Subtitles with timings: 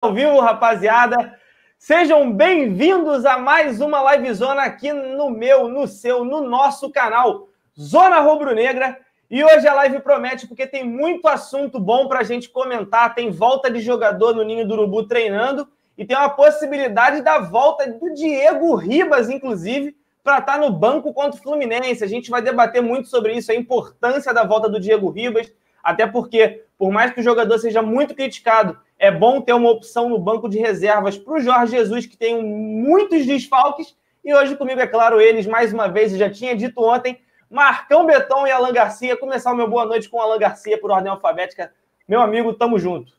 [0.00, 1.38] ao vivo, rapaziada.
[1.78, 8.18] Sejam bem-vindos a mais uma livezona aqui no meu, no seu, no nosso canal Zona
[8.20, 8.98] Rubro Negra.
[9.30, 13.14] E hoje a live promete porque tem muito assunto bom para a gente comentar.
[13.14, 15.68] Tem volta de jogador no Ninho do Urubu treinando
[15.98, 19.94] e tem uma possibilidade da volta do Diego Ribas, inclusive,
[20.24, 22.02] para estar tá no banco contra o Fluminense.
[22.02, 25.52] A gente vai debater muito sobre isso, a importância da volta do Diego Ribas,
[25.84, 30.10] até porque, por mais que o jogador seja muito criticado, é bom ter uma opção
[30.10, 33.96] no banco de reservas para o Jorge Jesus, que tem muitos desfalques.
[34.22, 37.18] E hoje comigo, é claro, eles, mais uma vez, já tinha dito ontem,
[37.48, 39.16] Marcão Betão e Alan Garcia.
[39.16, 41.72] Começar o meu boa noite com Alan Garcia por ordem alfabética.
[42.06, 43.14] Meu amigo, tamo junto.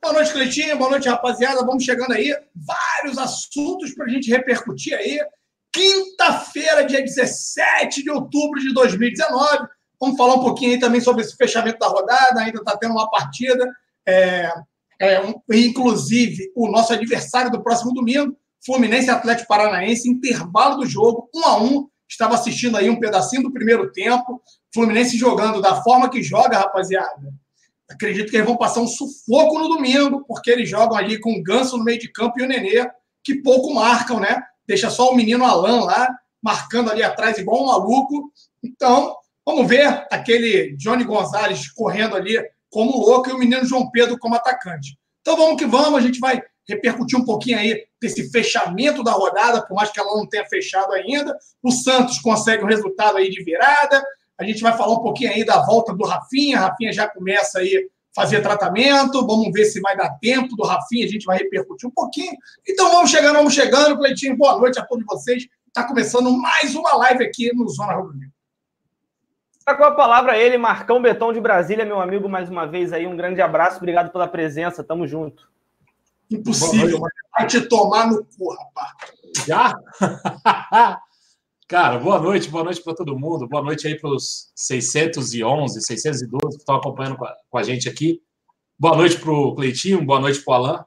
[0.00, 0.78] Boa noite, Cleitinho.
[0.78, 1.66] Boa noite, rapaziada.
[1.66, 2.32] Vamos chegando aí.
[2.54, 5.18] Vários assuntos para a gente repercutir aí.
[5.72, 9.66] Quinta-feira, dia 17 de outubro de 2019.
[10.00, 12.40] Vamos falar um pouquinho aí também sobre esse fechamento da rodada.
[12.40, 13.68] Ainda está tendo uma partida.
[14.06, 14.52] É,
[15.00, 21.28] é, um, inclusive, o nosso adversário do próximo domingo, Fluminense Atlético Paranaense, intervalo do jogo,
[21.34, 21.88] um a um.
[22.08, 24.40] Estava assistindo aí um pedacinho do primeiro tempo.
[24.72, 27.32] Fluminense jogando da forma que joga, rapaziada.
[27.90, 31.42] Acredito que eles vão passar um sufoco no domingo, porque eles jogam ali com o
[31.42, 32.88] Ganso no meio de campo e o Nenê,
[33.22, 34.42] que pouco marcam, né?
[34.66, 36.08] Deixa só o menino Alan lá,
[36.42, 38.32] marcando ali atrás, igual um maluco.
[38.62, 42.38] Então, vamos ver aquele Johnny Gonzalez correndo ali
[42.74, 44.98] como louco e o menino João Pedro como atacante.
[45.20, 49.64] Então vamos que vamos, a gente vai repercutir um pouquinho aí desse fechamento da rodada,
[49.64, 51.38] por mais que ela não tenha fechado ainda.
[51.62, 54.04] O Santos consegue um resultado aí de virada.
[54.36, 56.58] A gente vai falar um pouquinho aí da volta do Rafinha.
[56.58, 59.24] A Rafinha já começa aí a fazer tratamento.
[59.24, 61.04] Vamos ver se vai dar tempo do Rafinha.
[61.06, 62.32] A gente vai repercutir um pouquinho.
[62.68, 63.96] Então vamos chegando, vamos chegando.
[63.96, 65.46] Cleitinho, boa noite a todos vocês.
[65.68, 68.33] Está começando mais uma live aqui no Zona Rubro Negro.
[69.66, 73.06] Está com a palavra ele, Marcão Betão de Brasília, meu amigo, mais uma vez aí.
[73.06, 75.48] Um grande abraço, obrigado pela presença, tamo junto.
[76.30, 77.00] Impossível,
[77.32, 78.92] vai te tomar no cu, rapaz.
[79.46, 79.74] Já?
[81.66, 83.48] Cara, boa noite, boa noite para todo mundo.
[83.48, 87.88] Boa noite aí para os 611, 612 que estão acompanhando com a, com a gente
[87.88, 88.20] aqui.
[88.78, 90.84] Boa noite para o Cleitinho, boa noite para o Alain.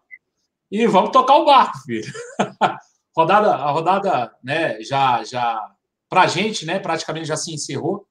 [0.70, 2.14] E vamos tocar o barco, filho.
[3.18, 5.68] rodada, a rodada, né, já, já,
[6.08, 8.07] para a gente, né, praticamente já se encerrou.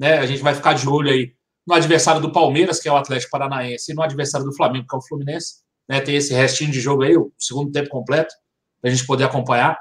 [0.00, 0.16] Né?
[0.16, 1.34] A gente vai ficar de olho aí
[1.66, 4.96] no adversário do Palmeiras, que é o Atlético Paranaense, e no adversário do Flamengo, que
[4.96, 5.56] é o Fluminense.
[5.86, 6.00] Né?
[6.00, 8.34] Tem esse restinho de jogo aí, o segundo tempo completo,
[8.80, 9.78] para a gente poder acompanhar.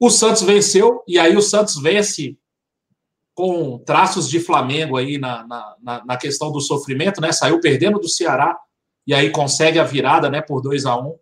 [0.00, 2.38] O Santos venceu, e aí o Santos vence
[3.34, 7.30] com traços de Flamengo aí na, na, na questão do sofrimento, né?
[7.32, 8.58] Saiu perdendo do Ceará
[9.06, 11.18] e aí consegue a virada, né, por 2 a 1 um,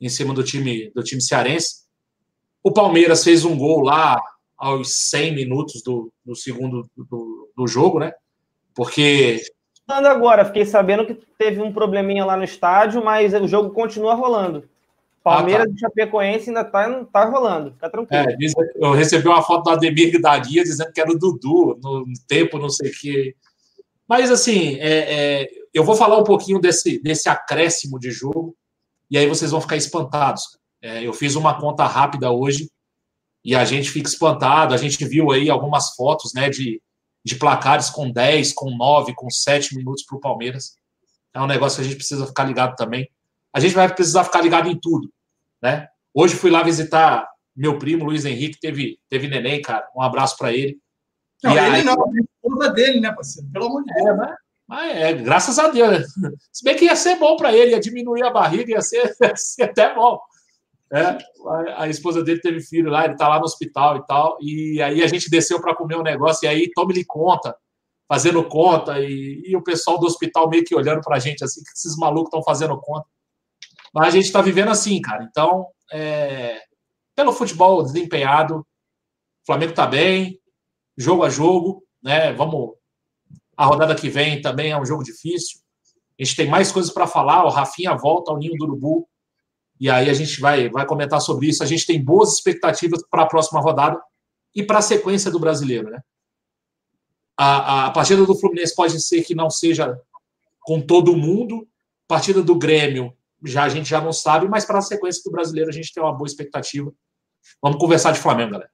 [0.00, 1.84] em cima do time do time cearense.
[2.64, 4.20] O Palmeiras fez um gol lá
[4.58, 8.12] aos 100 minutos do, do segundo do, do jogo, né?
[8.74, 9.40] Porque.
[9.88, 14.64] Agora, fiquei sabendo que teve um probleminha lá no estádio, mas o jogo continua rolando.
[15.22, 15.74] Palmeiras ah, tá.
[15.74, 18.28] e Chapecoense ainda tá, tá rolando, fica tranquilo.
[18.28, 18.36] É,
[18.76, 22.58] eu recebi uma foto do Ademir da Guia dizendo que era o Dudu, no tempo,
[22.58, 23.36] não sei o quê.
[24.08, 28.56] Mas, assim, é, é, eu vou falar um pouquinho desse, desse acréscimo de jogo,
[29.10, 30.58] e aí vocês vão ficar espantados.
[30.80, 32.68] É, eu fiz uma conta rápida hoje,
[33.44, 34.74] e a gente fica espantado.
[34.74, 36.80] A gente viu aí algumas fotos né, de,
[37.24, 40.76] de placares com 10, com 9, com 7 minutos para o Palmeiras.
[41.34, 43.08] É um negócio que a gente precisa ficar ligado também.
[43.52, 45.12] A gente vai precisar ficar ligado em tudo.
[45.60, 45.88] Né?
[46.12, 49.86] Hoje fui lá visitar meu primo, Luiz Henrique, teve, teve neném, cara.
[49.94, 50.78] Um abraço para ele.
[51.42, 53.48] Não, e ele aí, não, a esposa dele, né, parceiro?
[53.50, 54.06] Pelo amor de Deus.
[54.06, 54.36] É, né?
[54.66, 56.06] Mas é, graças a Deus.
[56.50, 59.36] Se bem que ia ser bom para ele, ia diminuir a barriga, ia ser, ia
[59.36, 60.18] ser até bom.
[60.92, 64.36] É, a, a, esposa dele teve filho lá, ele tá lá no hospital e tal.
[64.42, 67.56] E aí a gente desceu para comer um negócio, e aí tome-lhe conta,
[68.06, 71.70] fazendo conta, e, e, o pessoal do hospital meio que olhando pra gente assim, que
[71.70, 73.06] esses malucos estão fazendo conta.
[73.94, 75.24] Mas a gente tá vivendo assim, cara.
[75.24, 76.60] Então, é,
[77.16, 78.66] pelo futebol desempenhado, o
[79.46, 80.38] Flamengo tá bem,
[80.96, 82.32] jogo a jogo, né?
[82.34, 82.74] Vamos.
[83.56, 85.60] A rodada que vem também é um jogo difícil.
[86.18, 87.44] A gente tem mais coisas para falar.
[87.44, 89.08] O Rafinha volta ao ninho do Urubu
[89.82, 91.60] e aí a gente vai, vai comentar sobre isso.
[91.60, 94.00] A gente tem boas expectativas para a próxima rodada
[94.54, 96.00] e para a sequência do brasileiro, né?
[97.36, 100.00] A, a partida do Fluminense pode ser que não seja
[100.60, 101.66] com todo mundo.
[102.06, 103.12] A partida do Grêmio
[103.42, 106.00] já a gente já não sabe, mas para a sequência do brasileiro a gente tem
[106.00, 106.92] uma boa expectativa.
[107.60, 108.70] Vamos conversar de Flamengo, galera.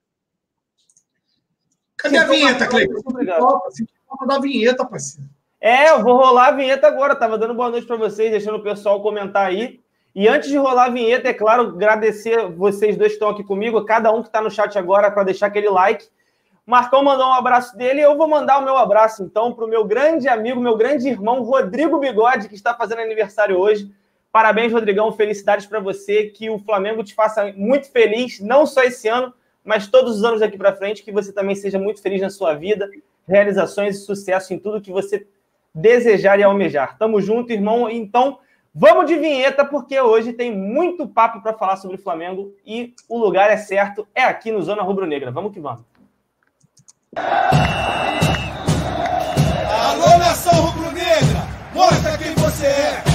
[1.97, 3.01] Cadê a vinheta, Cleiton?
[3.07, 3.41] Obrigado.
[3.41, 5.31] Vamos a vinheta, parceiro.
[5.59, 7.17] É, eu vou rolar a vinheta agora.
[7.17, 9.81] Tava dando boa noite para vocês, deixando o pessoal comentar aí.
[10.19, 13.85] E antes de rolar a vinheta, é claro, agradecer vocês dois que estão aqui comigo,
[13.85, 16.09] cada um que está no chat agora, para deixar aquele like.
[16.67, 19.85] Marcão mandou um abraço dele, eu vou mandar o meu abraço, então, para o meu
[19.85, 23.93] grande amigo, meu grande irmão, Rodrigo Bigode, que está fazendo aniversário hoje.
[24.33, 25.13] Parabéns, Rodrigão.
[25.13, 26.25] Felicidades para você.
[26.25, 29.33] Que o Flamengo te faça muito feliz, não só esse ano,
[29.65, 31.05] mas todos os anos daqui para frente.
[31.05, 32.91] Que você também seja muito feliz na sua vida,
[33.25, 35.29] realizações e sucesso em tudo que você
[35.73, 36.99] desejar e almejar.
[36.99, 37.89] Tamo junto, irmão.
[37.89, 38.41] Então,
[38.79, 43.19] vamos de vinheta, porque hoje tem muito papo para falar sobre o Flamengo e o
[43.19, 45.33] lugar é certo, é aqui no Zona Rubro Negra.
[45.33, 45.83] Vamos que vamos.
[49.91, 51.45] Alô, nação rubro-negra,
[51.75, 53.08] mostra quem você é.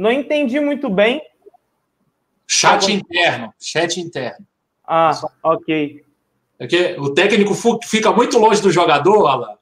[0.00, 1.20] Não entendi muito bem.
[2.46, 4.46] Chat interno, chat interno.
[4.82, 5.12] Ah,
[5.42, 6.02] ok.
[6.56, 7.52] Porque o técnico
[7.84, 9.58] fica muito longe do jogador, Alan.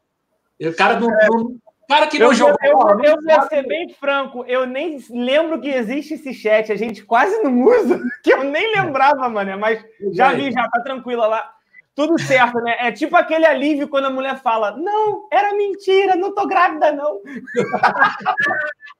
[0.61, 1.27] O cara não, é.
[1.27, 1.57] não
[1.89, 2.57] cara que não eu, jogou.
[2.63, 6.77] Eu, eu, eu vou ser bem franco, eu nem lembro que existe esse chat, a
[6.77, 9.59] gente quase não usa, que eu nem lembrava, mano.
[9.59, 11.53] Mas já vi, já tá tranquila lá.
[11.97, 12.77] Tudo certo, né?
[12.79, 17.21] É tipo aquele alívio quando a mulher fala: Não, era mentira, não tô grávida, não.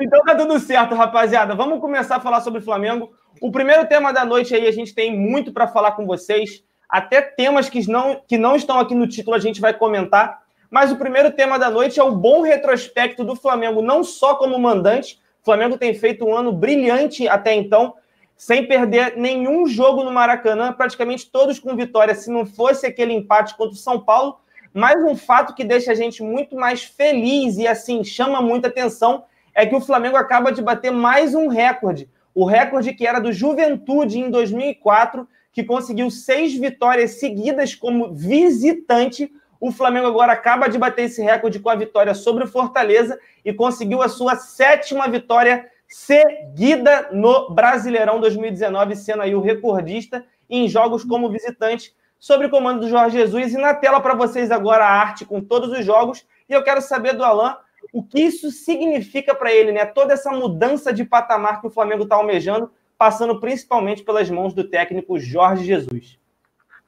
[0.00, 1.54] Então tá tudo certo, rapaziada.
[1.54, 3.12] Vamos começar a falar sobre o Flamengo.
[3.40, 6.64] O primeiro tema da noite aí, a gente tem muito para falar com vocês.
[6.88, 10.42] Até temas que não, que não estão aqui no título a gente vai comentar.
[10.70, 14.58] Mas o primeiro tema da noite é o bom retrospecto do Flamengo, não só como
[14.58, 15.20] mandante.
[15.42, 17.94] O Flamengo tem feito um ano brilhante até então,
[18.36, 23.56] sem perder nenhum jogo no Maracanã, praticamente todos com vitória, se não fosse aquele empate
[23.56, 24.38] contra o São Paulo.
[24.74, 29.24] Mas um fato que deixa a gente muito mais feliz e assim chama muita atenção
[29.56, 32.10] é que o Flamengo acaba de bater mais um recorde.
[32.34, 39.32] O recorde que era do Juventude em 2004, que conseguiu seis vitórias seguidas como visitante.
[39.58, 43.50] O Flamengo agora acaba de bater esse recorde com a vitória sobre o Fortaleza e
[43.54, 51.02] conseguiu a sua sétima vitória seguida no Brasileirão 2019, sendo aí o recordista em jogos
[51.02, 53.54] como visitante, sobre o comando do Jorge Jesus.
[53.54, 56.26] E na tela para vocês agora a arte com todos os jogos.
[56.46, 57.54] E eu quero saber do Alain
[57.96, 59.86] o que isso significa para ele, né?
[59.86, 64.68] Toda essa mudança de patamar que o Flamengo está almejando, passando principalmente pelas mãos do
[64.68, 66.18] técnico Jorge Jesus.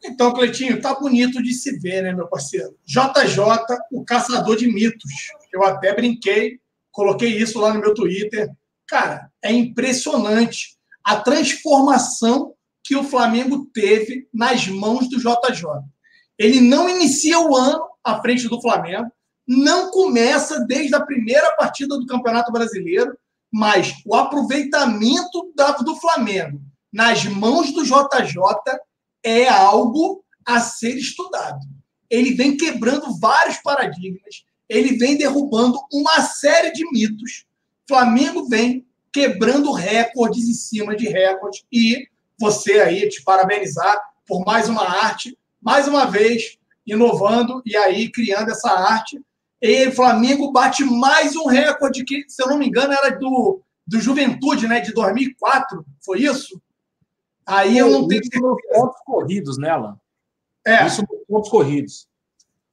[0.04, 2.76] Então, Cleitinho, tá bonito de se ver, né, meu parceiro?
[2.84, 3.40] JJ,
[3.90, 5.10] o caçador de mitos.
[5.50, 6.60] Eu até brinquei,
[6.92, 8.50] coloquei isso lá no meu Twitter.
[8.86, 12.52] Cara, é impressionante a transformação
[12.84, 15.64] que o Flamengo teve nas mãos do JJ.
[16.38, 19.10] Ele não inicia o ano à frente do Flamengo,
[19.48, 23.16] não começa desde a primeira partida do Campeonato Brasileiro,
[23.50, 25.50] mas o aproveitamento
[25.82, 26.60] do Flamengo
[26.92, 28.78] nas mãos do JJ
[29.24, 31.60] é algo a ser estudado.
[32.10, 37.46] Ele vem quebrando vários paradigmas, ele vem derrubando uma série de mitos.
[37.88, 42.06] Flamengo vem quebrando recordes em cima de recordes e
[42.38, 48.50] você aí te parabenizar por mais uma arte, mais uma vez inovando e aí criando
[48.50, 49.18] essa arte
[49.60, 53.60] e o Flamengo bate mais um recorde que, se eu não me engano, era do,
[53.86, 54.80] do Juventude, né?
[54.80, 55.84] De 2004.
[56.04, 56.60] Foi isso?
[57.44, 58.20] Aí eu não tenho.
[58.20, 59.98] Isso nos pontos corridos, né, Alan?
[60.64, 60.86] É.
[60.86, 62.08] Isso nos pontos corridos.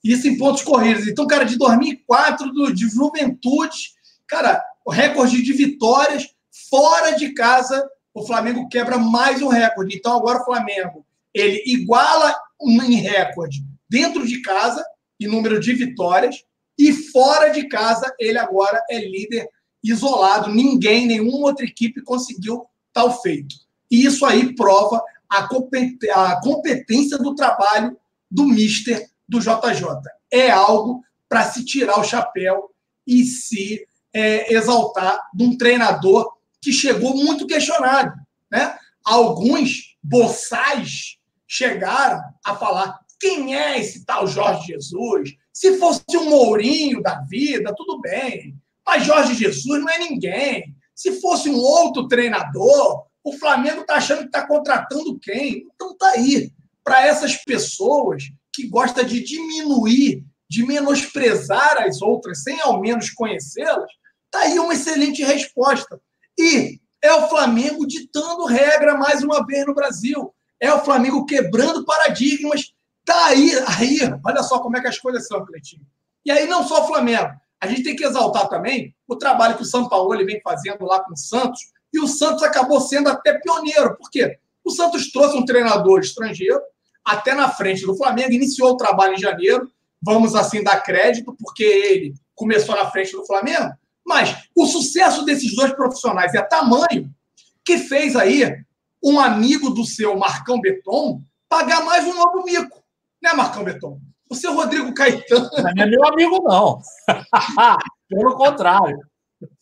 [0.04, 1.08] Isso em pontos corridos.
[1.08, 3.94] Então, cara, de 2004, do, de Juventude,
[4.28, 6.30] cara, o recorde de vitórias
[6.70, 9.96] fora de casa, o Flamengo quebra mais um recorde.
[9.96, 14.86] Então, agora o Flamengo, ele iguala um em recorde dentro de casa,
[15.20, 16.44] em número de vitórias,
[16.78, 19.50] e fora de casa, ele agora é líder
[19.84, 20.52] isolado.
[20.52, 23.56] Ninguém, nenhuma outra equipe conseguiu tal feito.
[23.90, 27.98] E isso aí prova a competência do trabalho
[28.30, 29.86] do Mister do JJ.
[30.32, 32.72] É algo para se tirar o chapéu
[33.08, 38.14] e se é, exaltar de um treinador que chegou muito questionado.
[38.52, 38.78] Né?
[39.04, 41.18] Alguns boçais
[41.48, 45.36] chegaram a falar: quem é esse tal Jorge Jesus?
[45.56, 48.54] Se fosse um Mourinho da vida, tudo bem.
[48.86, 50.76] Mas Jorge Jesus não é ninguém.
[50.94, 55.66] Se fosse um outro treinador, o Flamengo está achando que está contratando quem?
[55.74, 56.52] Então está aí.
[56.84, 63.90] Para essas pessoas que gostam de diminuir, de menosprezar as outras sem ao menos conhecê-las,
[64.26, 66.02] está aí uma excelente resposta.
[66.38, 70.36] E é o Flamengo ditando regra mais uma vez no Brasil.
[70.60, 72.75] É o Flamengo quebrando paradigmas
[73.06, 75.86] Tá aí, aí, olha só como é que as coisas são, Cleitinho.
[76.26, 77.30] E aí, não só o Flamengo.
[77.62, 80.84] A gente tem que exaltar também o trabalho que o São Paulo ele vem fazendo
[80.86, 81.62] lá com o Santos.
[81.94, 83.96] E o Santos acabou sendo até pioneiro.
[83.96, 84.40] Por quê?
[84.64, 86.60] O Santos trouxe um treinador estrangeiro,
[87.04, 89.72] até na frente do Flamengo, iniciou o trabalho em janeiro.
[90.02, 93.72] Vamos assim dar crédito, porque ele começou na frente do Flamengo.
[94.06, 97.14] Mas o sucesso desses dois profissionais é tamanho
[97.64, 98.64] que fez aí
[99.04, 102.84] um amigo do seu Marcão Beton pagar mais um novo mico.
[103.26, 104.00] Né, Marcão Beton?
[104.30, 105.50] O seu Rodrigo Caetano.
[105.58, 106.80] Não é meu amigo, não.
[108.08, 109.00] Pelo contrário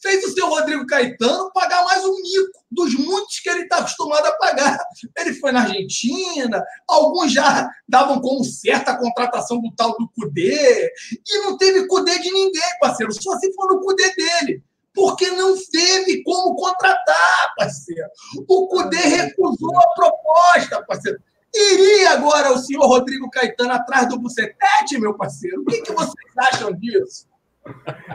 [0.02, 4.26] fez o seu Rodrigo Caetano pagar mais um mico dos muitos que ele está acostumado
[4.26, 4.78] a pagar.
[5.18, 10.92] Ele foi na Argentina, alguns já davam como certa a contratação do tal do Cudê,
[11.28, 14.64] e não teve Cudê de ninguém, parceiro, só se for no Cudê dele.
[14.94, 18.08] Porque não teve como contratar, parceiro.
[18.48, 21.20] O Cudê recusou a proposta, parceiro.
[21.56, 25.62] Iria agora o senhor Rodrigo Caetano atrás do Bucetete, meu parceiro?
[25.62, 27.28] O que, que vocês acham disso?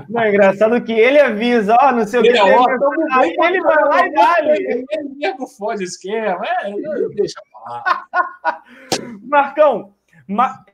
[0.08, 2.28] Não, é engraçado que ele avisa, ó, não sei o que.
[2.28, 2.42] Ele, é
[3.12, 4.36] aí ele vai lá e dá.
[4.40, 4.84] Ele
[5.16, 6.70] mesmo fode esquema, é,
[7.14, 8.62] deixa falar.
[9.22, 9.94] Marcão,
[10.26, 10.64] ma...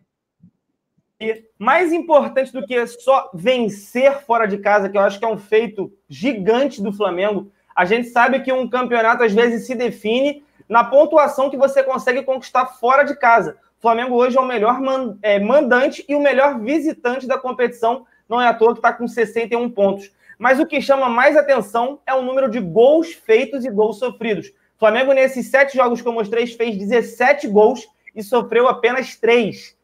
[1.59, 5.39] mais importante do que só vencer fora de casa, que eu acho que é um
[5.39, 10.85] feito gigante do Flamengo, a gente sabe que um campeonato às vezes se define na
[10.85, 13.57] pontuação que você consegue conquistar fora de casa.
[13.79, 14.81] O Flamengo hoje é o melhor
[15.23, 19.07] é, mandante e o melhor visitante da competição não é à toa que está com
[19.07, 20.11] 61 pontos.
[20.39, 24.49] Mas o que chama mais atenção é o número de gols feitos e gols sofridos.
[24.49, 29.77] O Flamengo, nesses sete jogos que eu mostrei, fez 17 gols e sofreu apenas três.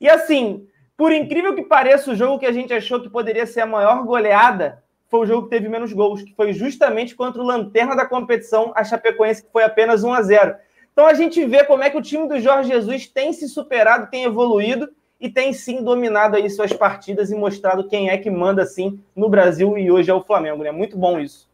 [0.00, 3.60] E assim, por incrível que pareça, o jogo que a gente achou que poderia ser
[3.60, 7.44] a maior goleada foi o jogo que teve menos gols, que foi justamente contra o
[7.44, 10.54] lanterna da competição, a Chapecoense, que foi apenas 1 a 0.
[10.92, 14.10] Então a gente vê como é que o time do Jorge Jesus tem se superado,
[14.10, 14.88] tem evoluído
[15.20, 19.28] e tem sim dominado aí suas partidas e mostrado quem é que manda assim no
[19.28, 20.70] Brasil e hoje é o Flamengo, né?
[20.70, 21.48] Muito bom isso.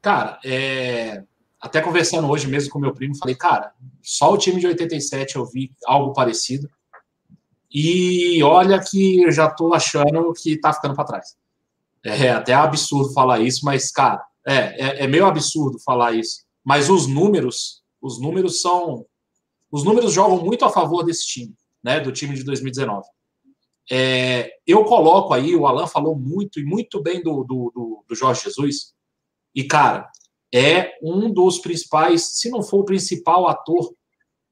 [0.00, 1.24] Cara, é...
[1.60, 5.44] até conversando hoje mesmo com meu primo, falei, cara, só o time de 87 eu
[5.44, 6.68] vi algo parecido.
[7.72, 11.36] E olha que eu já tô achando que tá ficando para trás.
[12.06, 16.44] É até absurdo falar isso, mas, cara, é, é, é meio absurdo falar isso.
[16.64, 19.04] Mas os números, os números são.
[19.70, 21.54] Os números jogam muito a favor desse time
[21.86, 23.06] né, do time de 2019.
[23.88, 28.14] É, eu coloco aí, o Alan falou muito e muito bem do, do, do, do
[28.16, 28.92] Jorge Jesus,
[29.54, 30.10] e cara,
[30.52, 33.94] é um dos principais, se não for o principal ator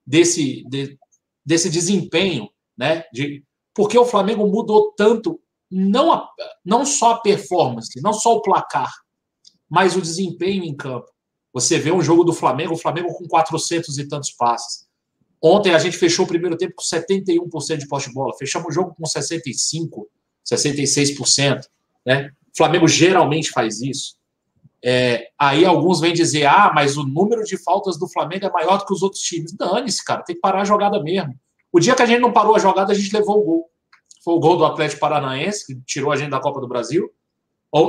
[0.07, 0.97] desse, de,
[1.45, 3.05] desse desempenho, né?
[3.13, 3.45] De,
[3.75, 5.41] porque o Flamengo mudou tanto,
[5.75, 6.31] não, a,
[6.65, 8.93] não só a performance, não só o placar,
[9.69, 11.11] mas o desempenho em campo.
[11.53, 14.87] Você vê um jogo do Flamengo, o Flamengo com 400 e tantos passes.
[15.43, 18.73] Ontem a gente fechou o primeiro tempo com 71% de poste de bola, fechamos o
[18.73, 20.07] jogo com 65%,
[20.47, 21.63] 66%.
[22.07, 22.31] Né?
[22.53, 24.17] O Flamengo geralmente faz isso.
[24.83, 28.79] É, aí alguns vêm dizer: ah, mas o número de faltas do Flamengo é maior
[28.79, 29.53] do que os outros times.
[29.53, 31.35] Dane-se, cara, tem que parar a jogada mesmo.
[31.73, 33.71] O dia que a gente não parou a jogada, a gente levou o gol.
[34.25, 37.13] Foi o gol do Atlético Paranaense, que tirou a gente da Copa do Brasil.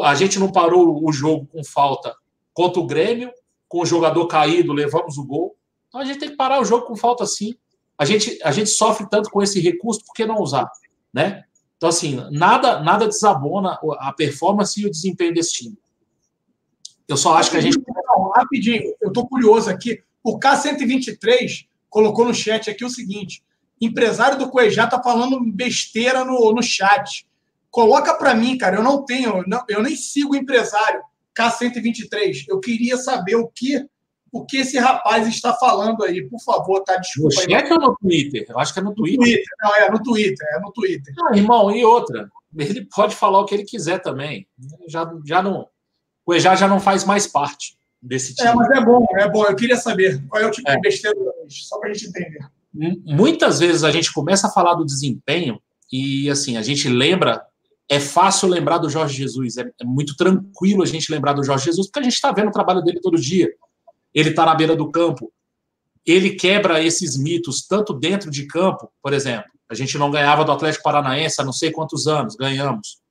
[0.04, 2.14] A gente não parou o jogo com falta
[2.54, 3.32] contra o Grêmio,
[3.70, 5.56] com o jogador caído, levamos o gol.
[5.88, 7.56] Então a gente tem que parar o jogo com falta assim.
[7.98, 10.70] A gente, a gente sofre tanto com esse recurso, por que não usar?
[11.14, 11.46] Né?
[11.78, 15.78] Então, assim, nada, nada desabona a performance e o desempenho desse time.
[17.08, 17.80] Eu só acho que a gente.
[17.88, 20.02] Não, rapidinho, eu estou curioso aqui.
[20.24, 23.44] O K123 colocou no chat aqui o seguinte:
[23.80, 27.28] empresário do Cuejá está falando besteira no, no chat.
[27.70, 28.78] Coloca para mim, cara.
[28.78, 31.02] Eu não tenho, não, eu nem sigo o empresário
[31.38, 32.46] K123.
[32.48, 33.86] Eu queria saber o que
[34.32, 36.28] o que esse rapaz está falando aí.
[36.28, 36.98] Por favor, tá?
[36.98, 37.36] Desculpa.
[37.36, 38.46] No chat ou no Twitter?
[38.50, 39.18] Eu acho que é no Twitter.
[39.18, 39.46] No Twitter.
[39.62, 40.48] Não, é no Twitter.
[40.52, 41.14] É no Twitter.
[41.24, 42.30] Ah, irmão, e outra.
[42.58, 44.46] Ele pode falar o que ele quiser também.
[44.90, 45.70] Já, já não.
[46.26, 48.50] O Ejá já não faz mais parte desse é, time.
[48.50, 49.46] É, mas é bom, é bom.
[49.46, 50.76] Eu queria saber qual é o tipo é.
[50.76, 51.18] de besteira
[51.48, 52.40] só para a gente entender.
[53.06, 55.60] Muitas vezes a gente começa a falar do desempenho
[55.92, 57.44] e assim, a gente lembra
[57.88, 61.66] é fácil lembrar do Jorge Jesus, é, é, muito tranquilo a gente lembrar do Jorge
[61.66, 63.48] Jesus, porque a gente está vendo o trabalho dele todo dia
[64.16, 65.32] ele está na beira do campo.
[66.06, 69.52] Ele quebra esses mitos, tanto dentro de campo, por exemplo.
[69.70, 73.02] A gente não ganhava do Atlético Paranaense há não sei quantos anos, ganhamos.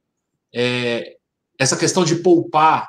[0.55, 1.17] É,
[1.59, 2.89] essa questão de poupar,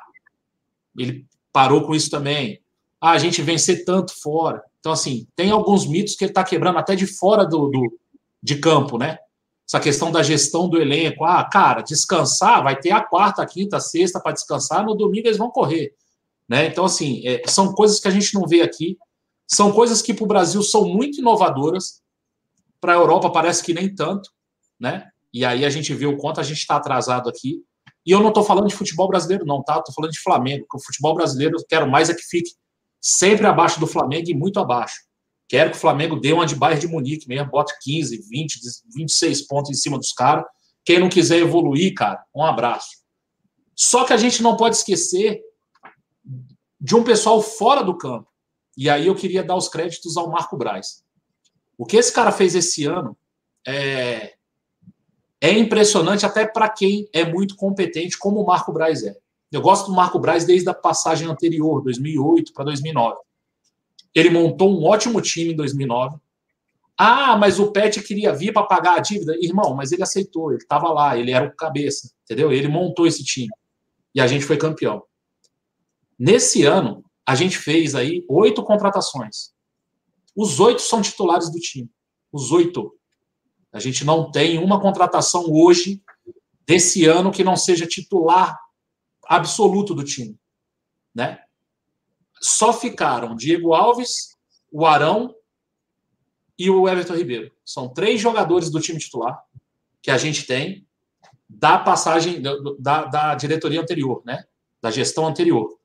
[0.98, 2.62] ele parou com isso também.
[2.98, 4.62] Ah, a gente vencer tanto fora.
[4.86, 7.98] Então, assim, tem alguns mitos que ele está quebrando até de fora do, do,
[8.40, 9.18] de campo, né?
[9.68, 11.24] Essa questão da gestão do elenco.
[11.24, 15.26] Ah, cara, descansar, vai ter a quarta, a quinta, a sexta para descansar, no domingo
[15.26, 15.92] eles vão correr.
[16.48, 16.66] Né?
[16.68, 18.96] Então, assim, é, são coisas que a gente não vê aqui,
[19.44, 22.00] são coisas que para o Brasil são muito inovadoras,
[22.80, 24.30] para a Europa parece que nem tanto,
[24.78, 25.08] né?
[25.34, 27.60] E aí a gente vê o quanto a gente está atrasado aqui.
[28.06, 29.78] E eu não estou falando de futebol brasileiro, não, tá?
[29.78, 32.52] Estou falando de Flamengo, que o futebol brasileiro quero mais é que fique
[33.06, 34.96] sempre abaixo do Flamengo e muito abaixo.
[35.48, 38.58] Quero que o Flamengo dê uma de Bayern de Munique mesmo, bote 15, 20,
[38.92, 40.44] 26 pontos em cima dos caras.
[40.84, 42.88] Quem não quiser evoluir, cara, um abraço.
[43.76, 45.40] Só que a gente não pode esquecer
[46.80, 48.28] de um pessoal fora do campo.
[48.76, 51.04] E aí eu queria dar os créditos ao Marco Braz.
[51.78, 53.16] O que esse cara fez esse ano
[53.64, 54.34] é,
[55.40, 59.16] é impressionante até para quem é muito competente, como o Marco Braz é.
[59.52, 63.16] Eu gosto do Marco Braz desde a passagem anterior, 2008 para 2009.
[64.14, 66.16] Ele montou um ótimo time em 2009.
[66.98, 69.36] Ah, mas o Pet queria vir para pagar a dívida.
[69.40, 72.50] Irmão, mas ele aceitou, ele estava lá, ele era o cabeça, entendeu?
[72.50, 73.52] Ele montou esse time.
[74.14, 75.02] E a gente foi campeão.
[76.18, 79.52] Nesse ano, a gente fez aí oito contratações.
[80.34, 81.90] Os oito são titulares do time.
[82.32, 82.94] Os oito.
[83.72, 86.02] A gente não tem uma contratação hoje,
[86.66, 88.58] desse ano, que não seja titular
[89.28, 90.38] absoluto do time.
[91.14, 91.40] Né?
[92.40, 94.36] Só ficaram Diego Alves,
[94.70, 95.34] o Arão
[96.58, 97.52] e o Everton Ribeiro.
[97.64, 99.42] São três jogadores do time titular
[100.02, 100.86] que a gente tem
[101.48, 102.42] da passagem
[102.78, 104.44] da, da diretoria anterior, né?
[104.82, 105.78] Da gestão anterior.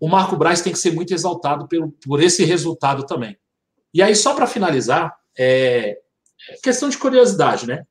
[0.00, 3.36] O Marco Braz tem que ser muito exaltado pelo, por esse resultado também.
[3.94, 5.98] E aí, só para finalizar, é
[6.62, 7.86] questão de curiosidade, né?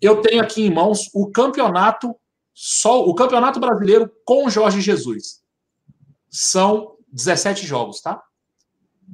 [0.00, 2.14] Eu tenho aqui em mãos o campeonato
[2.58, 5.42] só o Campeonato Brasileiro com Jorge Jesus.
[6.30, 8.22] São 17 jogos, tá?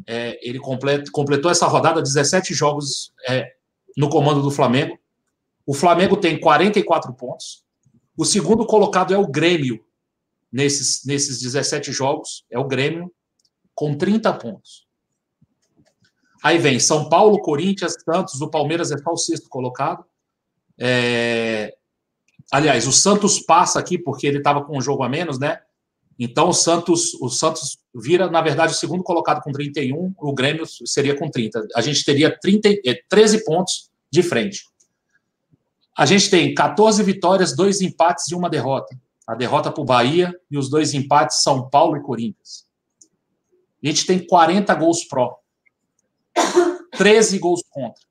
[0.07, 3.53] É, ele complet, completou essa rodada 17 jogos é,
[3.97, 4.97] no comando do Flamengo.
[5.67, 7.65] O Flamengo tem 44 pontos.
[8.17, 9.85] O segundo colocado é o Grêmio
[10.53, 12.45] nesses, nesses 17 jogos.
[12.49, 13.13] É o Grêmio
[13.75, 14.87] com 30 pontos.
[16.45, 20.05] Aí vem São Paulo, Corinthians, Santos, o Palmeiras é só o sexto colocado.
[20.79, 21.77] É,
[22.53, 25.59] Aliás, o Santos passa aqui porque ele estava com um jogo a menos, né?
[26.19, 30.67] Então o Santos, o Santos vira, na verdade, o segundo colocado com 31, o Grêmio
[30.67, 31.67] seria com 30.
[31.75, 32.69] A gente teria 30,
[33.09, 34.67] 13 eh, pontos de frente.
[35.97, 38.95] A gente tem 14 vitórias, dois empates e uma derrota.
[39.27, 42.67] A derrota para o Bahia e os dois empates São Paulo e Corinthians.
[43.83, 45.39] A gente tem 40 gols pró,
[46.99, 48.05] 13 gols contra,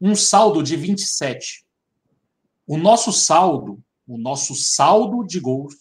[0.00, 1.63] um saldo de 27.
[2.66, 5.74] O nosso saldo, o nosso saldo de gols,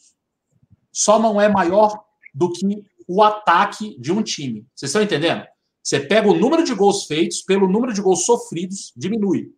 [0.91, 4.65] só não é maior do que o ataque de um time.
[4.75, 5.45] Vocês estão entendendo?
[5.81, 9.53] Você pega o número de gols feitos pelo número de gols sofridos, diminui.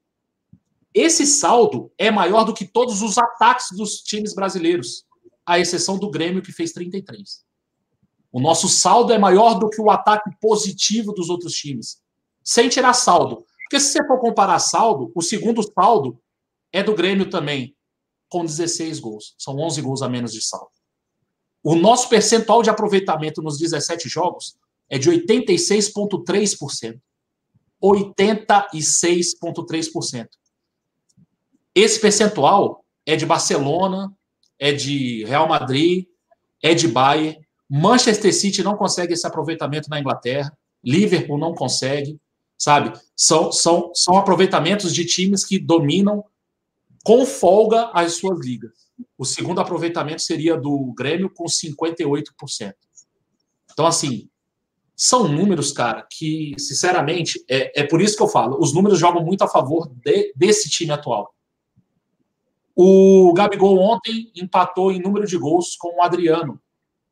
[0.93, 5.05] Esse saldo é maior do que todos os ataques dos times brasileiros,
[5.45, 7.43] à exceção do Grêmio, que fez 33.
[8.31, 12.01] O nosso saldo é maior do que o ataque positivo dos outros times,
[12.43, 13.45] sem tirar saldo.
[13.63, 16.19] Porque se você for comparar saldo, o segundo saldo
[16.75, 17.73] é do Grêmio também,
[18.27, 19.33] com 16 gols.
[19.38, 20.67] São 11 gols a menos de saldo.
[21.63, 24.57] O nosso percentual de aproveitamento nos 17 jogos
[24.89, 26.99] é de 86,3%.
[27.81, 30.27] 86,3%.
[31.73, 34.13] Esse percentual é de Barcelona,
[34.59, 36.07] é de Real Madrid,
[36.61, 37.39] é de Bayern.
[37.69, 40.51] Manchester City não consegue esse aproveitamento na Inglaterra.
[40.83, 42.19] Liverpool não consegue,
[42.57, 42.91] sabe?
[43.15, 46.21] São, são, são aproveitamentos de times que dominam
[47.05, 48.71] com folga as suas ligas.
[49.15, 52.73] O segundo aproveitamento seria do Grêmio com 58%.
[53.71, 54.27] Então, assim,
[54.95, 59.23] são números, cara, que, sinceramente, é, é por isso que eu falo, os números jogam
[59.23, 61.31] muito a favor de, desse time atual.
[62.75, 66.59] O Gabigol ontem empatou em número de gols com o Adriano,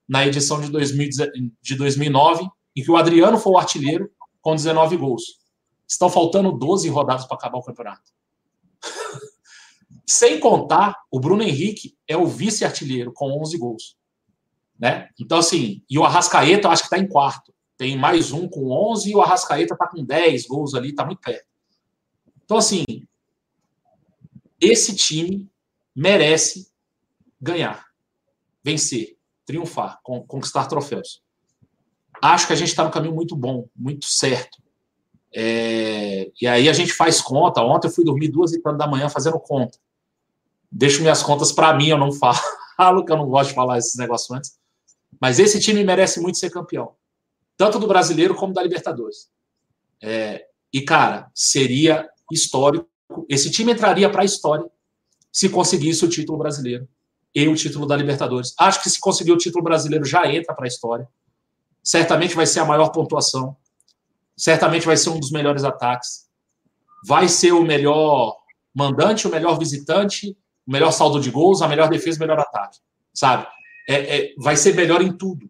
[0.10, 1.10] na edição de, 2000,
[1.62, 4.10] de 2009, em que o Adriano foi o artilheiro
[4.42, 5.24] com 19 gols.
[5.88, 8.12] Estão faltando 12 rodadas para acabar o campeonato.
[10.06, 13.98] Sem contar, o Bruno Henrique é o vice-artilheiro com 11 gols.
[14.78, 15.10] Né?
[15.20, 17.54] Então, assim, e o Arrascaeta eu acho que está em quarto.
[17.78, 21.22] Tem mais um com 11 e o Arrascaeta está com 10 gols ali, está muito
[21.22, 21.48] perto.
[22.44, 22.84] Então, assim,
[24.60, 25.50] esse time
[25.96, 26.70] merece
[27.42, 27.86] ganhar,
[28.64, 31.22] vencer, triunfar, conquistar troféus.
[32.22, 34.62] Acho que a gente está no caminho muito bom, muito certo.
[35.36, 37.62] É, e aí a gente faz conta.
[37.62, 39.78] Ontem eu fui dormir duas e tanto da manhã fazendo conta
[40.74, 42.38] deixo minhas contas para mim, eu não falo,
[43.06, 44.58] que eu não gosto de falar esses negócios antes.
[45.22, 46.96] Mas esse time merece muito ser campeão,
[47.56, 49.30] tanto do brasileiro como da Libertadores.
[50.02, 52.90] É, e, cara, seria histórico.
[53.30, 54.66] Esse time entraria para a história
[55.32, 56.88] se conseguisse o título brasileiro
[57.34, 58.54] e o título da Libertadores.
[58.60, 61.08] Acho que se conseguir o título brasileiro já entra para a história.
[61.82, 63.56] Certamente vai ser a maior pontuação.
[64.38, 66.28] Certamente vai ser um dos melhores ataques.
[67.06, 68.38] Vai ser o melhor
[68.74, 72.80] mandante, o melhor visitante o melhor saldo de gols, a melhor defesa, o melhor ataque,
[73.14, 73.48] sabe?
[73.88, 75.50] É, é, vai ser melhor em tudo.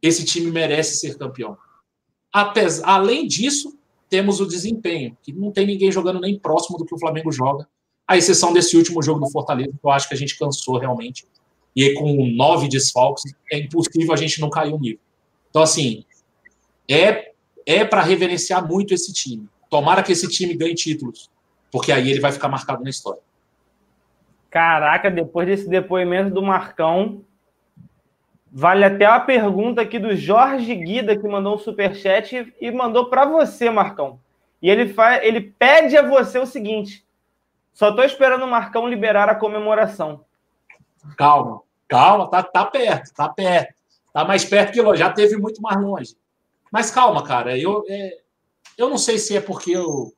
[0.00, 1.56] esse time merece ser campeão.
[2.32, 6.94] Apesar, além disso, temos o desempenho, que não tem ninguém jogando nem próximo do que
[6.94, 7.68] o Flamengo joga,
[8.06, 11.26] à exceção desse último jogo do Fortaleza, que eu acho que a gente cansou realmente.
[11.76, 15.00] E com nove desfalques, é impossível a gente não cair o nível.
[15.50, 16.04] Então, assim,
[16.88, 17.32] é,
[17.66, 19.46] é para reverenciar muito esse time.
[19.68, 21.30] Tomara que esse time ganhe títulos,
[21.70, 23.20] porque aí ele vai ficar marcado na história.
[24.50, 27.24] Caraca, depois desse depoimento do Marcão,
[28.50, 33.26] vale até a pergunta aqui do Jorge Guida, que mandou um superchat e mandou para
[33.26, 34.20] você, Marcão.
[34.60, 37.04] E ele, faz, ele pede a você o seguinte:
[37.72, 40.24] só estou esperando o Marcão liberar a comemoração.
[41.16, 43.74] Calma, calma, tá, tá perto, tá perto.
[44.12, 46.16] Tá mais perto que longe, já teve muito mais longe.
[46.72, 48.18] Mas calma, cara, eu, é,
[48.76, 50.12] eu não sei se é porque eu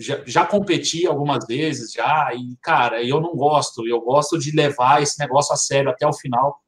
[0.00, 5.02] já, já competi algumas vezes, já, e, cara, eu não gosto, eu gosto de levar
[5.02, 6.58] esse negócio a sério até o final.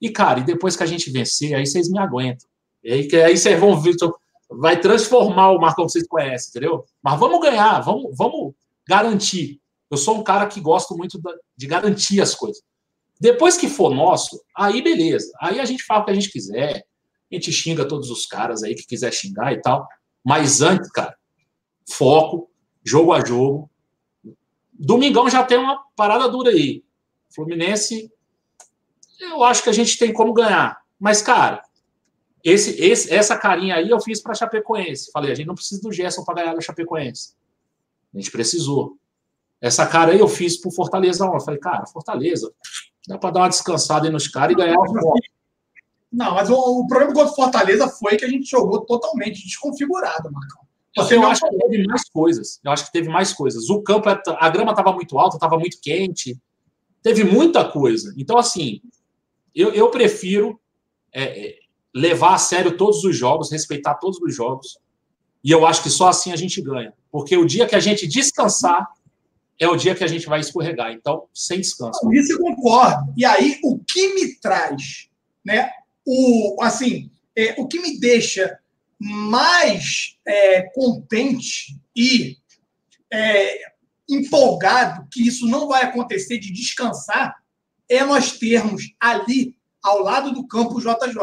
[0.00, 2.46] E, cara, e depois que a gente vencer, aí vocês me aguentam.
[2.82, 3.96] E aí, aí vocês vão ver,
[4.50, 6.84] vai transformar o Marcão que vocês conhecem, entendeu?
[7.02, 8.54] Mas vamos ganhar, vamos, vamos
[8.86, 9.60] garantir.
[9.90, 11.18] Eu sou um cara que gosto muito
[11.56, 12.62] de garantir as coisas.
[13.18, 15.32] Depois que for nosso, aí beleza.
[15.40, 16.84] Aí a gente fala o que a gente quiser.
[17.32, 19.86] A gente xinga todos os caras aí que quiser xingar e tal.
[20.22, 21.16] Mas antes, cara,
[21.88, 22.50] foco,
[22.84, 23.70] jogo a jogo.
[24.72, 26.84] Domingão já tem uma parada dura aí.
[27.34, 28.12] Fluminense,
[29.20, 30.82] eu acho que a gente tem como ganhar.
[30.98, 31.62] Mas, cara,
[32.44, 35.10] esse, esse, essa carinha aí eu fiz para Chapecoense.
[35.10, 37.34] Falei, a gente não precisa do Gerson para ganhar da Chapecoense.
[38.14, 38.98] A gente precisou.
[39.60, 41.24] Essa cara aí eu fiz pro Fortaleza.
[41.24, 42.52] Eu falei, cara, Fortaleza,
[43.08, 45.14] dá para dar uma descansada aí nos caras e ganhar o
[46.12, 50.30] Não, mas o, o problema contra o Fortaleza foi que a gente jogou totalmente desconfigurado,
[50.30, 50.63] Marcão.
[50.96, 52.60] Eu acho que teve mais coisas.
[52.62, 53.68] Eu acho que teve mais coisas.
[53.68, 56.38] O campo, é a grama estava muito alta, estava muito quente.
[57.02, 58.14] Teve muita coisa.
[58.16, 58.80] Então, assim,
[59.54, 60.60] eu, eu prefiro
[61.12, 61.58] é, é,
[61.94, 64.78] levar a sério todos os jogos, respeitar todos os jogos.
[65.42, 66.92] E eu acho que só assim a gente ganha.
[67.10, 68.88] Porque o dia que a gente descansar
[69.58, 70.92] é o dia que a gente vai escorregar.
[70.92, 72.00] Então, sem descanso.
[72.12, 73.12] Isso eu concordo.
[73.16, 75.08] E aí, o que me traz,
[75.44, 75.70] né?
[76.06, 78.58] O, assim, é, o que me deixa
[78.98, 82.36] mais é, contente e
[83.12, 83.58] é,
[84.08, 87.34] empolgado que isso não vai acontecer de descansar
[87.88, 91.16] é nós termos ali, ao lado do campo, o JJ,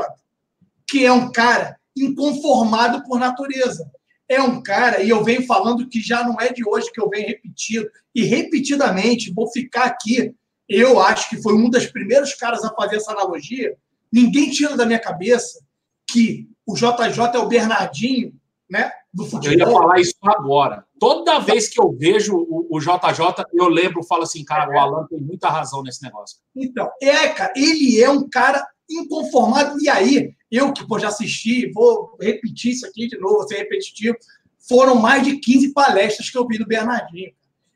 [0.88, 3.90] que é um cara inconformado por natureza.
[4.30, 7.10] É um cara, e eu venho falando que já não é de hoje que eu
[7.10, 10.34] venho repetindo, e repetidamente, vou ficar aqui.
[10.70, 13.76] Eu acho que foi um dos primeiros caras a fazer essa analogia.
[14.12, 15.60] Ninguém tira da minha cabeça
[16.08, 18.34] que o JJ é o Bernardinho,
[18.70, 18.92] né?
[19.14, 19.52] Do futebol.
[19.52, 20.86] Eu ia falar isso agora.
[20.98, 25.06] Toda vez que eu vejo o, o JJ, eu lembro, falo assim, cara, o Alan
[25.08, 26.38] tem muita razão nesse negócio.
[26.56, 29.78] Então, é, cara, ele é um cara inconformado.
[29.82, 33.58] E aí, eu que pô, já assisti, vou repetir isso aqui de novo, vou ser
[33.58, 34.16] repetitivo.
[34.70, 37.34] Foram mais de 15 palestras que eu vi do Bernardinho.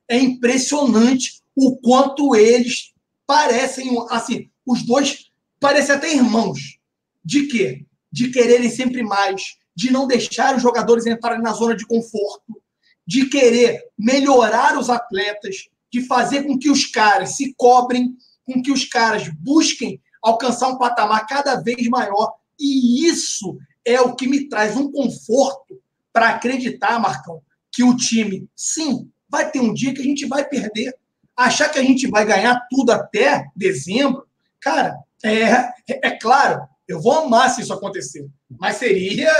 [0.07, 2.93] É impressionante o quanto eles
[3.27, 6.79] parecem, assim, os dois parecem até irmãos.
[7.23, 7.85] De quê?
[8.15, 12.61] De quererem sempre mais, de não deixar os jogadores entrarem na zona de conforto,
[13.05, 18.71] de querer melhorar os atletas, de fazer com que os caras se cobrem, com que
[18.71, 22.31] os caras busquem alcançar um patamar cada vez maior.
[22.57, 25.77] E isso é o que me traz um conforto
[26.13, 30.47] para acreditar, Marcão, que o time, sim, vai ter um dia que a gente vai
[30.47, 30.95] perder.
[31.35, 34.25] Achar que a gente vai ganhar tudo até dezembro,
[34.61, 35.51] cara, é,
[35.89, 38.27] é claro, eu vou amar se isso acontecer.
[38.59, 39.31] Mas seria,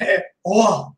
[0.00, 0.90] é, oh,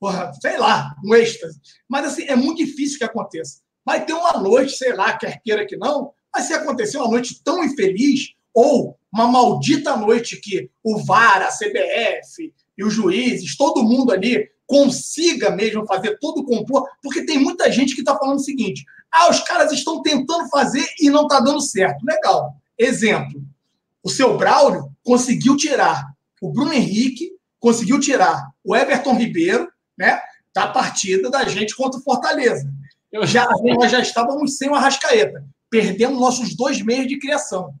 [0.00, 1.60] oh, sei lá, um êxtase.
[1.88, 3.60] Mas assim, é muito difícil que aconteça.
[3.84, 7.42] Vai ter uma noite, sei lá, quer queira que não, mas se acontecer uma noite
[7.42, 13.82] tão infeliz, ou uma maldita noite que o VAR, a CBF e os juízes, todo
[13.82, 18.38] mundo ali consiga mesmo fazer todo o complô, porque tem muita gente que está falando
[18.38, 22.02] o seguinte: ah, os caras estão tentando fazer e não está dando certo.
[22.04, 22.54] Legal.
[22.78, 23.42] Exemplo:
[24.02, 26.04] o seu Braulio conseguiu tirar
[26.42, 30.20] o Bruno Henrique, conseguiu tirar o Everton Ribeiro, né,
[30.52, 32.68] da partida da gente contra o Fortaleza.
[33.22, 37.72] Já, nós já estávamos sem o Arrascaeta, perdendo nossos dois meios de criação.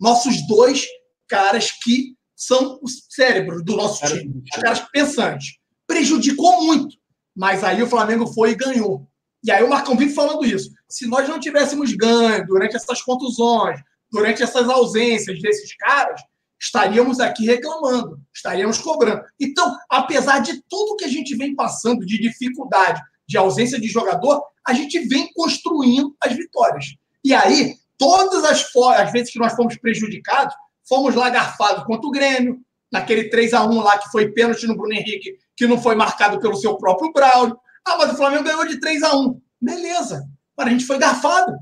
[0.00, 0.86] Nossos dois
[1.26, 5.56] caras que são os cérebros do nosso time, os caras pensantes.
[5.88, 6.96] Prejudicou muito,
[7.36, 9.08] mas aí o Flamengo foi e ganhou.
[9.42, 10.70] E aí o Marcão vive falando isso.
[10.88, 13.80] Se nós não tivéssemos ganho durante essas contusões,
[14.10, 16.20] durante essas ausências desses caras,
[16.60, 19.22] estaríamos aqui reclamando, estaríamos cobrando.
[19.40, 24.44] Então, apesar de tudo que a gente vem passando de dificuldade, de ausência de jogador,
[24.66, 26.96] a gente vem construindo as vitórias.
[27.24, 28.68] E aí, todas as,
[28.98, 30.54] as vezes que nós fomos prejudicados,
[30.86, 32.60] fomos lá garfados contra o Grêmio,
[32.92, 36.40] naquele 3 a 1 lá que foi pênalti no Bruno Henrique, que não foi marcado
[36.40, 37.58] pelo seu próprio Braulio.
[37.86, 40.28] Ah, mas o Flamengo ganhou de 3 a 1 Beleza.
[40.56, 41.56] Mas a gente foi garfado.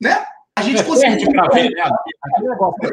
[0.00, 0.24] Né?
[0.56, 1.16] A gente é, conseguiu.
[1.16, 1.84] Perde pra ver, né?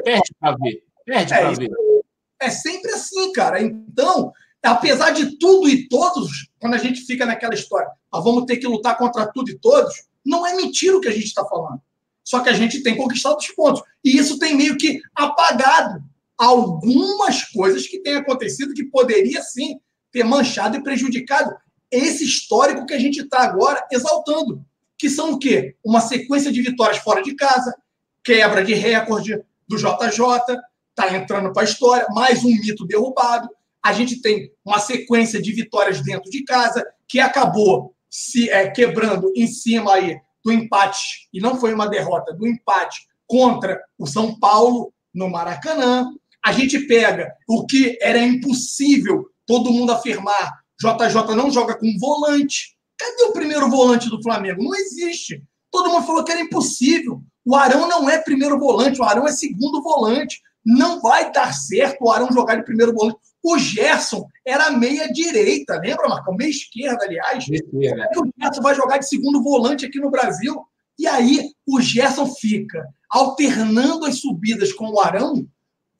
[0.04, 0.89] Perde pra ver.
[1.10, 2.46] Perde é.
[2.48, 3.62] É sempre assim, cara.
[3.62, 4.32] Então,
[4.64, 8.68] apesar de tudo e todos, quando a gente fica naquela história, ah, vamos ter que
[8.68, 9.94] lutar contra tudo e todos,
[10.24, 11.82] não é mentira o que a gente está falando.
[12.24, 13.82] Só que a gente tem conquistado os pontos.
[14.04, 16.04] E isso tem meio que apagado
[16.38, 19.80] algumas coisas que têm acontecido que poderia sim
[20.12, 21.56] ter manchado e prejudicado
[21.92, 24.64] esse histórico que a gente está agora exaltando.
[24.98, 25.76] Que são o quê?
[25.84, 27.76] Uma sequência de vitórias fora de casa,
[28.24, 30.60] quebra de recorde do JJ,
[31.00, 33.48] está entrando para a história, mais um mito derrubado.
[33.82, 39.32] A gente tem uma sequência de vitórias dentro de casa, que acabou se é, quebrando
[39.34, 44.38] em cima aí do empate, e não foi uma derrota, do empate contra o São
[44.38, 46.06] Paulo no Maracanã.
[46.46, 52.76] A gente pega o que era impossível todo mundo afirmar: JJ não joga com volante.
[52.98, 54.64] Cadê o primeiro volante do Flamengo?
[54.64, 55.42] Não existe.
[55.72, 57.22] Todo mundo falou que era impossível.
[57.46, 60.42] O Arão não é primeiro volante, o Arão é segundo volante.
[60.66, 63.18] Não vai dar certo o Arão jogar de primeiro volante.
[63.44, 66.36] O Gerson era meia direita, lembra, Marcão?
[66.36, 67.46] Meia esquerda, aliás.
[67.46, 70.62] Como é o Gerson vai jogar de segundo volante aqui no Brasil?
[70.98, 75.48] E aí o Gerson fica alternando as subidas com o Arão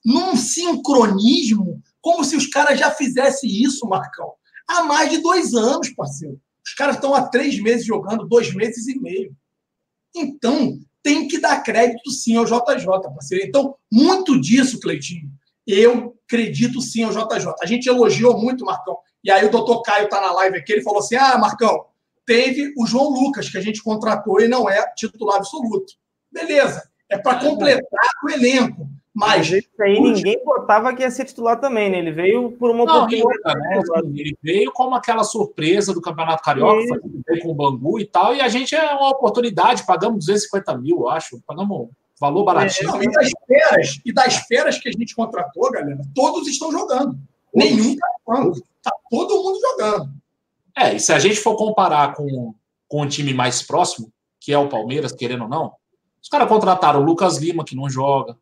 [0.04, 4.32] num sincronismo, como se os caras já fizessem isso, Marcão,
[4.68, 6.40] há mais de dois anos, parceiro.
[6.64, 9.34] Os caras estão há três meses jogando, dois meses e meio.
[10.14, 13.46] Então, tem que dar crédito sim ao JJ, parceiro.
[13.46, 15.30] Então, muito disso, Cleitinho,
[15.66, 17.54] eu acredito sim ao JJ.
[17.60, 18.98] A gente elogiou muito, Marcão.
[19.22, 21.86] E aí o doutor Caio está na live aqui, ele falou assim: ah, Marcão,
[22.26, 25.94] teve o João Lucas, que a gente contratou e não é titular absoluto.
[26.30, 28.88] Beleza, é para completar o elenco.
[29.20, 31.98] Mas, isso aí ninguém botava que ia ser titular também, né?
[31.98, 33.60] Ele veio por uma não, oportunidade.
[33.60, 33.78] Né?
[33.78, 38.34] Assim, ele veio como aquela surpresa do Campeonato Carioca, veio com o Bangu e tal,
[38.34, 42.88] e a gente é uma oportunidade, pagamos 250 mil, eu acho, pagamos valor baratinho.
[42.88, 46.72] É, não, e, das feras, e das feras que a gente contratou, galera, todos estão
[46.72, 47.18] jogando.
[47.54, 48.62] Nenhum tá jogando.
[48.82, 50.10] Tá todo mundo jogando.
[50.76, 52.54] É, e se a gente for comparar com,
[52.88, 55.74] com o time mais próximo, que é o Palmeiras, querendo ou não,
[56.22, 58.36] os caras contrataram o Lucas Lima, que não joga.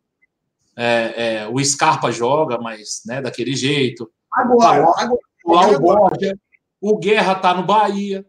[0.81, 4.09] É, é, o Scarpa joga, mas né, daquele jeito.
[4.31, 6.39] Agora, tá agora, o Lau Borja,
[6.79, 8.25] o Guerra tá no Bahia.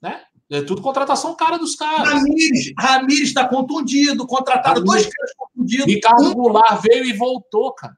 [0.00, 0.22] Né?
[0.50, 2.08] É tudo contratação cara dos caras.
[2.08, 5.84] Ramires, Ramires está contundido, contratado dois caras contundidos.
[5.84, 6.34] Ricardo.
[6.34, 7.94] Goulart veio e voltou, cara.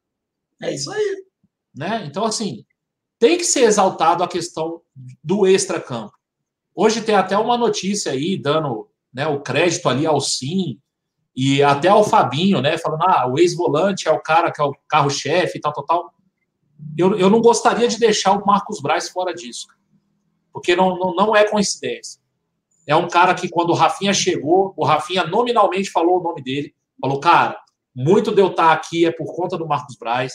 [0.61, 1.25] É isso aí.
[1.73, 2.05] Né?
[2.05, 2.67] Então, assim,
[3.17, 4.83] tem que ser exaltado a questão
[5.23, 6.13] do extra-campo.
[6.75, 10.81] Hoje tem até uma notícia aí dando né, o crédito ali ao Sim
[11.35, 14.75] e até ao Fabinho, né, falando, ah, o ex-volante é o cara que é o
[14.89, 16.15] carro-chefe e tal, tal, tal.
[16.97, 19.67] Eu, eu não gostaria de deixar o Marcos Braz fora disso,
[20.53, 22.21] porque não, não, não é coincidência.
[22.87, 26.75] É um cara que, quando o Rafinha chegou, o Rafinha nominalmente falou o nome dele,
[27.01, 27.57] falou, cara,
[27.95, 30.33] muito de eu estar aqui é por conta do Marcos Braz.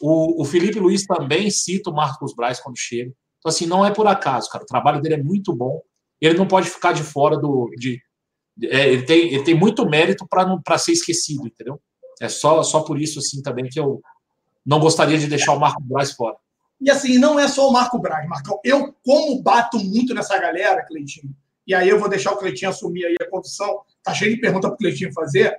[0.00, 3.12] O, o Felipe Luiz também cita o Marcos Braz quando chega.
[3.38, 4.64] Então, assim, não é por acaso, cara.
[4.64, 5.80] O trabalho dele é muito bom.
[6.20, 7.70] Ele não pode ficar de fora do.
[7.76, 8.00] De,
[8.62, 11.80] é, ele, tem, ele tem muito mérito para ser esquecido, entendeu?
[12.20, 14.00] É só, só por isso, assim, também que eu
[14.64, 16.36] não gostaria de deixar o Marco Braz fora.
[16.80, 18.58] E assim, não é só o Marco Braz, Marcão.
[18.64, 21.34] Eu, como bato muito nessa galera, Cleitinho,
[21.66, 24.68] e aí eu vou deixar o Cleitinho assumir aí a condução, tá cheio de pergunta
[24.68, 25.56] para o Cleitinho fazer,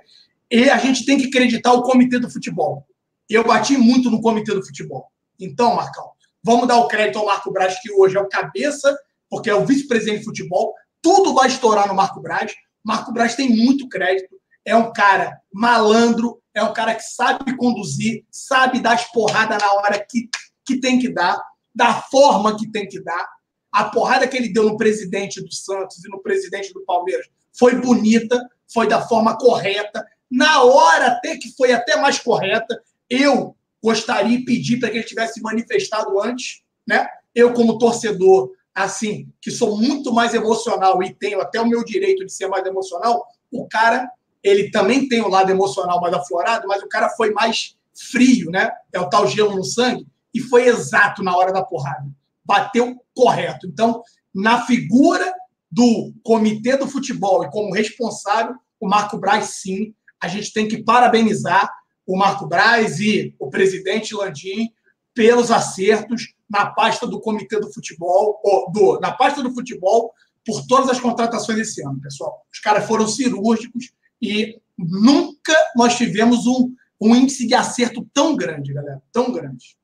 [0.51, 2.85] e a gente tem que acreditar o comitê do futebol.
[3.29, 5.09] Eu bati muito no comitê do futebol.
[5.39, 6.11] Então, Marcão,
[6.43, 8.95] vamos dar o crédito ao Marco Braz, que hoje é o cabeça,
[9.29, 10.73] porque é o vice-presidente de futebol.
[11.01, 12.53] Tudo vai estourar no Marco Braz.
[12.83, 14.35] Marco Braz tem muito crédito.
[14.65, 19.73] É um cara malandro, é um cara que sabe conduzir, sabe dar as porradas na
[19.73, 20.29] hora que,
[20.65, 21.41] que tem que dar,
[21.73, 23.27] da forma que tem que dar.
[23.71, 27.75] A porrada que ele deu no presidente do Santos e no presidente do Palmeiras foi
[27.75, 28.39] bonita,
[28.71, 32.81] foi da forma correta, na hora até que foi até mais correta.
[33.09, 37.07] Eu gostaria de pedir para que ele tivesse manifestado antes, né?
[37.35, 42.25] Eu, como torcedor, assim, que sou muito mais emocional e tenho até o meu direito
[42.25, 44.09] de ser mais emocional, o cara,
[44.43, 47.77] ele também tem o lado emocional mais aflorado, mas o cara foi mais
[48.11, 48.71] frio, né?
[48.91, 52.07] É o tal gelo no sangue, e foi exato na hora da porrada.
[52.43, 53.67] Bateu correto.
[53.67, 54.01] Então,
[54.33, 55.31] na figura
[55.71, 60.83] do comitê do futebol e como responsável, o Marco Braz, sim, a gente tem que
[60.83, 61.71] parabenizar
[62.05, 64.71] o Marco Braz e o presidente Landim
[65.13, 70.13] pelos acertos na pasta do Comitê do Futebol, ou do, na pasta do futebol,
[70.45, 72.45] por todas as contratações esse ano, pessoal.
[72.53, 78.71] Os caras foram cirúrgicos e nunca nós tivemos um, um índice de acerto tão grande,
[78.71, 79.75] galera, tão grande.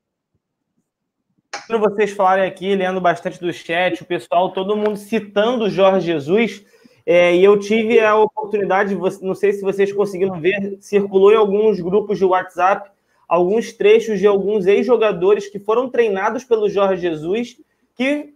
[1.66, 6.06] Quando vocês falarem aqui, lendo bastante do chat, o pessoal, todo mundo citando o Jorge
[6.06, 6.64] Jesus,
[7.04, 11.80] é, e eu tive a oportunidade, não sei se vocês conseguiram ver, circulou em alguns
[11.80, 12.92] grupos de WhatsApp
[13.30, 17.58] alguns trechos de alguns ex-jogadores que foram treinados pelo Jorge Jesus,
[17.96, 18.34] que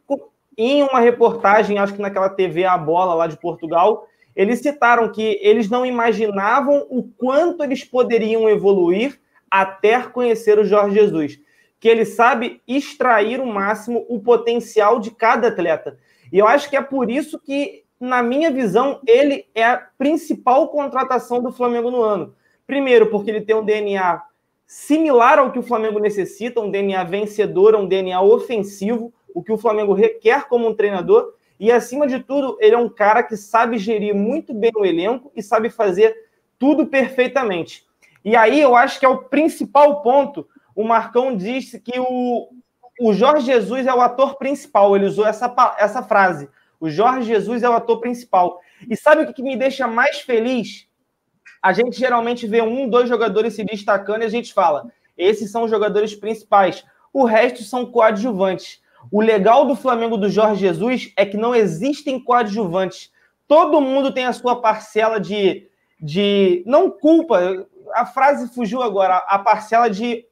[0.56, 5.39] em uma reportagem, acho que naquela TV A Bola lá de Portugal, eles citaram que
[5.41, 11.39] eles não imaginavam o quanto eles poderiam evoluir até conhecer o Jorge Jesus,
[11.79, 15.97] que ele sabe extrair o máximo o potencial de cada atleta.
[16.32, 20.67] E eu acho que é por isso que, na minha visão, ele é a principal
[20.69, 22.36] contratação do Flamengo no ano.
[22.65, 24.21] Primeiro, porque ele tem um DNA
[24.65, 29.58] similar ao que o Flamengo necessita, um DNA vencedor, um DNA ofensivo, o que o
[29.58, 31.34] Flamengo requer como um treinador.
[31.60, 35.32] E, acima de tudo, ele é um cara que sabe gerir muito bem o elenco
[35.36, 36.15] e sabe fazer
[36.58, 37.86] tudo perfeitamente.
[38.23, 40.47] E aí eu acho que é o principal ponto.
[40.76, 42.49] O Marcão disse que o,
[42.99, 44.95] o Jorge Jesus é o ator principal.
[44.95, 46.49] Ele usou essa, essa frase.
[46.80, 48.60] O Jorge Jesus é o ator principal.
[48.89, 50.88] E sabe o que, me deixa mais feliz?
[51.63, 55.63] A gente geralmente vê um, dois jogadores se destacando e a gente fala: esses são
[55.63, 56.84] os jogadores principais.
[57.13, 58.82] O resto são coadjuvantes.
[59.10, 63.12] O legal do Flamengo do Jorge Jesus é que não existem coadjuvantes.
[63.47, 65.69] Todo mundo tem a sua parcela de.
[66.02, 70.26] de não culpa, a frase fugiu agora, a parcela de,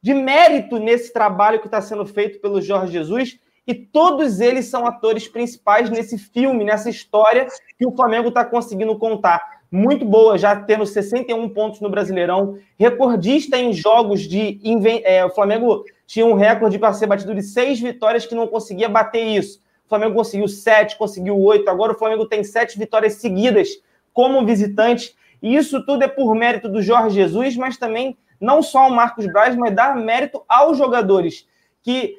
[0.00, 3.38] de mérito nesse trabalho que está sendo feito pelo Jorge Jesus.
[3.66, 7.46] E todos eles são atores principais nesse filme, nessa história
[7.78, 9.59] que o Flamengo está conseguindo contar.
[9.70, 14.60] Muito boa, já tendo 61 pontos no Brasileirão, recordista em jogos de.
[15.04, 18.88] É, o Flamengo tinha um recorde para ser batido de seis vitórias que não conseguia
[18.88, 19.60] bater isso.
[19.86, 21.70] O Flamengo conseguiu sete, conseguiu oito.
[21.70, 23.68] Agora o Flamengo tem sete vitórias seguidas
[24.12, 25.14] como visitante.
[25.40, 29.26] E isso tudo é por mérito do Jorge Jesus, mas também não só ao Marcos
[29.26, 31.46] Braz, mas dar mérito aos jogadores.
[31.80, 32.16] Que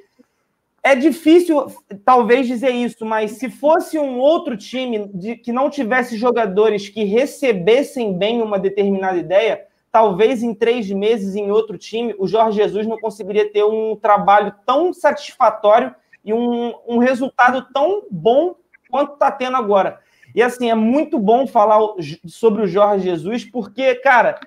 [0.83, 1.67] é difícil,
[2.03, 7.03] talvez, dizer isso, mas se fosse um outro time de, que não tivesse jogadores que
[7.03, 12.87] recebessem bem uma determinada ideia, talvez em três meses em outro time, o Jorge Jesus
[12.87, 15.93] não conseguiria ter um trabalho tão satisfatório
[16.25, 18.55] e um, um resultado tão bom
[18.89, 19.99] quanto está tendo agora.
[20.33, 21.79] E assim, é muito bom falar
[22.25, 24.39] sobre o Jorge Jesus, porque, cara,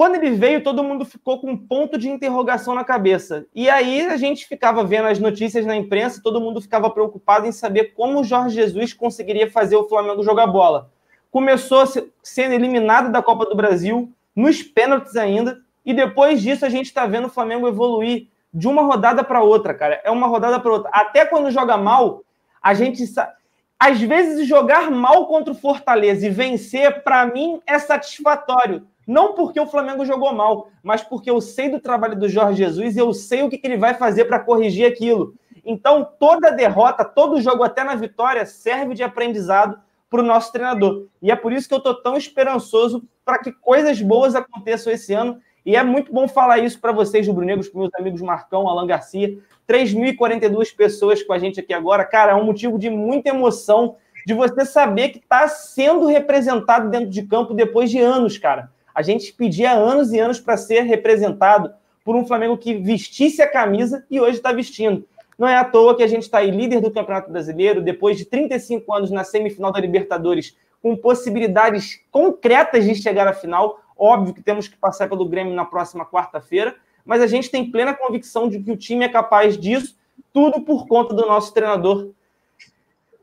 [0.00, 3.44] quando ele veio, todo mundo ficou com um ponto de interrogação na cabeça.
[3.54, 7.52] E aí a gente ficava vendo as notícias na imprensa, todo mundo ficava preocupado em
[7.52, 10.90] saber como o Jorge Jesus conseguiria fazer o Flamengo jogar bola.
[11.30, 11.84] Começou
[12.22, 17.04] sendo eliminado da Copa do Brasil, nos pênaltis ainda, e depois disso a gente está
[17.04, 20.00] vendo o Flamengo evoluir de uma rodada para outra, cara.
[20.02, 20.90] É uma rodada para outra.
[20.94, 22.22] Até quando joga mal,
[22.62, 23.34] a gente sabe.
[23.78, 28.86] Às vezes, jogar mal contra o Fortaleza e vencer, para mim, é satisfatório.
[29.06, 32.96] Não porque o Flamengo jogou mal, mas porque eu sei do trabalho do Jorge Jesus
[32.96, 35.34] e eu sei o que, ele vai fazer para corrigir aquilo.
[35.64, 41.06] Então, toda derrota, todo jogo, até na vitória, serve de aprendizado para o nosso treinador.
[41.22, 45.14] E é por isso que eu estou tão esperançoso para que coisas boas aconteçam esse
[45.14, 45.40] ano.
[45.64, 49.38] E é muito bom falar isso para vocês, rubro-negros, para meus amigos Marcão, Alan Garcia.
[49.68, 52.04] 3.042 pessoas com a gente aqui agora.
[52.04, 57.08] Cara, é um motivo de muita emoção de você saber que está sendo representado dentro
[57.08, 58.70] de campo depois de anos, cara.
[58.94, 61.72] A gente pedia anos e anos para ser representado
[62.04, 65.06] por um Flamengo que vestisse a camisa e hoje está vestindo.
[65.38, 68.24] Não é à toa que a gente está aí líder do Campeonato Brasileiro, depois de
[68.24, 73.80] 35 anos na semifinal da Libertadores, com possibilidades concretas de chegar à final.
[73.96, 76.74] Óbvio que temos que passar pelo Grêmio na próxima quarta-feira,
[77.04, 79.96] mas a gente tem plena convicção de que o time é capaz disso,
[80.32, 82.10] tudo por conta do nosso treinador.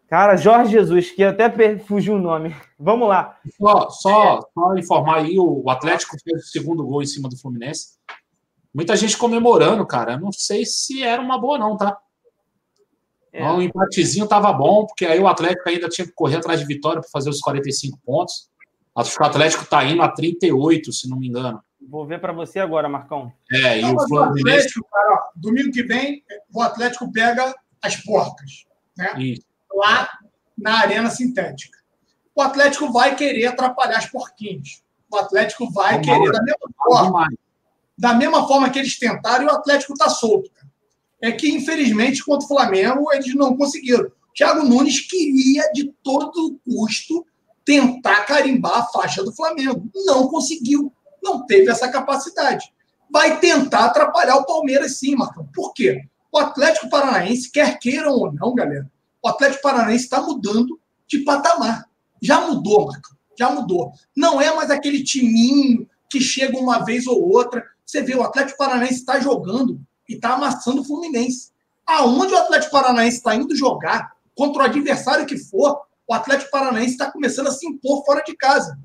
[0.08, 2.56] Cara, Jorge Jesus, que até fugiu o nome.
[2.80, 3.38] Vamos lá.
[3.58, 7.98] Só, só, só informar aí, o Atlético fez o segundo gol em cima do Fluminense.
[8.74, 10.18] Muita gente comemorando, cara.
[10.18, 11.98] Não sei se era uma boa, não, tá?
[13.34, 13.44] É.
[13.44, 17.02] Um empatezinho tava bom, porque aí o Atlético ainda tinha que correr atrás de vitória
[17.02, 18.50] para fazer os 45 pontos.
[18.96, 21.62] Acho que o Atlético tá indo a 38, se não me engano.
[21.90, 23.32] Vou ver para você agora, Marcão.
[23.52, 24.40] É, não, e o Fluminense.
[24.40, 28.66] Atlético, cara, domingo que vem, o Atlético pega as porcas.
[28.98, 29.14] Né?
[29.20, 29.48] Isso.
[29.78, 30.10] Lá
[30.58, 31.78] na Arena Sintética.
[32.36, 34.84] O Atlético vai querer atrapalhar as porquinhas.
[35.12, 37.28] O Atlético vai querer, da mesma forma.
[37.98, 40.52] Da mesma forma que eles tentaram, e o Atlético está solto.
[40.52, 40.68] Cara
[41.22, 44.12] é que, infelizmente, contra o Flamengo, eles não conseguiram.
[44.36, 47.26] Thiago Nunes queria, de todo custo,
[47.66, 49.90] tentar carimbar a faixa do Flamengo.
[50.06, 50.94] Não conseguiu.
[51.24, 52.72] Não teve essa capacidade.
[53.10, 55.48] Vai tentar atrapalhar o Palmeiras, sim, Marcão.
[55.54, 56.02] Por quê?
[56.32, 58.90] O Atlético Paranaense, quer queiram ou não, galera,
[59.28, 61.86] o Atlético Paranaense está mudando de patamar.
[62.22, 63.18] Já mudou, Marcão.
[63.38, 63.92] Já mudou.
[64.16, 67.62] Não é mais aquele timinho que chega uma vez ou outra.
[67.86, 71.52] Você vê, o Atlético Paranaense está jogando e está amassando o Fluminense.
[71.86, 76.92] Aonde o Atlético Paranaense está indo jogar, contra o adversário que for, o Atlético Paranaense
[76.92, 78.80] está começando a se impor fora de casa.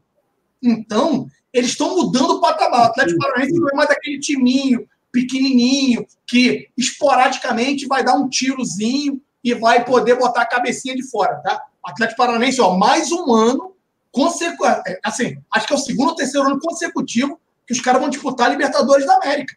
[0.61, 2.81] Então, eles estão mudando o patamar.
[2.81, 9.23] O Atlético Paranaense não é mais aquele timinho pequenininho que esporadicamente vai dar um tirozinho
[9.43, 11.63] e vai poder botar a cabecinha de fora, tá?
[11.85, 13.75] O Atlético Paranaense, ó, mais um ano
[14.11, 18.01] consecutivo, é, assim, acho que é o segundo ou terceiro ano consecutivo que os caras
[18.01, 19.57] vão disputar a Libertadores da América.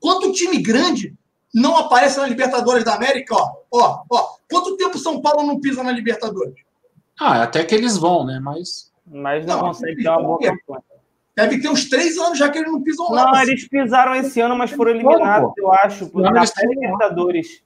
[0.00, 1.14] Quanto time grande
[1.54, 4.28] não aparece na Libertadores da América, ó, ó, ó.
[4.50, 6.54] Quanto tempo São Paulo não pisa na Libertadores?
[7.18, 8.38] Ah, até que eles vão, né?
[8.40, 8.92] Mas.
[9.06, 10.82] Mas não, não consegue ter uma boa campanha.
[11.34, 13.30] Deve ter uns três anos já que eles não pisam lá.
[13.30, 17.62] Não, eles pisaram esse ano, mas foram eliminados, eu acho, por na Libertadores.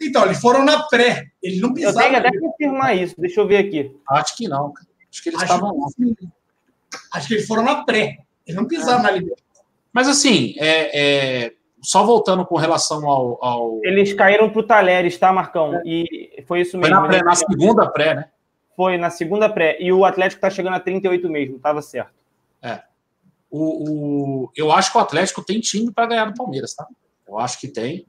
[0.00, 1.28] Então, eles foram na pré.
[1.42, 1.96] Eles não pisaram.
[1.96, 3.14] Eu tenho até que confirmar isso.
[3.18, 3.94] Deixa eu ver aqui.
[4.08, 4.72] Acho que não.
[5.10, 5.86] Acho que eles acho estavam lá.
[7.12, 8.18] Acho que eles foram na pré.
[8.46, 9.02] Eles não pisaram é.
[9.02, 9.44] na Libertadores.
[9.92, 13.80] Mas assim, é, é, só voltando com relação ao, ao...
[13.84, 15.76] Eles caíram para o Talheres, tá, Marcão?
[15.76, 15.82] É.
[15.84, 16.96] E foi isso mesmo.
[16.96, 18.28] Foi na, pré, na segunda pré, né?
[18.76, 19.76] Foi na segunda pré.
[19.80, 22.12] E o Atlético está chegando a 38 mesmo, estava certo.
[22.60, 22.82] É.
[23.48, 26.88] O, o, eu acho que o Atlético tem time para ganhar do Palmeiras, tá?
[27.28, 28.04] Eu acho que tem.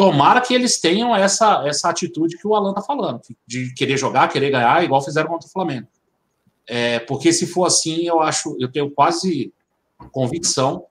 [0.00, 4.28] Tomara que eles tenham essa, essa atitude que o Alan tá falando, de querer jogar,
[4.28, 5.86] querer ganhar, igual fizeram contra o Flamengo.
[6.66, 9.52] É, porque se for assim, eu acho, eu tenho quase
[10.10, 10.86] convicção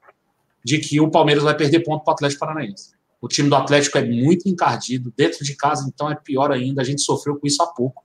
[0.64, 2.92] de que o Palmeiras vai perder ponto para o Atlético Paranaense.
[3.20, 6.84] O time do Atlético é muito encardido, dentro de casa, então é pior ainda.
[6.84, 8.04] A gente sofreu com isso há pouco.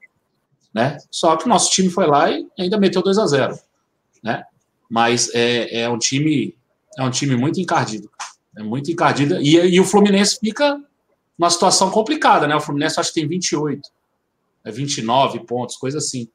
[0.72, 0.96] Né?
[1.10, 3.58] Só que o nosso time foi lá e ainda meteu 2 a 0
[4.22, 4.42] né?
[4.88, 6.56] Mas é, é um time
[6.96, 8.10] é um time muito encardido.
[8.56, 9.38] É muito encardido.
[9.42, 10.80] E, e o Fluminense fica
[11.38, 12.54] numa situação complicada, né?
[12.54, 13.88] O Fluminense acho que tem 28,
[14.64, 16.28] é 29 pontos, coisa assim.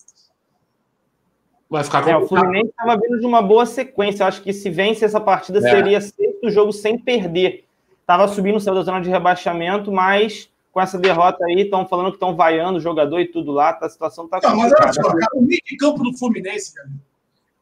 [1.69, 2.21] Vai ficar complicado.
[2.21, 4.23] É, o Fluminense estava vindo de uma boa sequência.
[4.23, 5.61] Eu acho que se vence essa partida, é.
[5.61, 7.65] seria sexto jogo sem perder.
[8.01, 12.15] Estava subindo, saiu da zona de rebaixamento, mas com essa derrota aí, estão falando que
[12.15, 14.69] estão vaiando o jogador e tudo lá, tá, a situação está complicada.
[14.69, 16.89] Mas olha só, cara, o meio de campo do Fluminense, cara,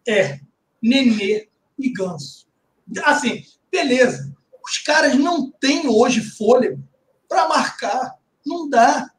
[0.08, 0.40] é
[0.82, 1.48] Nenê
[1.80, 2.46] e Ganso.
[3.04, 4.34] Assim, beleza.
[4.64, 6.82] Os caras não têm hoje fôlego
[7.28, 8.16] para marcar.
[8.46, 9.10] Não dá.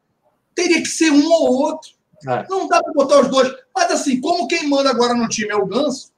[0.55, 1.91] Teria que ser um ou outro.
[2.27, 2.45] É.
[2.49, 3.53] Não dá para botar os dois.
[3.73, 6.11] Mas assim, como quem manda agora no time é o Ganso,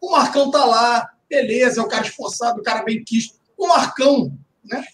[0.00, 3.38] o Marcão tá lá, beleza, é o cara esforçado, o cara bem quisto.
[3.56, 4.32] O Marcão,
[4.64, 4.84] né?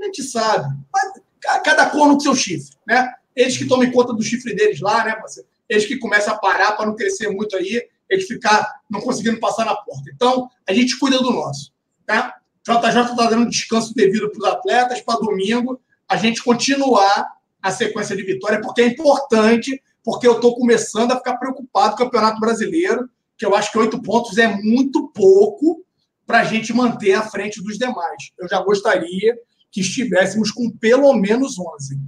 [0.00, 0.74] A gente sabe.
[0.92, 1.20] Mas
[1.62, 3.12] cada corno com seu chifre, né?
[3.36, 5.48] Eles que tomem conta do chifre deles lá, né, parceiro?
[5.68, 9.64] Eles que começam a parar para não crescer muito aí, eles ficar não conseguindo passar
[9.64, 10.10] na porta.
[10.14, 11.72] Então, a gente cuida do nosso,
[12.06, 12.38] tá?
[12.66, 17.28] JJ está dando descanso devido para os atletas para domingo a gente continuar
[17.62, 22.02] a sequência de vitória, porque é importante, porque eu estou começando a ficar preocupado com
[22.02, 25.82] o Campeonato Brasileiro, que eu acho que oito pontos é muito pouco
[26.26, 28.32] para a gente manter à frente dos demais.
[28.38, 29.36] Eu já gostaria
[29.70, 31.98] que estivéssemos com pelo menos 11.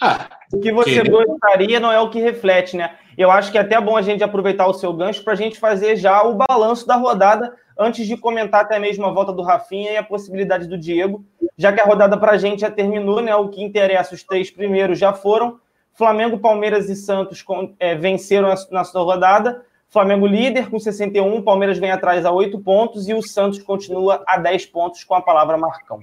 [0.00, 1.10] Ah, o que você que...
[1.10, 2.96] gostaria não é o que reflete, né?
[3.16, 5.58] Eu acho que é até bom a gente aproveitar o seu gancho para a gente
[5.58, 9.92] fazer já o balanço da rodada antes de comentar até mesmo a volta do Rafinha
[9.92, 11.24] e a possibilidade do Diego,
[11.56, 13.34] já que a rodada para a gente já terminou, né?
[13.36, 15.60] O que interessa, os três primeiros já foram.
[15.94, 17.44] Flamengo, Palmeiras e Santos
[17.78, 19.64] é, venceram na sua rodada.
[19.88, 24.36] Flamengo líder com 61, Palmeiras vem atrás a 8 pontos e o Santos continua a
[24.38, 26.00] 10 pontos com a palavra Marcão.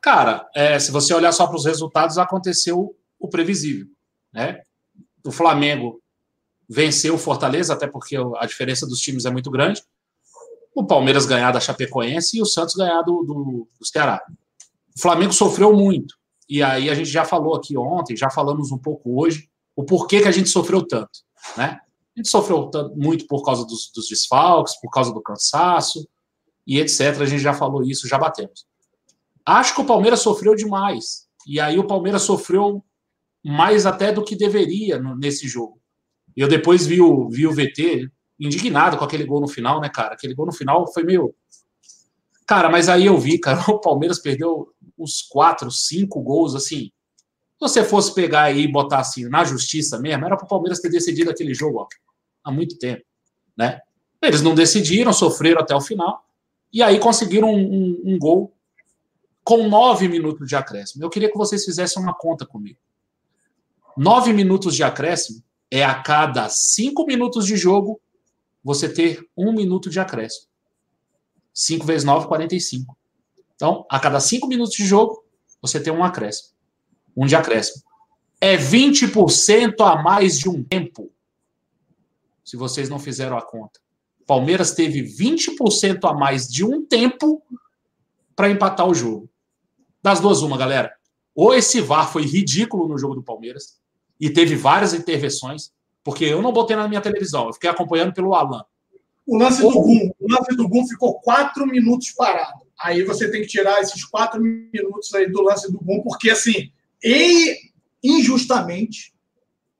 [0.00, 3.86] Cara, é, se você olhar só para os resultados, aconteceu o previsível.
[4.32, 4.62] Né?
[5.24, 6.00] O Flamengo
[6.68, 9.82] venceu o Fortaleza, até porque a diferença dos times é muito grande
[10.80, 14.22] o Palmeiras ganhar da Chapecoense e o Santos ganhar do, do, do Ceará.
[14.96, 16.14] O Flamengo sofreu muito.
[16.48, 20.20] E aí a gente já falou aqui ontem, já falamos um pouco hoje, o porquê
[20.20, 21.10] que a gente sofreu tanto.
[21.56, 21.80] Né?
[22.16, 26.08] A gente sofreu tanto, muito por causa dos, dos desfalques, por causa do cansaço
[26.66, 27.20] e etc.
[27.20, 28.66] A gente já falou isso, já batemos.
[29.44, 31.26] Acho que o Palmeiras sofreu demais.
[31.46, 32.84] E aí o Palmeiras sofreu
[33.44, 35.80] mais até do que deveria nesse jogo.
[36.36, 40.14] Eu depois vi o, vi o VT, indignado com aquele gol no final, né, cara?
[40.14, 41.34] Aquele gol no final foi meio.
[42.46, 46.90] Cara, mas aí eu vi, cara, o Palmeiras perdeu uns quatro, cinco gols, assim.
[47.58, 50.80] Se você fosse pegar aí e botar assim, na justiça mesmo, era para o Palmeiras
[50.80, 51.86] ter decidido aquele jogo ó,
[52.44, 53.02] há muito tempo,
[53.56, 53.80] né?
[54.22, 56.24] Eles não decidiram, sofreram até o final,
[56.72, 58.52] e aí conseguiram um, um, um gol
[59.42, 61.02] com nove minutos de acréscimo.
[61.02, 62.78] Eu queria que vocês fizessem uma conta comigo.
[63.96, 68.00] Nove minutos de acréscimo é a cada cinco minutos de jogo
[68.62, 70.48] você ter um minuto de acréscimo.
[71.52, 72.96] 5 vezes 9, 45.
[73.54, 75.24] Então, a cada 5 minutos de jogo,
[75.60, 76.50] você tem um acréscimo.
[77.16, 77.82] Um de acréscimo.
[78.40, 81.10] É 20% a mais de um tempo.
[82.44, 83.80] Se vocês não fizeram a conta.
[84.26, 87.42] Palmeiras teve 20% a mais de um tempo
[88.36, 89.28] para empatar o jogo.
[90.02, 90.94] Das duas, uma, galera.
[91.34, 93.80] Ou esse VAR foi ridículo no jogo do Palmeiras
[94.20, 95.72] e teve várias intervenções,
[96.08, 98.64] porque eu não botei na minha televisão, eu fiquei acompanhando pelo Alan.
[99.26, 102.64] O lance do Gum, o lance do Gum ficou quatro minutos parado.
[102.80, 106.72] Aí você tem que tirar esses quatro minutos aí do lance do Gum, porque assim,
[107.04, 107.58] e
[108.02, 109.12] injustamente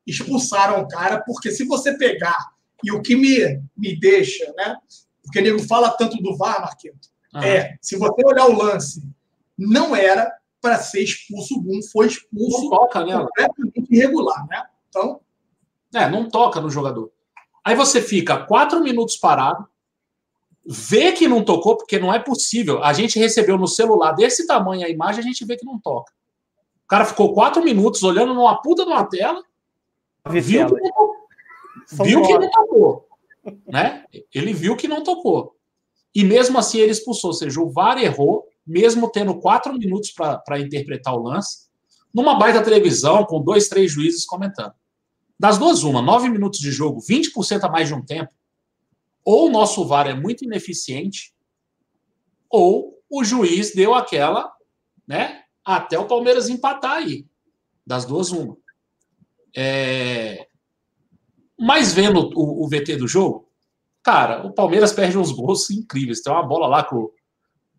[0.07, 2.37] expulsaram o cara, porque se você pegar,
[2.85, 4.77] e o que me, me deixa, né?
[5.23, 7.49] Porque nego fala tanto do VAR, Marquinhos, ah.
[7.49, 9.03] é, se você olhar o lance,
[9.57, 13.27] não era para ser expulso o Gum, foi expulso não toca nela.
[13.29, 14.63] completamente irregular, né?
[14.91, 15.23] Então.
[15.95, 17.11] É, não toca no jogador.
[17.65, 19.67] Aí você fica quatro minutos parado,
[20.67, 22.83] vê que não tocou, porque não é possível.
[22.83, 26.13] A gente recebeu no celular desse tamanho a imagem, a gente vê que não toca.
[26.85, 29.43] O cara ficou quatro minutos olhando numa puta de uma tela,
[30.29, 31.17] viu que não tocou.
[32.05, 33.09] Viu que não tocou.
[33.67, 34.05] Né?
[34.35, 35.55] Ele viu que não tocou.
[36.15, 37.31] E mesmo assim ele expulsou.
[37.31, 41.69] Ou seja, o VAR errou, mesmo tendo quatro minutos para interpretar o lance,
[42.13, 44.73] numa baita televisão, com dois, três juízes comentando.
[45.39, 48.33] Das duas, uma, nove minutos de jogo, 20% a mais de um tempo,
[49.25, 51.33] ou o nosso VAR é muito ineficiente,
[52.51, 54.51] ou o juiz deu aquela,
[55.07, 55.43] né?
[55.65, 57.27] Até o Palmeiras empatar aí.
[57.87, 58.57] Das duas, uma.
[59.57, 60.47] É...
[61.59, 63.49] Mas vendo o, o VT do jogo,
[64.03, 66.21] cara, o Palmeiras perde uns gols incríveis.
[66.21, 67.13] Tem uma bola lá com o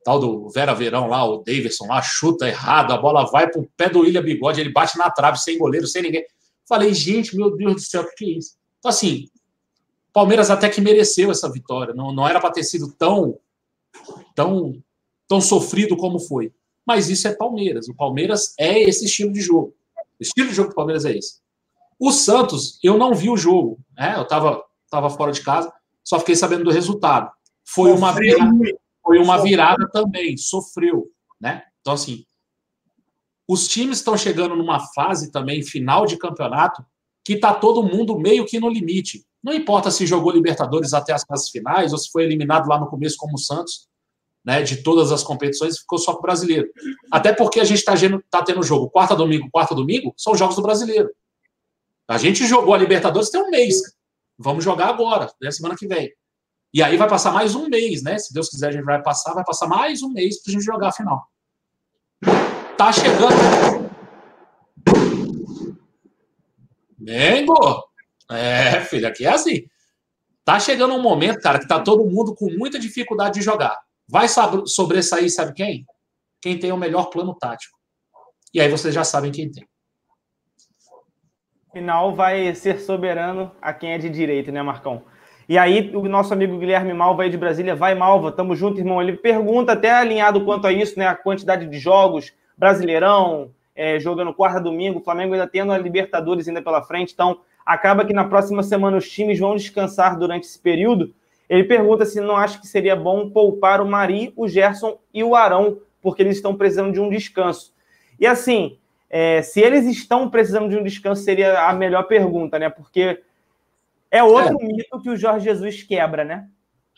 [0.03, 3.89] tal do Vera Verão lá, o Davidson lá, chuta errado, a bola vai pro pé
[3.89, 6.25] do William Bigode, ele bate na trave sem goleiro, sem ninguém.
[6.69, 8.55] Falei, gente, meu Deus do céu, o que é isso?
[8.77, 9.27] Então, assim,
[10.13, 11.95] Palmeiras até que mereceu essa vitória.
[11.95, 13.39] Não, não era para ter sido tão,
[14.35, 14.79] tão,
[15.27, 16.53] tão sofrido como foi.
[16.85, 17.89] Mas isso é Palmeiras.
[17.89, 19.75] O Palmeiras é esse estilo de jogo.
[20.19, 21.39] O estilo de jogo do Palmeiras é esse.
[21.99, 23.79] O Santos, eu não vi o jogo.
[23.97, 24.15] Né?
[24.15, 25.71] Eu estava tava fora de casa,
[26.03, 27.31] só fiquei sabendo do resultado.
[27.63, 31.11] Foi uma virada, foi uma virada também, sofreu.
[31.39, 31.63] Né?
[31.81, 32.25] Então, assim,
[33.49, 36.85] os times estão chegando numa fase também, final de campeonato,
[37.25, 39.25] que está todo mundo meio que no limite.
[39.43, 42.85] Não importa se jogou Libertadores até as fases finais ou se foi eliminado lá no
[42.85, 43.87] começo, como o Santos,
[44.45, 46.69] né, de todas as competições, ficou só com o brasileiro.
[47.11, 47.95] Até porque a gente está
[48.29, 51.09] tá tendo jogo quarta, domingo, quarta, domingo, são jogos do brasileiro.
[52.07, 53.77] A gente jogou a Libertadores tem um mês.
[54.37, 56.13] Vamos jogar agora, né, semana que vem.
[56.71, 58.19] E aí vai passar mais um mês, né?
[58.19, 60.63] Se Deus quiser, a gente vai passar, vai passar mais um mês para a gente
[60.63, 61.27] jogar a final
[62.79, 63.89] tá chegando.
[66.97, 67.83] Mengo!
[68.31, 69.65] É, filho, aqui é assim.
[70.45, 73.77] Tá chegando um momento, cara, que tá todo mundo com muita dificuldade de jogar.
[74.07, 74.27] Vai
[74.65, 75.85] sobressair, sabe quem?
[76.41, 77.77] Quem tem o melhor plano tático.
[78.53, 79.67] E aí vocês já sabem quem tem.
[81.73, 85.03] Final vai ser soberano a quem é de direito, né, Marcão?
[85.49, 89.01] E aí, o nosso amigo Guilherme Malva aí de Brasília, vai Malva, tamo junto, irmão.
[89.01, 91.07] Ele pergunta, até alinhado quanto a isso, né?
[91.07, 96.49] A quantidade de jogos, Brasileirão, é, jogando quarta domingo, o Flamengo ainda tendo a Libertadores
[96.49, 100.59] ainda pela frente, então acaba que na próxima semana os times vão descansar durante esse
[100.59, 101.13] período.
[101.49, 105.33] Ele pergunta se não acha que seria bom poupar o Mari, o Gerson e o
[105.33, 107.73] Arão, porque eles estão precisando de um descanso.
[108.19, 108.77] E assim,
[109.09, 112.69] é, se eles estão precisando de um descanso, seria a melhor pergunta, né?
[112.69, 113.23] Porque
[114.11, 114.65] é outro é.
[114.65, 116.47] mito que o Jorge Jesus quebra, né?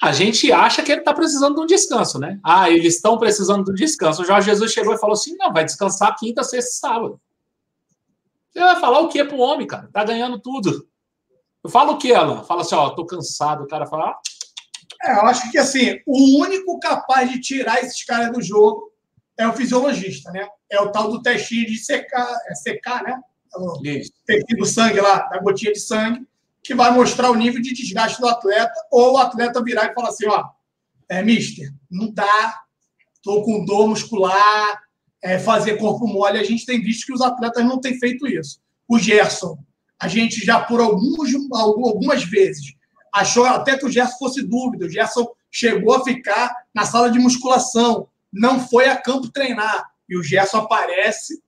[0.01, 2.39] A gente acha que ele está precisando de um descanso, né?
[2.43, 4.23] Ah, eles estão precisando de um descanso.
[4.23, 7.21] O Jorge Jesus chegou e falou assim: não, vai descansar quinta, sexta e sábado.
[8.51, 9.87] Você vai falar o que pro homem, cara?
[9.93, 10.87] Tá ganhando tudo.
[11.63, 12.43] Eu falo o que, Alan?
[12.43, 13.63] Fala assim, ó, tô cansado.
[13.63, 14.09] O cara fala.
[14.09, 14.19] Ah.
[15.03, 18.91] É, eu acho que assim, o único capaz de tirar esses caras do jogo
[19.37, 20.47] é o fisiologista, né?
[20.69, 23.19] É o tal do testinho de secar, é secar, né?
[23.55, 23.79] O
[24.25, 26.25] testinho do sangue lá, da gotinha de sangue
[26.64, 30.09] que vai mostrar o nível de desgaste do atleta, ou o atleta virar e falar
[30.09, 30.45] assim: ó,
[31.09, 32.62] é, mister, não dá,
[33.24, 34.82] tô com dor muscular,
[35.22, 36.39] é, fazer corpo mole.
[36.39, 38.59] A gente tem visto que os atletas não têm feito isso.
[38.88, 39.57] O Gerson,
[39.99, 42.74] a gente já por alguns, algumas vezes
[43.14, 44.86] achou até que o Gerson fosse dúvida.
[44.86, 49.91] O Gerson chegou a ficar na sala de musculação, não foi a campo treinar.
[50.09, 51.41] E o Gerson aparece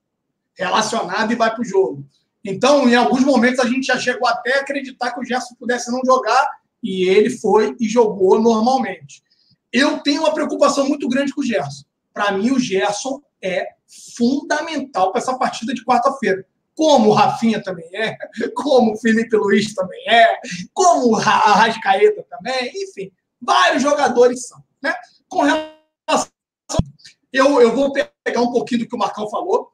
[0.56, 2.06] relacionado e vai para o jogo.
[2.44, 5.90] Então, em alguns momentos, a gente já chegou até a acreditar que o Gerson pudesse
[5.90, 6.46] não jogar,
[6.82, 9.22] e ele foi e jogou normalmente.
[9.72, 11.84] Eu tenho uma preocupação muito grande com o Gerson.
[12.12, 13.66] Para mim, o Gerson é
[14.16, 16.44] fundamental para essa partida de quarta-feira.
[16.74, 18.16] Como o Rafinha também é,
[18.54, 20.38] como o Felipe Luiz também é,
[20.72, 24.62] como o Arrascaeta também, enfim, vários jogadores são.
[24.82, 24.92] Né?
[25.28, 26.28] Com relação.
[27.32, 29.73] Eu, eu vou pegar um pouquinho do que o Marcão falou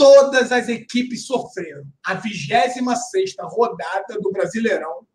[0.00, 1.84] todas as equipes sofreram.
[2.02, 5.06] A 26 rodada do Brasileirão,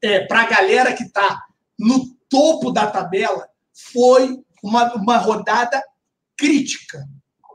[0.00, 1.42] é, para a galera que está
[1.76, 3.48] no topo da tabela,
[3.92, 5.82] foi uma, uma rodada
[6.38, 7.04] crítica.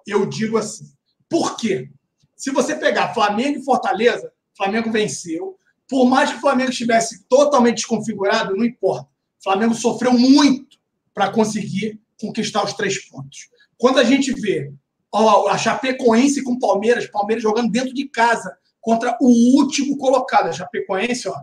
[0.05, 0.91] Eu digo assim.
[1.29, 1.89] Por quê?
[2.35, 5.57] Se você pegar Flamengo e Fortaleza, Flamengo venceu.
[5.87, 9.07] Por mais que o Flamengo estivesse totalmente desconfigurado, não importa.
[9.39, 10.77] O Flamengo sofreu muito
[11.13, 13.49] para conseguir conquistar os três pontos.
[13.77, 14.73] Quando a gente vê
[15.13, 20.47] ó, a Chapecoense com o Palmeiras, Palmeiras jogando dentro de casa contra o último colocado.
[20.47, 21.35] A Chapecoense ó,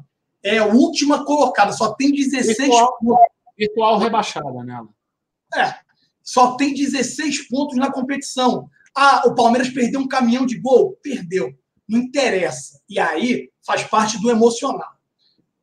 [0.42, 3.26] é a última colocada, só tem 16 virtual, pontos.
[3.56, 4.88] Virtual rebaixada nela.
[5.54, 5.74] É,
[6.22, 8.68] só tem 16 pontos na competição.
[8.94, 10.98] Ah, o Palmeiras perdeu um caminhão de gol?
[11.02, 11.52] Perdeu.
[11.88, 12.80] Não interessa.
[12.88, 14.92] E aí faz parte do emocional.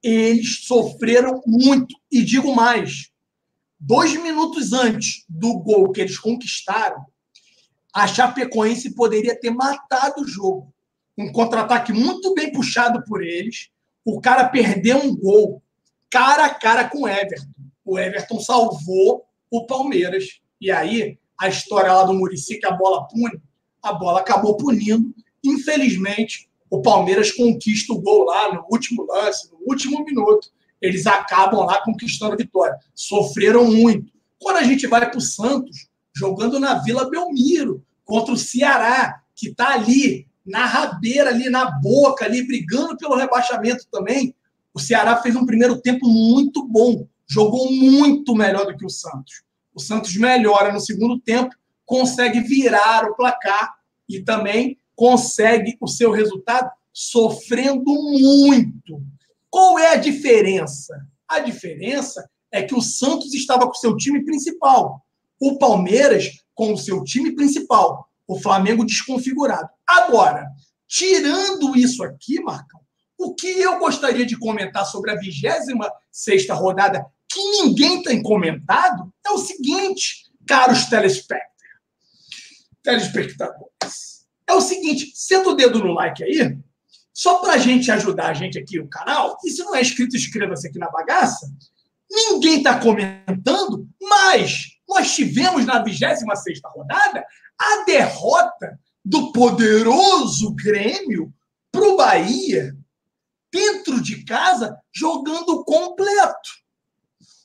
[0.02, 1.96] Eles sofreram muito.
[2.12, 3.10] E digo mais:
[3.80, 7.06] dois minutos antes do gol que eles conquistaram,
[7.94, 10.74] a Chapecoense poderia ter matado o jogo.
[11.18, 13.70] Um contra-ataque muito bem puxado por eles.
[14.06, 15.62] O cara perdeu um gol
[16.10, 17.48] cara a cara com o Everton.
[17.86, 20.40] O Everton salvou o Palmeiras.
[20.60, 23.42] E aí a história lá do Murici que a bola pune,
[23.82, 25.14] a bola acabou punindo.
[25.44, 30.50] Infelizmente, o Palmeiras conquista o gol lá no último lance, no último minuto.
[30.82, 32.78] Eles acabam lá conquistando a vitória.
[32.94, 34.12] Sofreram muito.
[34.40, 35.89] Quando a gente vai para o Santos,
[36.20, 42.26] jogando na Vila Belmiro, contra o Ceará, que está ali, na rabeira, ali na boca,
[42.26, 44.36] ali, brigando pelo rebaixamento também.
[44.74, 49.44] O Ceará fez um primeiro tempo muito bom, jogou muito melhor do que o Santos.
[49.74, 51.56] O Santos melhora no segundo tempo,
[51.86, 53.76] consegue virar o placar
[54.08, 59.02] e também consegue o seu resultado sofrendo muito.
[59.50, 60.94] Qual é a diferença?
[61.28, 65.02] A diferença é que o Santos estava com seu time principal,
[65.40, 69.70] o Palmeiras com o seu time principal, o Flamengo desconfigurado.
[69.88, 70.48] Agora,
[70.88, 72.80] tirando isso aqui, Marcão,
[73.18, 79.32] o que eu gostaria de comentar sobre a 26 rodada que ninguém tem comentado é
[79.32, 81.50] o seguinte, caros telespectadores.
[82.82, 84.26] Telespectadores.
[84.48, 86.58] É o seguinte, senta o dedo no like aí,
[87.14, 90.16] só para a gente ajudar a gente aqui, o canal, e se não é inscrito,
[90.16, 91.52] inscreva-se aqui na bagaça.
[92.10, 96.24] Ninguém está comentando, mas nós tivemos na 26
[96.66, 97.24] rodada
[97.58, 101.34] a derrota do poderoso Grêmio
[101.72, 102.76] para o Bahia,
[103.52, 106.50] dentro de casa, jogando completo.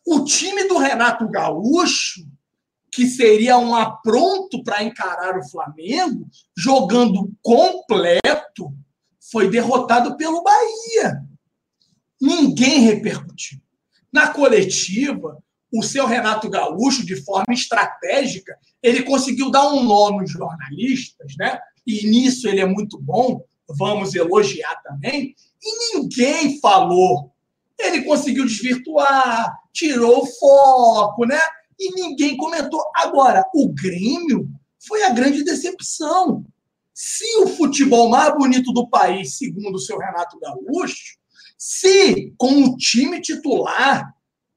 [0.07, 2.27] O time do Renato Gaúcho,
[2.91, 8.75] que seria um apronto para encarar o Flamengo, jogando completo,
[9.31, 11.23] foi derrotado pelo Bahia.
[12.21, 13.61] Ninguém repercutiu.
[14.13, 15.43] Na coletiva,
[15.75, 21.59] o seu Renato Gaúcho, de forma estratégica, ele conseguiu dar um nó nos jornalistas, né?
[21.87, 25.35] E nisso ele é muito bom, vamos elogiar também.
[25.63, 27.35] E ninguém falou
[27.79, 31.41] ele conseguiu desvirtuar, tirou o foco, né?
[31.79, 32.81] E ninguém comentou.
[32.97, 34.49] Agora, o Grêmio
[34.87, 36.45] foi a grande decepção.
[36.93, 41.19] Se o futebol mais bonito do país, segundo o seu Renato Gaúcho,
[41.59, 44.14] se com o time titular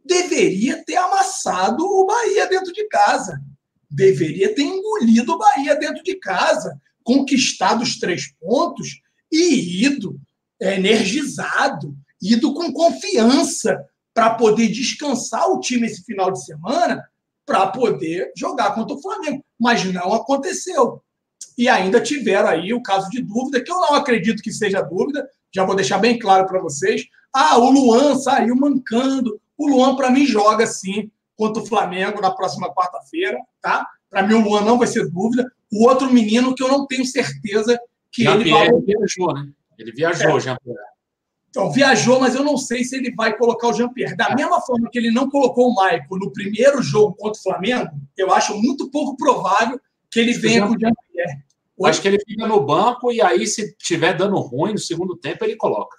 [0.07, 3.39] deveria ter amassado o Bahia dentro de casa.
[3.89, 9.01] Deveria ter engolido o Bahia dentro de casa, conquistado os três pontos
[9.31, 10.19] e ido
[10.59, 17.03] é, energizado, ido com confiança para poder descansar o time esse final de semana
[17.45, 19.43] para poder jogar contra o Flamengo.
[19.59, 21.01] Mas não aconteceu.
[21.57, 25.27] E ainda tiveram aí o caso de dúvida, que eu não acredito que seja dúvida,
[25.53, 27.05] já vou deixar bem claro para vocês.
[27.33, 29.39] Ah, o Luan saiu mancando.
[29.57, 33.87] O Luan, para mim, joga sim contra o Flamengo na próxima quarta-feira, tá?
[34.09, 35.49] Para mim, o Luan não vai ser dúvida.
[35.71, 37.79] O outro menino que eu não tenho certeza
[38.11, 38.81] que Jean ele Pierre vai.
[38.81, 39.51] viajou, né?
[39.77, 40.39] Ele viajou, é.
[40.39, 40.79] Jean-Pierre.
[41.49, 44.15] Então, viajou, mas eu não sei se ele vai colocar o Jean-Pierre.
[44.15, 47.89] Da mesma forma que ele não colocou o Maicon no primeiro jogo contra o Flamengo,
[48.17, 49.79] eu acho muito pouco provável
[50.11, 51.43] que ele venha com o Jean-Pierre.
[51.83, 55.43] Acho que ele fica no banco e aí, se tiver dando ruim no segundo tempo,
[55.43, 55.95] ele coloca.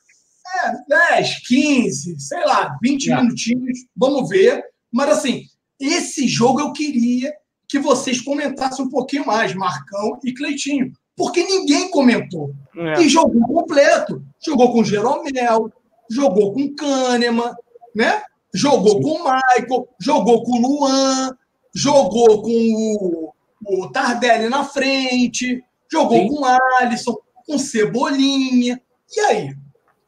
[0.64, 0.72] É,
[1.16, 3.16] 10, 15, sei lá, 20 é.
[3.16, 4.64] minutinhos, vamos ver.
[4.90, 5.44] Mas assim,
[5.78, 7.32] esse jogo eu queria
[7.68, 12.54] que vocês comentassem um pouquinho mais, Marcão e Cleitinho porque ninguém comentou.
[12.76, 13.02] É.
[13.02, 14.22] E jogou completo.
[14.40, 15.68] Jogou com Jeromel,
[16.08, 17.52] jogou com Kahneman,
[17.92, 18.22] né?
[18.54, 19.02] jogou Sim.
[19.02, 21.36] com o Michael, jogou com o Luan,
[21.74, 23.32] jogou com o,
[23.66, 26.28] o Tardelli na frente, jogou Sim.
[26.28, 26.44] com o
[26.80, 28.80] Alisson, com Cebolinha.
[29.14, 29.56] E aí?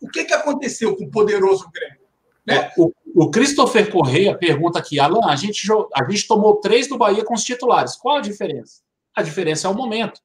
[0.01, 2.01] O que, que aconteceu com o poderoso Grêmio?
[2.47, 2.71] Né?
[2.77, 7.25] O, o Christopher Correia pergunta aqui, Alan, a gente, a gente tomou três do Bahia
[7.25, 7.97] com os titulares.
[7.97, 8.81] Qual a diferença?
[9.15, 10.21] A diferença é o momento.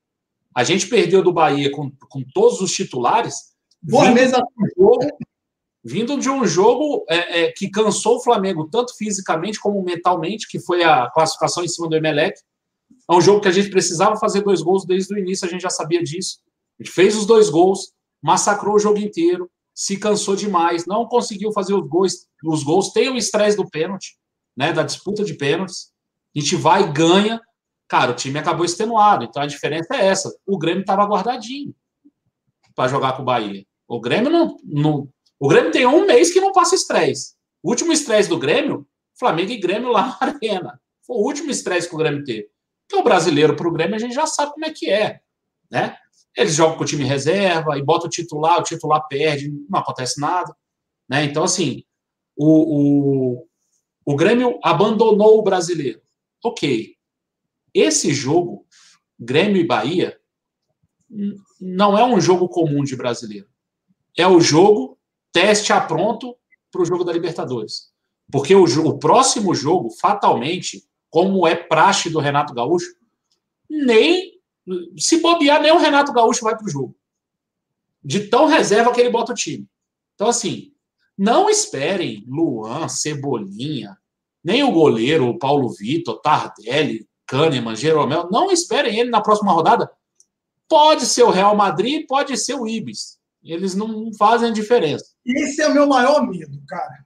[0.56, 3.54] A gente perdeu do Bahia com, com todos os titulares.
[3.84, 4.36] Duas meses
[4.78, 5.08] jogo,
[5.84, 10.60] vindo de um jogo é, é, que cansou o Flamengo, tanto fisicamente como mentalmente, que
[10.60, 12.40] foi a classificação em cima do Emelec.
[13.10, 15.62] É um jogo que a gente precisava fazer dois gols desde o início, a gente
[15.62, 16.40] já sabia disso.
[16.80, 21.52] A gente fez os dois gols, massacrou o jogo inteiro, se cansou demais, não conseguiu
[21.52, 22.28] fazer os gols.
[22.46, 24.18] Os gols tem o estresse do pênalti,
[24.56, 25.92] né, da disputa de pênaltis.
[26.34, 27.42] A gente vai e ganha.
[27.88, 30.34] Cara, o time acabou extenuado, então a diferença é essa.
[30.46, 31.76] O Grêmio estava guardadinho
[32.74, 33.66] para jogar com o Bahia.
[33.88, 35.10] O Grêmio não, não,
[35.40, 37.36] o Grêmio tem um mês que não passa estresse.
[37.62, 38.88] O último estresse do Grêmio,
[39.20, 40.82] Flamengo e Grêmio lá na Arena.
[41.06, 42.50] Foi o último estresse que o Grêmio teve.
[42.88, 45.20] Porque o brasileiro para o Grêmio a gente já sabe como é que é,
[45.70, 45.98] né?
[46.36, 50.20] Eles jogam com o time reserva e bota o titular, o titular perde, não acontece
[50.20, 50.56] nada,
[51.08, 51.24] né?
[51.24, 51.84] Então, assim,
[52.36, 53.48] o, o,
[54.06, 56.02] o Grêmio abandonou o brasileiro.
[56.44, 56.96] Ok.
[57.74, 58.66] Esse jogo,
[59.20, 60.20] Grêmio e Bahia,
[61.60, 63.48] não é um jogo comum de brasileiro.
[64.18, 64.98] É o jogo
[65.32, 66.36] teste a pronto
[66.72, 67.94] para o jogo da Libertadores.
[68.32, 72.94] Porque o, o próximo jogo, fatalmente, como é praxe do Renato Gaúcho,
[73.70, 74.35] nem
[74.97, 76.95] se bobear, nem o Renato Gaúcho vai para o jogo.
[78.03, 79.68] De tão reserva que ele bota o time.
[80.13, 80.72] Então, assim,
[81.18, 83.97] não esperem Luan, Cebolinha,
[84.43, 89.89] nem o goleiro, o Paulo Vitor, Tardelli, Kahneman, Jeromel, não esperem ele na próxima rodada.
[90.68, 93.20] Pode ser o Real Madrid, pode ser o Ibis.
[93.43, 95.05] Eles não fazem diferença.
[95.26, 97.05] Esse é o meu maior medo, cara.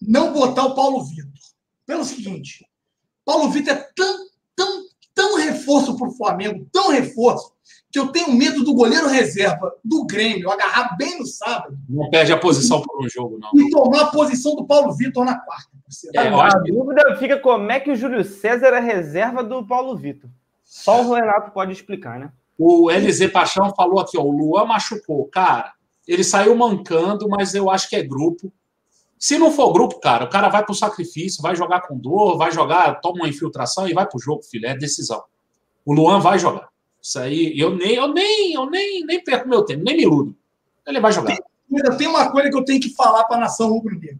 [0.00, 1.30] Não botar o Paulo Vitor.
[1.86, 2.66] Pelo seguinte,
[3.24, 4.26] Paulo Vitor é tão,
[5.20, 7.52] tão, reforço para o Flamengo, tão reforço,
[7.92, 11.76] que eu tenho medo do goleiro reserva do Grêmio agarrar bem no sábado.
[11.88, 13.50] Não perde a posição por um jogo, não.
[13.54, 15.70] E tomar a posição do Paulo Vitor na quarta.
[16.14, 20.30] É, a dúvida fica como é que o Júlio César é reserva do Paulo Vitor.
[20.64, 22.30] Só o Renato pode explicar, né?
[22.56, 25.26] O LZ Paixão falou aqui, ó, o Luan machucou.
[25.26, 25.72] Cara,
[26.06, 28.52] ele saiu mancando, mas eu acho que é grupo.
[29.20, 32.38] Se não for grupo, cara, o cara vai para o sacrifício, vai jogar com dor,
[32.38, 34.66] vai jogar, toma uma infiltração e vai para o jogo, filho.
[34.66, 35.22] É decisão.
[35.84, 36.70] O Luan vai jogar.
[37.02, 40.34] Isso aí, eu nem, eu nem, eu nem, nem perco meu tempo, nem me iludo.
[40.86, 41.36] Ele vai jogar.
[41.36, 44.18] Tem, tem uma coisa que eu tenho que falar para a nação rubro-negra.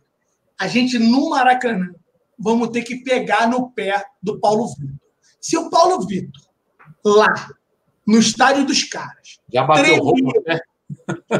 [0.58, 1.94] A gente no Maracanã
[2.38, 4.96] vamos ter que pegar no pé do Paulo Vitor.
[5.40, 6.42] Se o Paulo Vitor
[7.02, 7.48] lá
[8.06, 10.60] no estádio dos caras já bateu tremeu, roupa, né?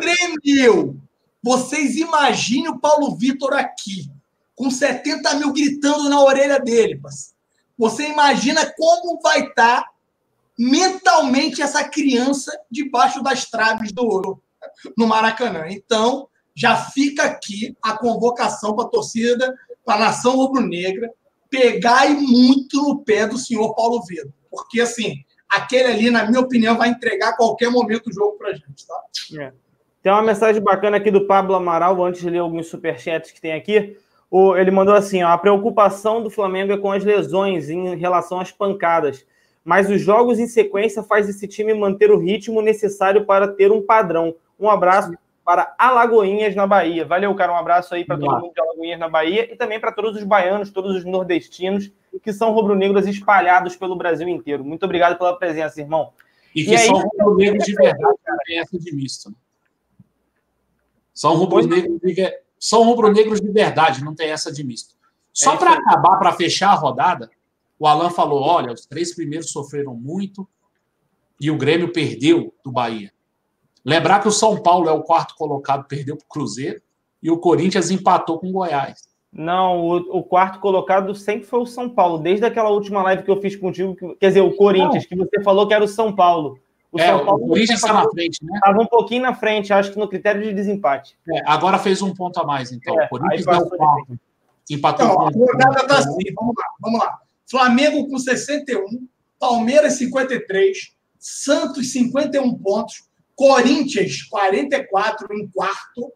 [0.01, 0.99] tremeu
[1.43, 4.11] vocês imaginem o Paulo Vitor aqui,
[4.55, 7.01] com 70 mil gritando na orelha dele.
[7.79, 9.91] Você imagina como vai estar tá
[10.59, 14.43] mentalmente essa criança debaixo das traves do ouro
[14.97, 15.65] no Maracanã.
[15.69, 21.11] Então, já fica aqui a convocação para a torcida, para a nação rubro-negra,
[21.49, 24.31] pegar e muito no pé do senhor Paulo Vitor.
[24.51, 28.51] Porque, assim, aquele ali, na minha opinião, vai entregar a qualquer momento o jogo para
[28.51, 28.87] a gente.
[28.87, 29.03] Tá?
[29.41, 29.53] É.
[30.03, 33.53] Tem uma mensagem bacana aqui do Pablo Amaral, antes de ler alguns superchats que tem
[33.53, 33.97] aqui.
[34.31, 38.41] O, ele mandou assim: ó, a preocupação do Flamengo é com as lesões em relação
[38.41, 39.27] às pancadas,
[39.65, 43.83] mas os jogos em sequência faz esse time manter o ritmo necessário para ter um
[43.83, 44.35] padrão.
[44.59, 45.13] Um abraço
[45.45, 47.05] para Alagoinhas na Bahia.
[47.05, 47.53] Valeu, cara.
[47.53, 50.23] Um abraço aí para todo mundo de Alagoinhas na Bahia e também para todos os
[50.23, 51.93] baianos, todos os nordestinos
[52.23, 54.65] que são rubro-negros espalhados pelo Brasil inteiro.
[54.65, 56.13] Muito obrigado pela presença, irmão.
[56.55, 59.33] E que e são rubro-negros de verdade, cara, essa de misto.
[61.21, 64.95] São rubro-negros de, são rubro-negros de verdade, não tem essa de misto.
[65.35, 67.31] Só é para acabar, para fechar a rodada,
[67.79, 70.49] o Alan falou: olha, os três primeiros sofreram muito
[71.39, 73.13] e o Grêmio perdeu do Bahia.
[73.85, 76.81] Lembrar que o São Paulo é o quarto colocado, perdeu para o Cruzeiro,
[77.23, 79.11] e o Corinthians empatou com o Goiás.
[79.31, 83.31] Não, o, o, quarto colocado sempre foi o São Paulo, desde aquela última live que
[83.31, 85.19] eu fiz contigo, que, quer dizer, o Corinthians, não.
[85.19, 86.59] que você falou que era o São Paulo.
[86.93, 88.53] O é, São Paulo o Corinthians está na frente, né?
[88.57, 91.17] Estava um pouquinho na frente, acho que no critério de desempate.
[91.29, 92.99] É, agora fez um ponto a mais, então.
[93.01, 94.21] É, o Corinthians deu quatro.
[94.69, 95.21] Empatou então.
[95.21, 97.19] A rodada está assim, vamos lá, vamos lá.
[97.49, 99.07] Flamengo com 61,
[99.39, 106.13] Palmeiras 53, Santos 51 pontos, Corinthians 44 em quarto,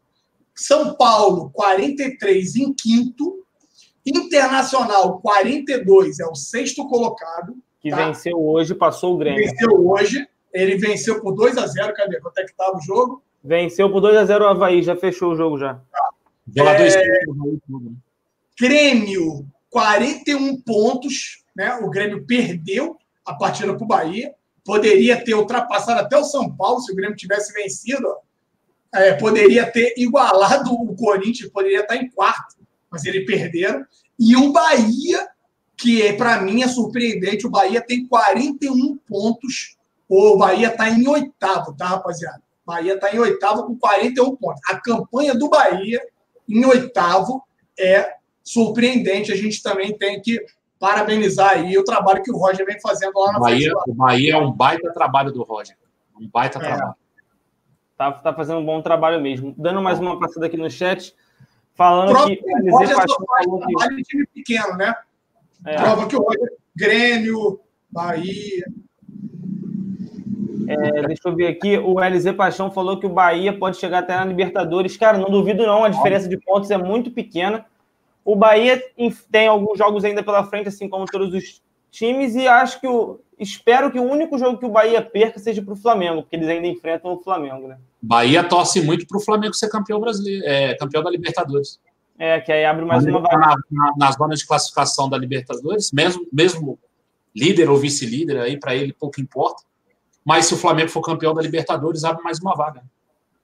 [0.55, 3.45] São Paulo 43 em quinto,
[4.07, 7.57] Internacional 42 é o sexto colocado.
[7.81, 7.97] Que tá?
[7.97, 9.43] venceu hoje, passou o Grêmio.
[9.45, 10.27] Venceu hoje.
[10.55, 12.21] Ele venceu por 2 a 0 Cadê?
[12.21, 13.23] Quanto é que estava o jogo?
[13.43, 15.75] Venceu por 2 a 0 o Havaí, já fechou o jogo já.
[15.75, 16.11] Tá.
[16.57, 17.21] É...
[18.59, 21.43] Grêmio, 41 pontos.
[21.55, 21.75] Né?
[21.83, 22.97] O Grêmio perdeu
[23.27, 24.33] a partida para o Bahia.
[24.65, 28.07] Poderia ter ultrapassado até o São Paulo se o Grêmio tivesse vencido.
[28.95, 32.57] É, poderia ter igualado o Corinthians, poderia estar em quarto,
[32.89, 33.85] mas ele perderam.
[34.17, 35.27] E o Bahia,
[35.77, 39.77] que é, para mim é surpreendente, o Bahia tem 41 pontos
[40.15, 42.43] o Bahia está em oitavo, tá, rapaziada?
[42.65, 44.61] Bahia está em oitavo com 41 pontos.
[44.69, 46.01] A campanha do Bahia
[46.49, 47.43] em oitavo
[47.79, 49.33] é surpreendente.
[49.33, 50.45] A gente também tem que
[50.79, 53.73] parabenizar aí o trabalho que o Roger vem fazendo lá na Bahia.
[53.87, 55.77] O Bahia é um baita trabalho do Roger.
[56.19, 56.63] Um baita é.
[56.63, 56.95] trabalho.
[57.97, 59.55] Tá, tá fazendo um bom trabalho mesmo.
[59.57, 61.15] Dando mais uma passada aqui no chat,
[61.75, 62.41] falando que.
[62.71, 64.95] O Roger só faz trabalho de time pequeno, né?
[65.67, 65.77] É.
[65.77, 67.61] Prova que o Roger, Grêmio,
[67.91, 68.65] Bahia.
[70.69, 71.79] É, deixa eu ver aqui.
[71.79, 74.97] O LZ Paixão falou que o Bahia pode chegar até na Libertadores.
[74.97, 75.85] Cara, não duvido não.
[75.85, 77.65] A diferença de pontos é muito pequena.
[78.25, 78.83] O Bahia
[79.31, 83.21] tem alguns jogos ainda pela frente, assim como todos os times, e acho que o.
[83.37, 86.49] Espero que o único jogo que o Bahia perca seja para o Flamengo, porque eles
[86.49, 87.79] ainda enfrentam o Flamengo, né?
[88.01, 91.81] Bahia torce muito para o Flamengo ser campeão brasileiro, é, campeão da Libertadores.
[92.17, 93.37] É, que aí abre mais uma vaga.
[93.37, 96.79] Na, na, na zona de classificação da Libertadores, mesmo, mesmo
[97.35, 99.65] líder ou vice-líder, aí para ele pouco importa.
[100.25, 102.83] Mas se o Flamengo for campeão da Libertadores, abre mais uma vaga.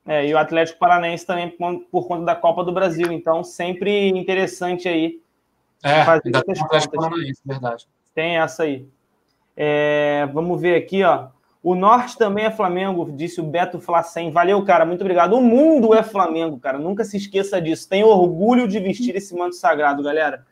[0.06, 1.50] É, e o Atlético Paranaense também
[1.90, 3.12] por conta da Copa do Brasil.
[3.12, 5.20] Então, sempre interessante aí.
[5.82, 7.08] É, fazer ainda tem o Atlético contas.
[7.10, 7.88] Paranaense, verdade.
[8.14, 8.88] Tem essa aí.
[9.56, 11.28] É, vamos ver aqui, ó.
[11.62, 14.30] O Norte também é Flamengo, disse o Beto Flacem.
[14.30, 15.34] Valeu, cara, muito obrigado.
[15.34, 16.78] O mundo é Flamengo, cara.
[16.78, 17.86] Nunca se esqueça disso.
[17.86, 20.46] Tenho orgulho de vestir esse manto sagrado, galera.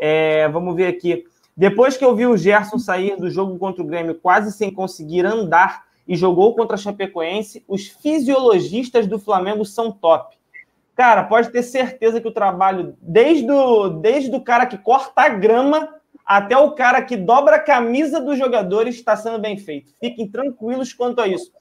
[0.00, 1.24] É, vamos ver aqui.
[1.56, 5.24] Depois que eu vi o Gerson sair do jogo contra o Grêmio quase sem conseguir
[5.24, 10.36] andar e jogou contra a Chapecoense, os fisiologistas do Flamengo são top.
[10.94, 15.28] Cara, pode ter certeza que o trabalho, desde o, desde o cara que corta a
[15.30, 15.88] grama
[16.26, 19.92] até o cara que dobra a camisa dos jogadores, está sendo bem feito.
[19.98, 21.52] Fiquem tranquilos quanto a isso.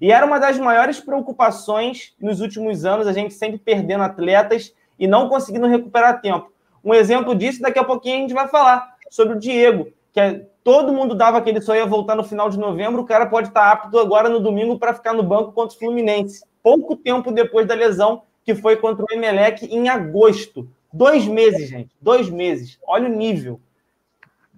[0.00, 5.06] E era uma das maiores preocupações nos últimos anos, a gente sempre perdendo atletas e
[5.06, 6.50] não conseguindo recuperar tempo.
[6.82, 10.46] Um exemplo disso, daqui a pouquinho a gente vai falar sobre o Diego, que é,
[10.64, 13.48] todo mundo dava que ele só ia voltar no final de novembro, o cara pode
[13.48, 16.42] estar apto agora no domingo para ficar no banco contra o Fluminense.
[16.62, 20.66] Pouco tempo depois da lesão, que foi contra o Emelec em agosto.
[20.90, 21.90] Dois meses, gente.
[22.00, 22.78] Dois meses.
[22.86, 23.60] Olha o nível.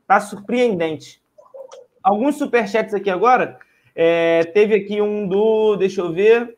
[0.06, 1.20] Tá surpreendente.
[2.00, 3.58] Alguns superchats aqui agora.
[3.92, 5.74] É, teve aqui um do.
[5.74, 6.56] Deixa eu ver.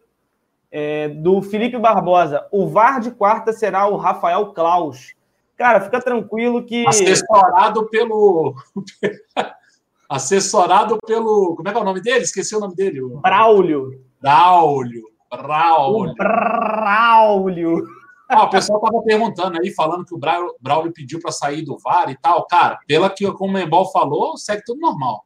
[0.70, 2.46] É, do Felipe Barbosa.
[2.52, 5.15] O VAR de quarta será o Rafael Klaus.
[5.56, 6.86] Cara, fica tranquilo que.
[6.86, 8.54] Assessorado pelo.
[10.08, 11.56] Assessorado pelo.
[11.56, 12.24] Como é que é o nome dele?
[12.24, 13.00] Esqueci o nome dele.
[13.22, 14.00] Braulio.
[14.20, 15.04] Braulio.
[15.30, 16.12] Braulio.
[16.12, 17.86] O Braulio.
[18.28, 22.10] Ah, o pessoal estava perguntando aí, falando que o Braulio pediu para sair do VAR
[22.10, 22.44] e tal.
[22.46, 25.24] Cara, pela que o Membol falou, segue tudo normal.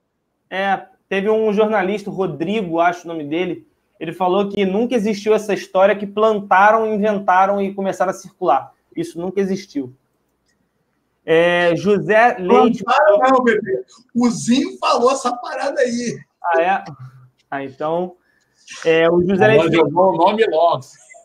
[0.51, 3.67] É, teve um jornalista, Rodrigo, acho o nome dele,
[3.99, 8.73] ele falou que nunca existiu essa história que plantaram, inventaram e começaram a circular.
[8.95, 9.95] Isso nunca existiu.
[11.25, 12.83] É, José Leite.
[12.87, 13.85] Não, não, bebê.
[14.15, 16.19] O Zinho falou essa parada aí.
[16.43, 16.85] Ah, é?
[17.51, 18.17] Ah, então.
[18.85, 19.77] É, o José Leite.
[19.77, 20.81] Eu o nome logo.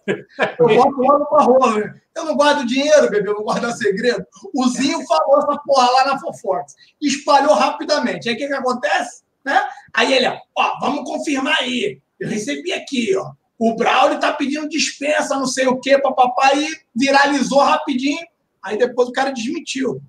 [0.08, 1.80] Eu boto logo pra rola.
[1.80, 2.02] Né?
[2.16, 4.26] Eu não guardo dinheiro, bebê, eu não guardo segredo.
[4.54, 6.76] O Zinho falou essa porra lá na Fofox.
[7.02, 8.30] Espalhou rapidamente.
[8.30, 9.24] Aí o que, que acontece?
[9.44, 9.62] Né?
[9.94, 12.00] Aí ele, ó, vamos confirmar aí.
[12.20, 13.32] Eu recebi aqui, ó.
[13.58, 18.20] O Braulio tá pedindo dispensa, não sei o quê, papapá, e viralizou rapidinho
[18.66, 20.02] Aí depois o cara desmentiu.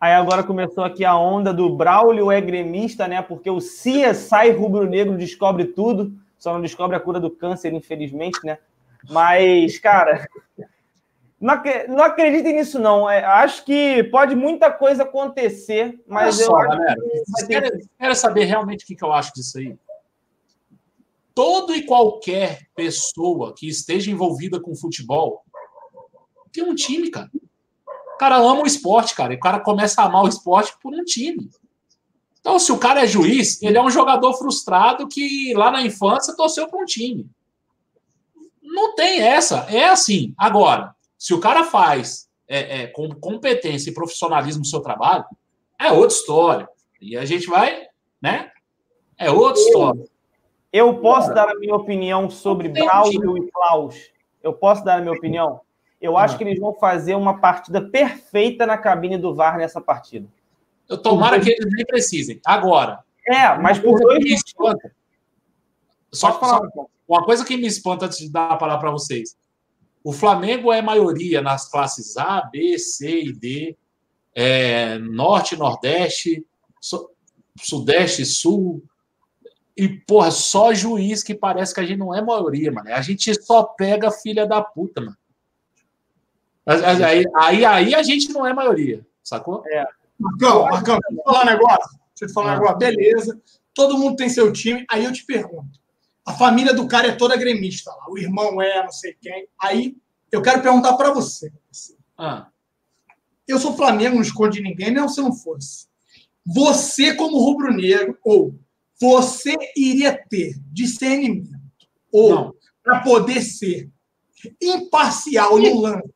[0.00, 3.20] Aí agora começou aqui a onda do Braulio é gremista, né?
[3.20, 8.38] Porque o CIA sai rubro-negro descobre tudo, só não descobre a cura do câncer, infelizmente,
[8.42, 8.56] né?
[9.10, 10.26] Mas, cara,
[11.38, 13.08] não, não acreditem nisso, não.
[13.08, 16.96] É, acho que pode muita coisa acontecer, mas Olha eu só, acho galera,
[17.36, 18.14] que ter...
[18.14, 19.76] saber realmente o que, que eu acho disso aí.
[21.34, 25.44] Todo e qualquer pessoa que esteja envolvida com futebol
[26.56, 27.30] tem um time, cara.
[28.14, 29.34] O cara ama o esporte, cara.
[29.34, 31.50] E o cara começa a amar o esporte por um time.
[32.40, 36.34] Então, se o cara é juiz, ele é um jogador frustrado que lá na infância
[36.36, 37.28] torceu para um time.
[38.62, 39.66] Não tem essa.
[39.68, 40.32] É assim.
[40.38, 45.24] Agora, se o cara faz é, é, com competência e profissionalismo o seu trabalho,
[45.78, 46.68] é outra história.
[47.00, 47.88] E a gente vai,
[48.20, 48.50] né?
[49.18, 50.04] É outra história.
[50.72, 53.96] Eu posso dar a minha opinião sobre Braulio e Klaus?
[54.42, 55.60] Eu posso dar a minha opinião?
[56.00, 60.28] Eu acho que eles vão fazer uma partida perfeita na cabine do VAR nessa partida.
[60.88, 62.40] Eu tomara que eles nem precisem.
[62.44, 63.00] Agora.
[63.26, 64.22] É, mas por dois.
[64.22, 64.94] Me espanta.
[66.12, 69.36] Só, falar, só uma coisa que me espanta antes de dar a palavra para vocês.
[70.04, 73.76] O Flamengo é maioria nas classes A, B, C e D,
[74.34, 76.46] é, Norte, Nordeste,
[77.58, 78.82] Sudeste, Sul.
[79.76, 82.92] E, porra, só juiz que parece que a gente não é maioria, mano.
[82.92, 85.16] A gente só pega filha da puta, mano.
[86.66, 89.62] Aí, aí, aí a gente não é maioria, sacou?
[89.68, 89.86] É.
[90.18, 91.98] Marcão, Marcão, deixa eu te falar um negócio.
[92.08, 92.54] Deixa eu te falar um ah.
[92.54, 92.78] negócio.
[92.78, 93.40] Beleza,
[93.72, 94.84] todo mundo tem seu time.
[94.90, 95.78] Aí eu te pergunto:
[96.24, 99.46] a família do cara é toda gremista lá, o irmão é, não sei quem.
[99.60, 99.96] Aí
[100.32, 101.52] eu quero perguntar para você.
[102.18, 102.48] Ah.
[103.46, 105.86] Eu sou Flamengo, não esconde ninguém, não se não fosse.
[106.44, 108.58] Você, como rubro-negro, ou
[109.00, 111.50] você iria ter discernimento,
[112.10, 113.88] ou para poder ser
[114.60, 116.15] imparcial no lance.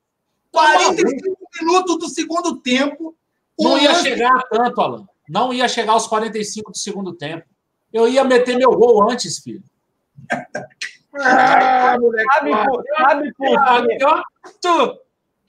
[0.50, 3.14] 45 minutos do segundo tempo.
[3.58, 4.02] Não ia lance...
[4.02, 5.06] chegar tanto, Alan.
[5.28, 7.44] Não ia chegar aos 45 do segundo tempo.
[7.92, 9.62] Eu ia meter meu gol antes, filho.
[11.12, 11.96] Ah,
[12.34, 13.58] sabe, por, sabe por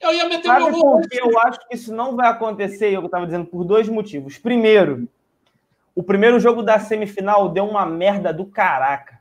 [0.00, 1.00] Eu ia meter sabe meu gol.
[1.00, 4.36] Porque eu acho que isso não vai acontecer, eu estava dizendo, por dois motivos.
[4.36, 5.08] Primeiro,
[5.94, 9.20] o primeiro jogo da semifinal deu uma merda do caraca.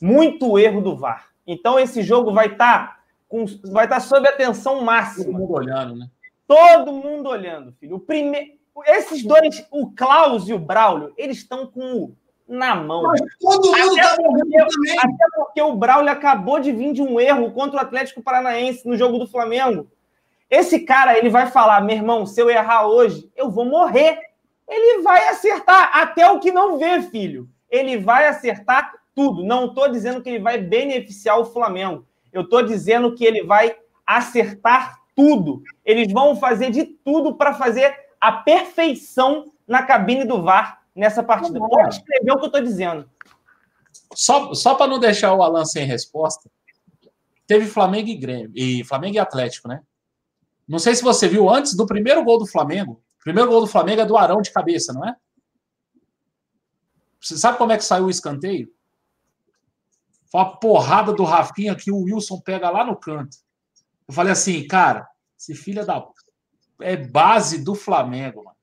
[0.00, 1.28] Muito erro do VAR.
[1.46, 2.97] Então esse jogo vai estar tá
[3.28, 5.26] com, vai estar sob atenção máxima.
[5.26, 6.10] Todo mundo olhando, né?
[6.46, 7.96] Todo mundo olhando, filho.
[7.96, 8.52] O primeiro,
[8.86, 12.16] esses dois, o Klaus e o Braulio, eles estão com o
[12.48, 13.02] na mão.
[13.02, 14.98] Mas todo mundo até, tá porque, também.
[14.98, 18.96] até porque o Braulio acabou de vir de um erro contra o Atlético Paranaense no
[18.96, 19.90] jogo do Flamengo.
[20.50, 24.18] Esse cara, ele vai falar, meu irmão, se eu errar hoje, eu vou morrer.
[24.66, 27.48] Ele vai acertar até o que não vê, filho.
[27.70, 29.44] Ele vai acertar tudo.
[29.44, 32.06] Não estou dizendo que ele vai beneficiar o Flamengo.
[32.32, 33.76] Eu estou dizendo que ele vai
[34.06, 35.62] acertar tudo.
[35.84, 41.58] Eles vão fazer de tudo para fazer a perfeição na cabine do VAR nessa partida.
[41.58, 43.08] Pode escrever o que eu estou dizendo.
[44.14, 46.50] Só, só para não deixar o Alan sem resposta,
[47.46, 49.82] teve Flamengo e Grêmio, e Flamengo e Atlético, né?
[50.66, 53.00] Não sei se você viu antes do primeiro gol do Flamengo.
[53.20, 55.16] O primeiro gol do Flamengo é do Arão de cabeça, não é?
[57.20, 58.70] Você sabe como é que saiu o escanteio?
[60.30, 63.36] Foi uma porrada do Rafinha que o Wilson pega lá no canto.
[64.06, 65.06] Eu falei assim, cara,
[65.38, 66.04] esse filho da.
[66.80, 68.56] É base do Flamengo, mano.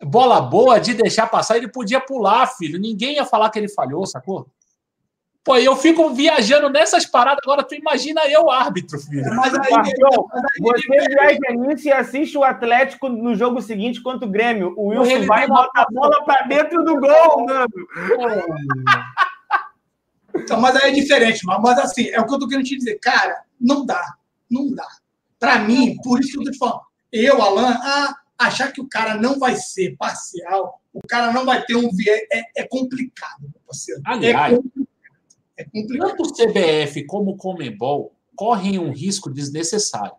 [0.00, 2.78] Bola boa de deixar passar, ele podia pular, filho.
[2.78, 4.48] Ninguém ia falar que ele falhou, sacou?
[5.48, 9.24] Pô, eu fico viajando nessas paradas, agora tu imagina eu, árbitro, filho.
[9.34, 10.28] Mas aí, Marcão,
[10.60, 14.74] você viaja nisso e assiste o Atlético no jogo seguinte contra o Grêmio.
[14.76, 17.68] O Wilson vai e bota a bola pra dentro do gol, mano.
[20.34, 22.98] Então, mas aí é diferente, mas assim, é o que eu tô querendo te dizer.
[23.00, 24.14] Cara, não dá.
[24.50, 24.86] Não dá.
[25.38, 26.80] Para mim, por isso que eu tô te falando.
[27.12, 31.64] Eu, Alan, ah, achar que o cara não vai ser parcial, o cara não vai
[31.64, 34.00] ter um viés, é, é complicado, meu parceiro.
[34.04, 34.88] Aliás, é complicado.
[35.56, 36.08] É complicado.
[36.08, 40.14] Tanto o CBF como o Comebol correm um risco desnecessário.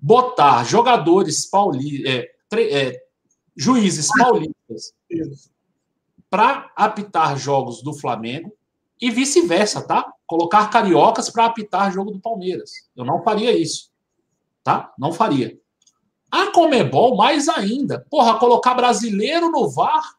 [0.00, 3.02] Botar jogadores paulistas, é, é,
[3.56, 4.92] juízes paulistas
[6.30, 8.52] para apitar jogos do Flamengo
[9.00, 10.12] e vice-versa, tá?
[10.26, 12.70] Colocar cariocas para apitar jogo do Palmeiras.
[12.96, 13.90] Eu não faria isso,
[14.62, 14.92] tá?
[14.98, 15.58] Não faria.
[16.30, 18.04] A Comebol, mais ainda.
[18.10, 20.18] Porra, colocar brasileiro no VAR.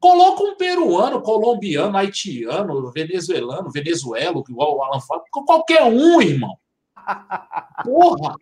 [0.00, 5.22] Coloca um peruano, colombiano, haitiano, venezuelano, venezuelo, igual o Alan fala.
[5.30, 6.56] Qualquer um, irmão.
[7.84, 8.34] Porra.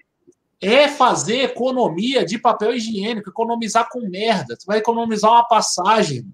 [0.61, 4.57] É fazer economia de papel higiênico, economizar com merda.
[4.57, 6.25] Tu vai economizar uma passagem.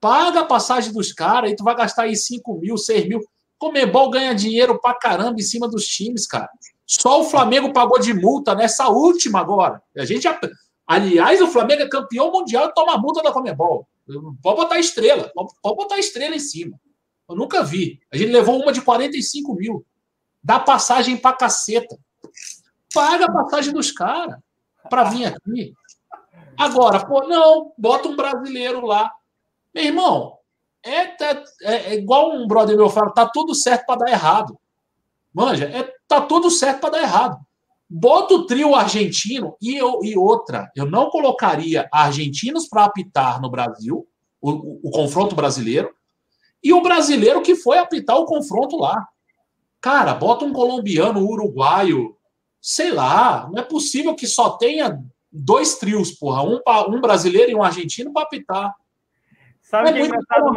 [0.00, 3.20] Paga a passagem dos caras, aí tu vai gastar aí 5 mil, 6 mil.
[3.58, 6.48] Comebol ganha dinheiro pra caramba em cima dos times, cara.
[6.86, 9.82] Só o Flamengo pagou de multa nessa última agora.
[9.96, 10.38] A gente já...
[10.86, 13.86] Aliás, o Flamengo é campeão mundial e toma multa da Comebol.
[14.42, 16.80] Pode botar estrela, pode botar estrela em cima.
[17.28, 18.00] Eu nunca vi.
[18.10, 19.84] A gente levou uma de 45 mil.
[20.42, 21.98] Dá passagem pra caceta.
[22.94, 24.38] Paga a passagem dos caras
[24.88, 25.74] para vir aqui.
[26.56, 29.12] Agora, pô, não, bota um brasileiro lá.
[29.82, 30.38] Irmão,
[30.84, 34.58] é, é, é igual um brother meu fala, tá tudo certo para dar errado.
[35.32, 37.38] Manja, é, tá tudo certo para dar errado.
[37.88, 40.70] Bota o trio argentino e, eu, e outra.
[40.76, 44.06] Eu não colocaria argentinos para apitar no Brasil,
[44.40, 45.90] o, o, o, confronto brasileiro,
[46.62, 49.06] e o brasileiro que foi apitar o confronto lá.
[49.80, 52.16] Cara, bota um colombiano, um uruguaio,
[52.60, 53.48] sei lá.
[53.50, 54.98] Não é possível que só tenha
[55.30, 56.42] dois trios, porra.
[56.42, 58.74] Um, um brasileiro e um argentino para apitar.
[59.68, 60.50] Sabe o que é engraçado,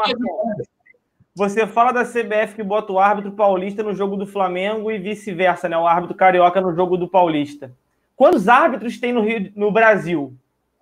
[1.36, 5.68] Você fala da CBF que bota o árbitro paulista no jogo do Flamengo e vice-versa,
[5.68, 5.78] né?
[5.78, 7.74] O árbitro carioca no jogo do Paulista.
[8.16, 10.34] Quantos árbitros tem no, Rio, no Brasil?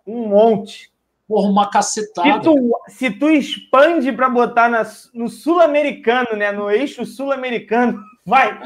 [0.06, 0.92] Um monte.
[1.28, 2.32] Porra, uma cacetada.
[2.32, 6.52] Se tu, se tu expande para botar na, no sul-americano, né?
[6.52, 8.60] No eixo sul-americano, vai.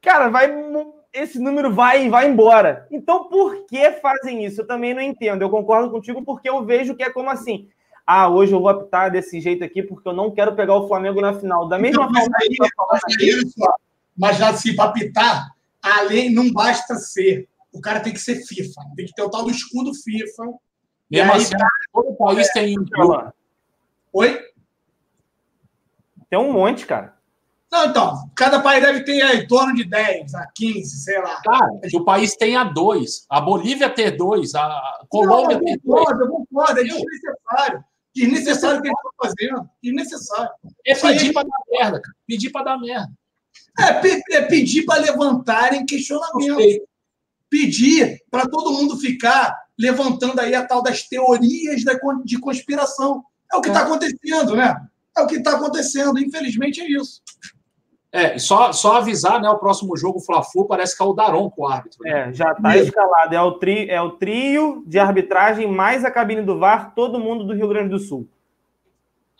[0.00, 0.48] Cara, vai.
[1.12, 2.86] Esse número vai vai embora.
[2.92, 4.60] Então, por que fazem isso?
[4.60, 5.42] Eu também não entendo.
[5.42, 7.68] Eu concordo contigo porque eu vejo que é como assim
[8.06, 11.20] ah, hoje eu vou optar desse jeito aqui porque eu não quero pegar o Flamengo
[11.20, 11.68] na final.
[11.68, 12.36] Da mesma então, forma.
[12.40, 12.56] Aí,
[13.56, 13.74] mas,
[14.16, 15.50] mas já se apitar,
[15.82, 17.48] além não basta ser.
[17.72, 20.44] O cara tem que ser FIFA, tem que ter o tal do escudo FIFA.
[21.10, 21.54] Mesmo aí, assim,
[21.92, 22.86] todo país é, tem um.
[24.12, 24.40] Oi?
[26.30, 27.16] Tem um monte, cara.
[27.70, 31.42] Não, então, cada país deve ter em torno de 10 a 15, sei lá.
[31.42, 33.26] Cara, que o país tenha dois.
[33.28, 36.20] A Bolívia ter dois, a Colômbia não, ter dois.
[36.20, 37.84] Eu concordo, é desnecessário.
[38.16, 39.70] Desnecessário o que eles estão fazendo.
[39.82, 40.50] Desnecessário.
[40.86, 42.16] É pedir para dar merda, cara.
[42.26, 43.12] Pedir para dar merda.
[43.78, 46.86] É, é pedir para levantarem questionamento.
[47.50, 51.82] Pedir para todo mundo ficar levantando aí a tal das teorias
[52.24, 53.22] de conspiração.
[53.52, 53.82] É o que está é.
[53.82, 54.74] acontecendo, né?
[55.14, 56.18] É o que está acontecendo.
[56.18, 57.20] Infelizmente é isso.
[58.12, 59.50] É, só, só avisar, né?
[59.50, 61.98] O próximo jogo, o Fla-Flu, parece que é o Daronco o árbitro.
[62.02, 62.28] Né?
[62.28, 63.34] É, já está escalado.
[63.34, 67.44] É o, tri, é o trio de arbitragem mais a cabine do VAR, todo mundo
[67.44, 68.26] do Rio Grande do Sul.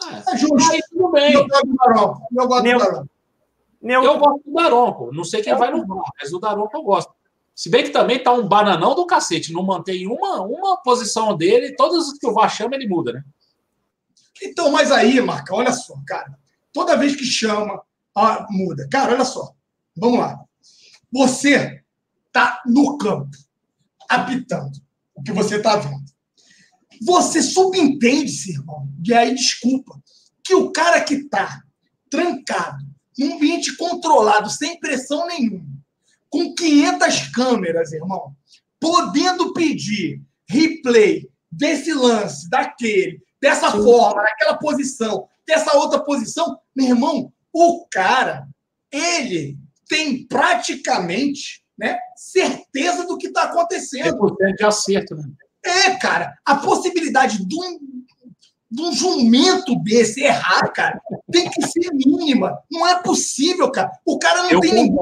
[0.02, 0.72] É, é justo.
[0.72, 1.32] Aí, tudo bem.
[1.32, 2.28] Eu gosto do Daronco.
[2.36, 2.78] Eu gosto Neu...
[2.78, 3.10] do Daronco.
[3.80, 4.04] Neu...
[4.04, 5.14] Eu gosto do Daronco.
[5.14, 7.14] Não sei quem vai no VAR, mas o Daronco eu gosto.
[7.54, 9.52] Se bem que também tá um bananão do cacete.
[9.52, 13.24] Não mantém uma, uma posição dele, todas as que o VAR chama, ele muda, né?
[14.42, 16.38] Então, mas aí, Marca, olha só, cara.
[16.72, 17.80] Toda vez que chama,
[18.50, 18.88] muda.
[18.90, 19.54] Cara, olha só.
[19.96, 20.40] Vamos lá.
[21.12, 21.82] Você
[22.32, 23.36] tá no campo,
[24.08, 24.78] apitando
[25.14, 26.04] o que você tá vendo.
[27.02, 30.00] Você subentende-se, irmão, e aí desculpa,
[30.42, 31.62] que o cara que tá
[32.10, 32.84] trancado,
[33.18, 35.66] num ambiente controlado, sem pressão nenhuma,
[36.28, 38.34] com 500 câmeras, irmão,
[38.80, 43.82] podendo pedir replay desse lance, daquele, dessa Sim.
[43.82, 48.46] forma, naquela posição, dessa outra posição, meu irmão, o cara,
[48.92, 49.56] ele
[49.88, 54.36] tem praticamente né, certeza do que está acontecendo.
[54.42, 55.24] É de acerto, né?
[55.64, 57.78] É, cara, a possibilidade de um,
[58.70, 61.00] de um jumento desse errar, cara,
[61.32, 62.58] tem que ser mínima.
[62.70, 63.90] Não é possível, cara.
[64.04, 64.96] O cara não Eu tem ninguém.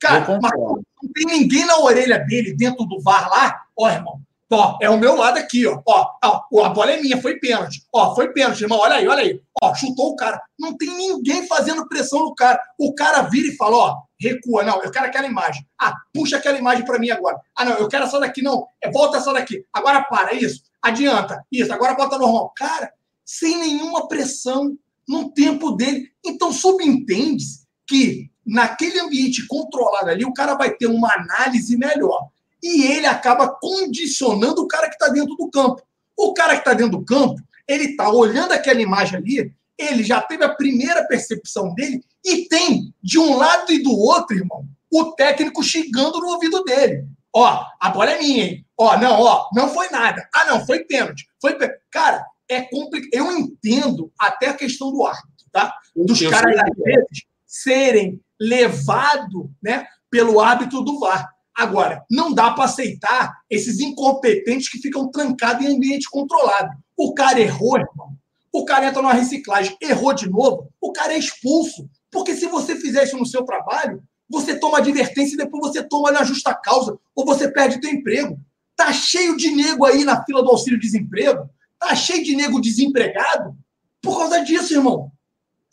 [0.00, 0.82] Cara, não
[1.14, 3.62] tem ninguém na orelha dele dentro do VAR lá.
[3.76, 4.20] Ó, irmão,
[4.54, 5.80] Ó, é o meu lado aqui, ó.
[5.86, 6.64] Ó, ó.
[6.64, 7.86] A bola é minha, foi pênalti.
[7.90, 8.78] Ó, foi pênalti, irmão.
[8.78, 9.40] Olha aí, olha aí.
[9.62, 10.42] Ó, chutou o cara.
[10.58, 12.60] Não tem ninguém fazendo pressão no cara.
[12.78, 14.62] O cara vira e fala, ó, recua.
[14.62, 15.66] Não, eu quero aquela imagem.
[15.80, 17.40] Ah, puxa aquela imagem para mim agora.
[17.56, 18.66] Ah, não, eu quero essa daqui, não.
[18.82, 19.64] É, volta essa daqui.
[19.72, 20.62] Agora para, isso.
[20.82, 21.42] Adianta.
[21.50, 22.52] Isso, agora bota normal.
[22.54, 22.92] Cara,
[23.24, 24.76] sem nenhuma pressão
[25.08, 26.10] no tempo dele.
[26.22, 27.42] Então, subentende
[27.86, 32.31] que naquele ambiente controlado ali, o cara vai ter uma análise melhor
[32.62, 35.82] e ele acaba condicionando o cara que está dentro do campo.
[36.16, 40.20] O cara que está dentro do campo, ele está olhando aquela imagem ali, ele já
[40.20, 45.12] teve a primeira percepção dele e tem, de um lado e do outro, irmão, o
[45.12, 47.06] técnico xingando no ouvido dele.
[47.34, 48.66] Ó, a bola é minha, hein?
[48.78, 50.28] Ó, não, ó, não foi nada.
[50.34, 51.26] Ah, não, foi pênalti.
[51.40, 51.80] Foi pênalti.
[51.90, 53.10] Cara, é complicado.
[53.12, 55.74] Eu entendo até a questão do árbitro, tá?
[55.96, 61.28] Dos caras, às vezes, serem levados né, pelo árbitro do VAR.
[61.54, 66.70] Agora, não dá para aceitar esses incompetentes que ficam trancados em ambiente controlado.
[66.96, 68.16] O cara errou, irmão.
[68.52, 71.88] O cara entra numa reciclagem, errou de novo, o cara é expulso.
[72.10, 76.10] Porque se você fizer isso no seu trabalho, você toma advertência e depois você toma
[76.10, 78.38] na justa causa, ou você perde teu emprego.
[78.76, 81.48] Tá cheio de nego aí na fila do auxílio-desemprego,
[81.78, 83.56] tá cheio de nego desempregado
[84.00, 85.12] por causa disso, irmão.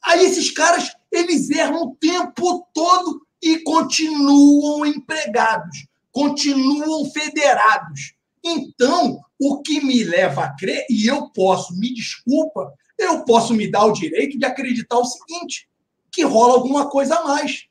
[0.06, 8.14] Aí esses caras, eles erram o tempo todo e continuam empregados, continuam federados.
[8.44, 13.70] Então, o que me leva a crer, e eu posso, me desculpa, eu posso me
[13.70, 15.70] dar o direito de acreditar o seguinte:
[16.12, 17.66] que rola alguma coisa a mais.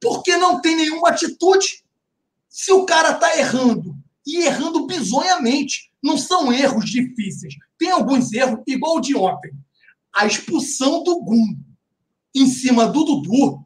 [0.00, 1.84] Porque não tem nenhuma atitude.
[2.48, 7.54] Se o cara está errando, e errando bizonhamente, não são erros difíceis.
[7.78, 9.52] Tem alguns erros, igual o de ontem.
[10.14, 11.56] A expulsão do Gum
[12.34, 13.61] em cima do Dudu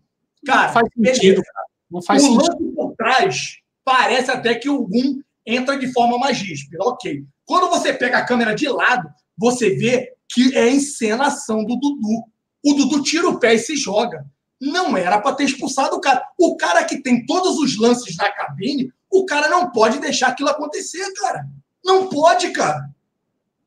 [0.46, 1.42] Cara, não faz sentido.
[1.42, 1.66] Cara.
[1.90, 2.42] Não faz o sentido.
[2.42, 6.78] lance por trás parece até que o Gum entra de forma mais ríspida.
[6.82, 7.24] Ok.
[7.44, 9.08] Quando você pega a câmera de lado,
[9.38, 12.24] você vê que é encenação do Dudu.
[12.64, 14.26] O Dudu tira o pé e se joga.
[14.60, 16.26] Não era para ter expulsado o cara.
[16.36, 20.48] O cara que tem todos os lances na cabine, o cara não pode deixar aquilo
[20.48, 21.46] acontecer, cara.
[21.84, 22.90] Não pode, cara.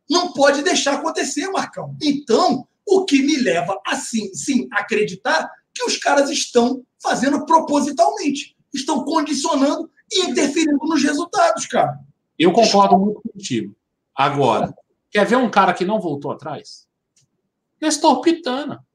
[0.09, 1.95] Não pode deixar acontecer, Marcão.
[2.01, 5.49] Então, o que me leva, assim, sim, acreditar
[5.79, 8.55] que os caras estão fazendo propositalmente.
[8.73, 11.97] Estão condicionando e interferindo nos resultados, cara.
[12.37, 13.73] Eu concordo muito contigo.
[14.13, 14.75] Agora,
[15.09, 16.85] quer ver um cara que não voltou atrás?
[17.81, 18.85] Nestor Pitana.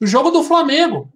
[0.00, 1.12] O jogo do Flamengo.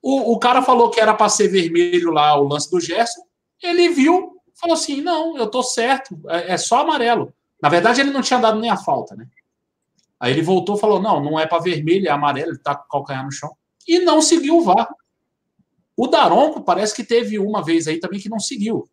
[0.00, 3.22] O, o cara falou que era para ser vermelho lá o lance do Gerson.
[3.60, 7.34] Ele viu, falou assim: não, eu tô certo, é, é só amarelo.
[7.60, 9.26] Na verdade, ele não tinha dado nem a falta, né?
[10.18, 12.88] Aí ele voltou falou: não, não é para vermelho, é amarelo, ele tá com o
[12.88, 13.54] calcanhar no chão
[13.86, 14.88] e não seguiu o VAR.
[15.96, 18.88] O Daronco parece que teve uma vez aí também que não seguiu.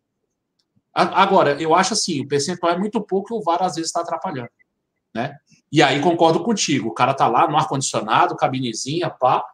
[0.92, 4.00] Agora, eu acho assim, o percentual é muito pouco e o VAR às vezes está
[4.00, 4.50] atrapalhando.
[5.14, 5.36] Né?
[5.70, 6.88] E aí concordo contigo.
[6.88, 9.44] O cara tá lá no ar-condicionado, cabinezinha, pá,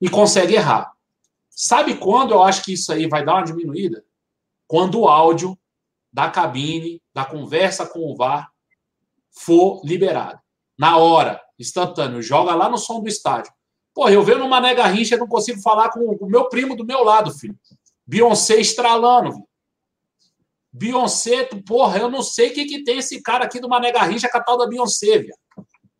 [0.00, 0.92] e consegue errar.
[1.48, 4.04] Sabe quando eu acho que isso aí vai dar uma diminuída?
[4.66, 5.58] Quando o áudio
[6.12, 8.50] da cabine, da conversa com o VAR,
[9.30, 10.38] for liberado.
[10.78, 13.52] Na hora, instantâneo, joga lá no som do estádio.
[13.94, 17.04] Pô, eu vejo numa nega rincha, não consigo falar com o meu primo do meu
[17.04, 17.56] lado, filho.
[18.04, 19.32] Beyoncé estralando.
[20.72, 24.28] Beyoncé, porra, eu não sei o que, que tem esse cara aqui do Mané Garrincha
[24.28, 25.34] com a tal da Beyoncé, viu?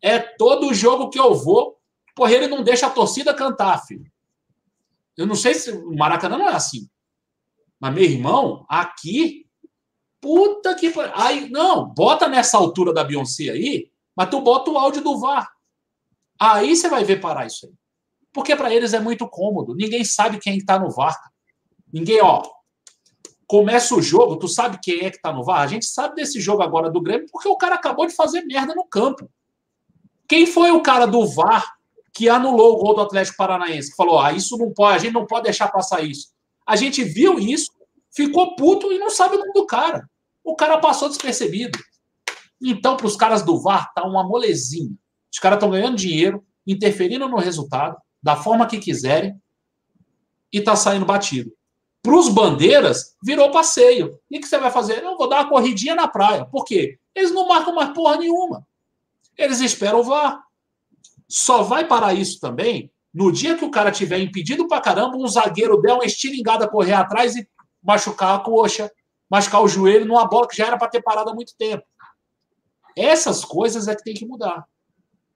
[0.01, 1.77] É todo jogo que eu vou,
[2.13, 4.11] porra, ele não deixa a torcida cantar, filho.
[5.15, 6.89] Eu não sei se o Maracanã não é assim.
[7.79, 9.47] Mas, meu irmão, aqui,
[10.19, 10.93] puta que.
[11.13, 15.49] Aí, não, bota nessa altura da Beyoncé aí, mas tu bota o áudio do VAR.
[16.37, 17.73] Aí você vai ver parar isso aí.
[18.35, 19.73] Porque para eles é muito cômodo.
[19.73, 21.17] Ninguém sabe quem está no VAR.
[21.91, 22.43] Ninguém, ó,
[23.47, 25.61] começa o jogo, tu sabe quem é que tá no VAR?
[25.61, 28.75] A gente sabe desse jogo agora do Grêmio porque o cara acabou de fazer merda
[28.75, 29.31] no campo.
[30.27, 31.77] Quem foi o cara do VAR
[32.13, 33.91] que anulou o gol do Atlético Paranaense?
[33.91, 36.27] Que falou: ah, isso não pode, a gente não pode deixar passar isso.
[36.67, 37.71] A gente viu isso,
[38.13, 40.09] ficou puto e não sabe o nome do cara.
[40.43, 41.79] O cara passou despercebido.
[42.61, 44.91] Então, para os caras do VAR, tá uma molezinha.
[45.31, 47.95] Os caras estão ganhando dinheiro, interferindo no resultado,
[48.25, 49.39] da forma que quiserem,
[50.51, 51.51] e tá saindo batido.
[52.01, 54.19] Para os bandeiras, virou passeio.
[54.31, 55.03] E o que você vai fazer?
[55.03, 56.43] Eu vou dar uma corridinha na praia.
[56.43, 56.97] Por quê?
[57.13, 58.65] Eles não marcam mais porra nenhuma.
[59.37, 60.39] Eles esperam o.
[61.27, 65.27] Só vai parar isso também no dia que o cara tiver impedido pra caramba, um
[65.27, 67.47] zagueiro der uma estilingada correr atrás e
[67.81, 68.91] machucar a coxa,
[69.29, 71.85] machucar o joelho numa bola que já era para ter parado há muito tempo.
[72.97, 74.65] Essas coisas é que tem que mudar.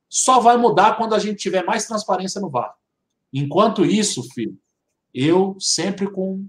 [0.09, 2.73] Só vai mudar quando a gente tiver mais transparência no VAR.
[3.31, 4.57] Enquanto isso, filho,
[5.13, 6.45] eu sempre com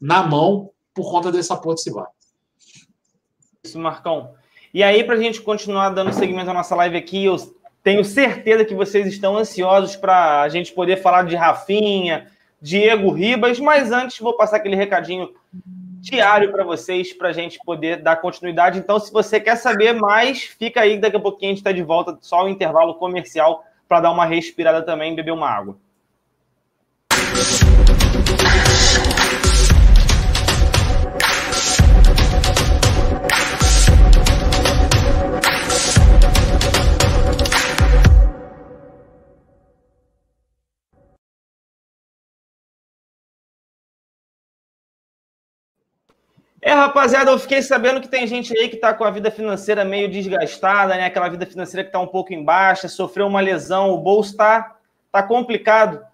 [0.00, 2.08] na mão por conta dessa porra desse VAR.
[3.62, 4.34] Isso, Marcão.
[4.72, 7.36] E aí, para a gente continuar dando seguimento à nossa live aqui, eu
[7.82, 12.30] tenho certeza que vocês estão ansiosos para a gente poder falar de Rafinha,
[12.60, 15.32] Diego Ribas, mas antes vou passar aquele recadinho
[16.06, 18.78] diário para vocês, para a gente poder dar continuidade.
[18.78, 21.82] Então, se você quer saber mais, fica aí, daqui a pouquinho a gente está de
[21.82, 25.76] volta, só o intervalo comercial para dar uma respirada também e beber uma água.
[46.66, 49.84] É, rapaziada, eu fiquei sabendo que tem gente aí que tá com a vida financeira
[49.84, 51.06] meio desgastada, né?
[51.06, 54.74] Aquela vida financeira que tá um pouco em baixa, sofreu uma lesão, o bolso tá,
[55.12, 56.04] tá complicado.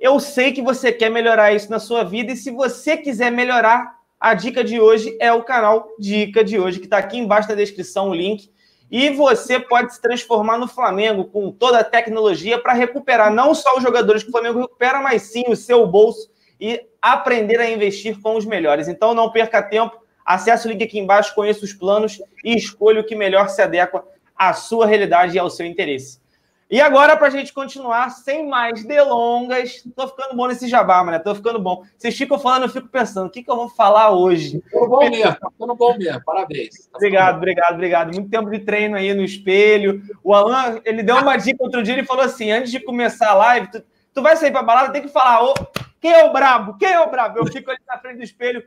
[0.00, 3.96] Eu sei que você quer melhorar isso na sua vida e se você quiser melhorar,
[4.18, 7.54] a dica de hoje é o canal Dica de hoje, que está aqui embaixo na
[7.54, 8.50] descrição o link.
[8.90, 13.76] E você pode se transformar no Flamengo com toda a tecnologia para recuperar não só
[13.76, 16.28] os jogadores que o Flamengo recupera, mas sim o seu bolso
[16.62, 18.86] e aprender a investir com os melhores.
[18.86, 23.04] Então não perca tempo, acesse o link aqui embaixo, conheça os planos e escolha o
[23.04, 24.04] que melhor se adequa
[24.36, 26.22] à sua realidade e ao seu interesse.
[26.70, 31.22] E agora, para a gente continuar, sem mais delongas, tô ficando bom nesse jabá, mano.
[31.22, 31.82] Tô ficando bom.
[31.98, 34.62] Vocês ficam falando, eu fico pensando, o que, que eu vou falar hoje?
[34.70, 36.86] Tô bom mesmo, tô bom mesmo, parabéns.
[36.86, 38.14] Tá obrigado, obrigado, obrigado.
[38.14, 40.00] Muito tempo de treino aí no espelho.
[40.22, 43.34] O Alan, ele deu uma dica outro dia, ele falou assim: antes de começar a
[43.34, 43.82] live, tu,
[44.14, 45.54] tu vai sair pra balada, tem que falar, ô,
[46.00, 46.76] quem é o brabo?
[46.78, 47.38] Quem é o brabo?
[47.38, 48.64] Eu fico ali na frente do espelho.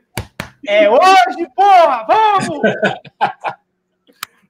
[0.66, 2.06] É hoje, porra!
[2.06, 2.60] Vamos!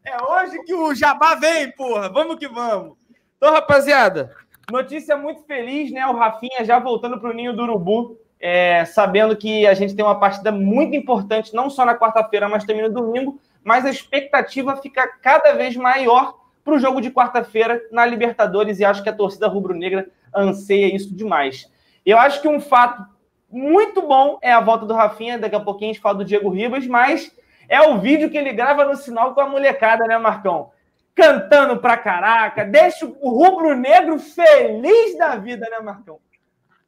[0.08, 2.08] É hoje que o jabá vem, porra!
[2.08, 2.96] Vamos que vamos!
[3.36, 4.30] Então, rapaziada,
[4.70, 6.06] notícia muito feliz, né?
[6.06, 10.04] O Rafinha já voltando para o ninho do Urubu, é, sabendo que a gente tem
[10.04, 13.40] uma partida muito importante, não só na quarta-feira, mas também no domingo.
[13.64, 18.84] Mas a expectativa fica cada vez maior para o jogo de quarta-feira na Libertadores e
[18.84, 21.70] acho que a torcida rubro-negra anseia isso demais.
[22.04, 23.04] Eu acho que um fato
[23.50, 25.38] muito bom é a volta do Rafinha.
[25.38, 27.30] Daqui a pouquinho a gente fala do Diego Ribas, mas
[27.68, 30.70] é o vídeo que ele grava no sinal com a molecada, né, Marcão?
[31.16, 36.20] cantando pra caraca, deixa o rubro-negro feliz da vida, né, Marcão?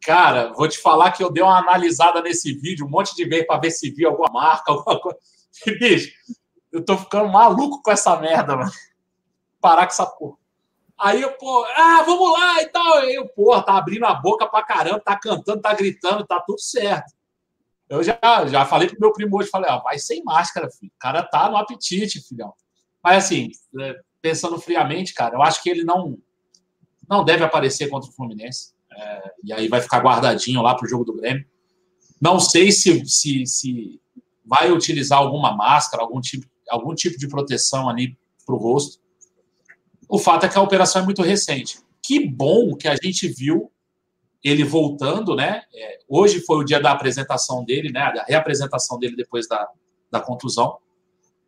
[0.03, 3.47] Cara, vou te falar que eu dei uma analisada nesse vídeo, um monte de vezes
[3.47, 5.19] para ver se viu alguma marca, alguma coisa.
[5.81, 6.13] Bicho,
[6.71, 8.71] eu tô ficando maluco com essa merda, mano.
[9.61, 10.37] Parar com essa porra.
[11.01, 12.99] Aí eu, pô, ah, vamos lá e tal.
[12.99, 16.61] Aí eu, porra, tá abrindo a boca pra caramba, tá cantando, tá gritando, tá tudo
[16.61, 17.13] certo.
[17.89, 20.93] Eu já, já falei pro meu primo hoje, falei, ó, vai sem máscara, filho.
[20.95, 22.53] O cara tá no apetite, filhão.
[23.03, 23.51] Mas assim,
[23.81, 26.19] é, pensando friamente, cara, eu acho que ele não
[27.09, 28.75] não deve aparecer contra o Fluminense.
[28.93, 31.47] É, e aí vai ficar guardadinho lá para o jogo do Grêmio.
[32.21, 34.01] Não sei se, se, se
[34.45, 39.01] vai utilizar alguma máscara, algum tipo, algum tipo de proteção ali para o rosto.
[40.09, 41.79] O fato é que a operação é muito recente.
[42.03, 43.71] Que bom que a gente viu
[44.43, 45.63] ele voltando, né?
[45.75, 48.13] É, hoje foi o dia da apresentação dele, né?
[48.15, 49.69] Da reapresentação dele depois da,
[50.11, 50.79] da contusão.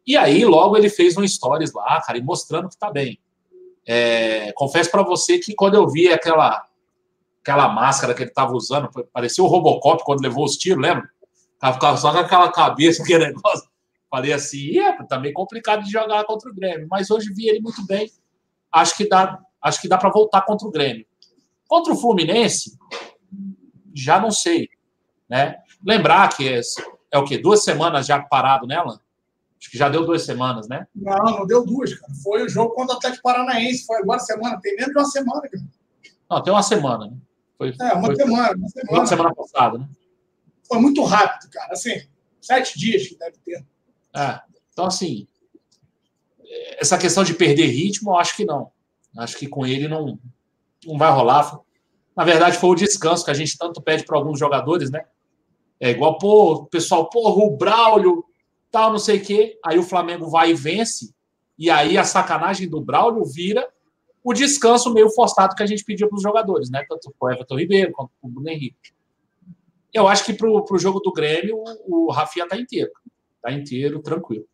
[0.07, 3.19] E aí, logo ele fez um stories lá, cara, e mostrando que tá bem.
[3.87, 6.65] É, confesso para você que quando eu vi aquela
[7.43, 11.09] aquela máscara que ele tava usando, parecia o Robocop quando levou os tiros, lembra?
[11.73, 13.69] Ficava só com aquela cabeça, aquele negócio.
[14.11, 17.61] Falei assim, é, tá meio complicado de jogar contra o Grêmio, mas hoje vi ele
[17.61, 18.11] muito bem.
[18.73, 21.07] Acho que dá, acho que dá para voltar contra o Grêmio.
[21.69, 22.77] Contra o Fluminense,
[23.95, 24.69] já não sei,
[25.29, 25.59] né?
[25.85, 26.61] Lembrar que é,
[27.13, 27.39] é o quê?
[27.39, 29.01] Duas semanas já parado nela?
[29.59, 30.87] Acho que já deu duas semanas, né?
[30.95, 32.13] Não, não deu duas, cara.
[32.23, 35.43] Foi o jogo contra o Atlético Paranaense, foi agora semana, tem menos de uma semana,
[35.43, 35.65] cara.
[36.31, 37.17] Não, tem uma semana, né?
[37.59, 38.99] Foi, é, uma foi, semana, uma semana.
[38.99, 39.89] Uma semana passada, né?
[40.67, 41.73] Foi muito rápido, cara.
[41.73, 42.09] Assim,
[42.41, 43.67] sete dias que deve ter.
[44.17, 44.41] É,
[44.73, 45.29] então, assim,
[46.79, 48.71] essa questão de perder ritmo, eu acho que não.
[49.17, 50.19] Acho que com ele não,
[50.85, 51.59] não vai rolar.
[52.17, 55.05] Na verdade, foi o descanso que a gente tanto pede para alguns jogadores, né?
[55.79, 58.25] É igual, pô, o pessoal, porra, o Braulio,
[58.71, 59.59] tal, não sei o quê.
[59.65, 61.15] Aí o Flamengo vai e vence.
[61.59, 63.67] E aí a sacanagem do Braulio vira
[64.23, 66.85] o descanso meio forçado que a gente pediu para os jogadores, né?
[66.89, 68.93] Tanto o Everton Ribeiro quanto o Bruno Henrique.
[69.93, 72.93] Eu acho que para o jogo do Grêmio, o Rafinha está inteiro.
[73.37, 74.45] Está inteiro, tranquilo.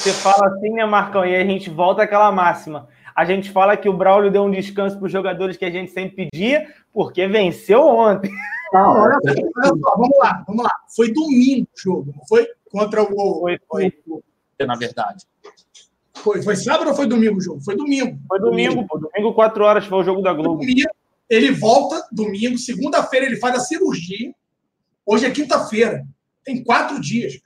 [0.00, 1.26] Você fala assim, né, Marcão?
[1.26, 2.88] E a gente volta àquela máxima.
[3.14, 5.92] A gente fala que o Braulio deu um descanso para os jogadores que a gente
[5.92, 8.30] sempre pedia, porque venceu ontem.
[8.72, 10.70] Não, olha só, vamos lá, vamos lá.
[10.96, 12.48] Foi domingo o jogo, não foi?
[12.70, 13.40] Contra o.
[13.40, 13.92] Foi, foi.
[14.66, 15.26] Na verdade.
[16.14, 17.60] Foi, foi sábado ou foi domingo o jogo?
[17.60, 18.18] Foi domingo.
[18.26, 18.96] Foi domingo, pô.
[18.96, 20.60] Domingo, 4 horas, foi o jogo da Globo.
[20.60, 20.88] Domingo,
[21.28, 24.32] ele volta domingo, segunda-feira ele faz a cirurgia.
[25.04, 26.06] Hoje é quinta-feira.
[26.42, 27.38] Tem quatro dias.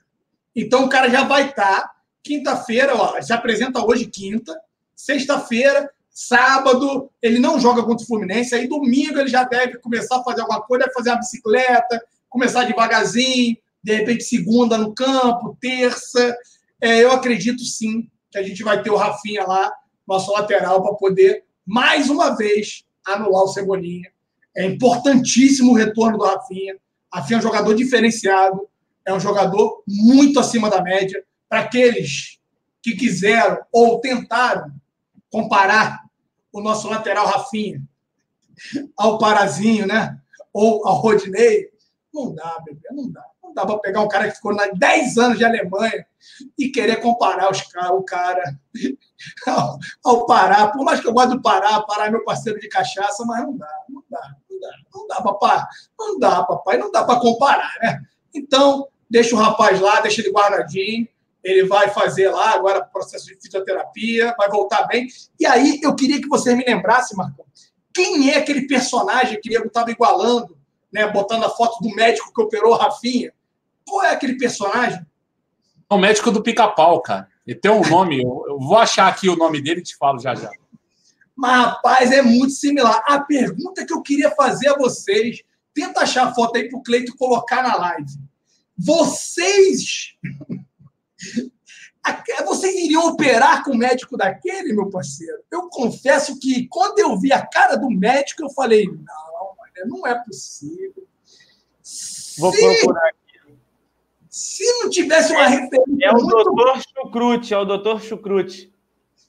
[0.55, 1.81] Então o cara já vai estar.
[1.81, 1.94] Tá,
[2.25, 4.59] quinta-feira, ó, se apresenta hoje quinta.
[4.95, 8.55] Sexta-feira, sábado, ele não joga contra o Fluminense.
[8.55, 13.55] Aí domingo ele já deve começar a fazer alguma coisa, fazer uma bicicleta, começar devagarzinho.
[13.83, 16.35] De repente, segunda no campo, terça.
[16.81, 19.71] É, eu acredito sim que a gente vai ter o Rafinha lá,
[20.07, 24.09] nosso lateral, para poder, mais uma vez, anular o Cebolinha.
[24.57, 26.75] É importantíssimo o retorno do Rafinha.
[27.13, 28.67] Rafinha é um jogador diferenciado,
[29.05, 31.23] é um jogador muito acima da média.
[31.47, 32.39] Para aqueles
[32.81, 34.71] que quiseram ou tentaram
[35.31, 36.03] comparar
[36.51, 37.81] o nosso lateral Rafinha
[38.97, 40.19] ao Parazinho, né?
[40.53, 41.69] Ou ao Rodinei,
[42.13, 43.25] não dá, bebê, não dá.
[43.43, 46.05] Não dá para pegar um cara que ficou 10 anos de Alemanha
[46.57, 47.61] e querer comparar os,
[47.91, 48.57] o cara
[49.45, 50.67] ao, ao Pará.
[50.67, 53.57] Por mais que eu goste do Pará, Pará é meu parceiro de cachaça, mas não
[53.57, 55.63] dá, não dá, não dá, não dá, papai.
[55.99, 58.01] Não dá, papai, não dá para comparar, né?
[58.33, 61.07] Então, deixa o rapaz lá, deixa ele guardadinho.
[61.45, 65.07] Ele vai fazer lá agora processo de fisioterapia, vai voltar bem.
[65.39, 67.45] E aí eu queria que você me lembrasse, Marcão,
[67.93, 70.57] quem é aquele personagem que ele estava igualando,
[70.91, 73.31] né, botando a foto do médico que operou o Rafinha?
[73.87, 75.05] Qual é aquele personagem?
[75.87, 77.27] o médico do pica-pau, cara.
[77.45, 80.33] Ele tem um nome, eu, vou achar aqui o nome dele e te falo já
[80.33, 80.49] já.
[81.35, 83.03] Mas, rapaz, é muito similar.
[83.07, 85.43] A pergunta que eu queria fazer a vocês,
[85.73, 88.09] tenta achar a foto aí para o Cleito colocar na live.
[88.77, 90.15] Vocês.
[92.45, 95.43] Vocês iriam operar com o médico daquele, meu parceiro?
[95.51, 100.15] Eu confesso que quando eu vi a cara do médico, eu falei: não, não é
[100.23, 101.07] possível.
[102.37, 102.59] Vou Se...
[102.59, 103.25] procurar aqui.
[104.29, 106.05] Se não tivesse uma referência.
[106.05, 106.43] É o muito...
[106.43, 108.73] doutor Chucrute, é o doutor Chucrute.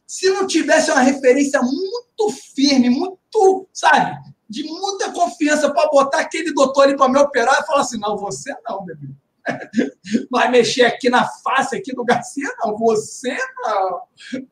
[0.06, 4.16] Se não tivesse uma referência muito firme, muito, sabe,
[4.48, 8.16] de muita confiança para botar aquele doutor ali para me operar e falar assim: não,
[8.16, 9.08] você não, bebê.
[10.30, 12.76] Vai mexer aqui na face aqui do Garcia, não.
[12.76, 14.02] Você não.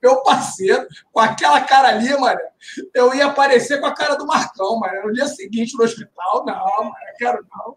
[0.03, 2.41] Meu parceiro, com aquela cara ali, mano,
[2.95, 5.09] eu ia aparecer com a cara do Marcão, mano.
[5.09, 7.77] No dia seguinte no hospital, não, mano, eu quero não.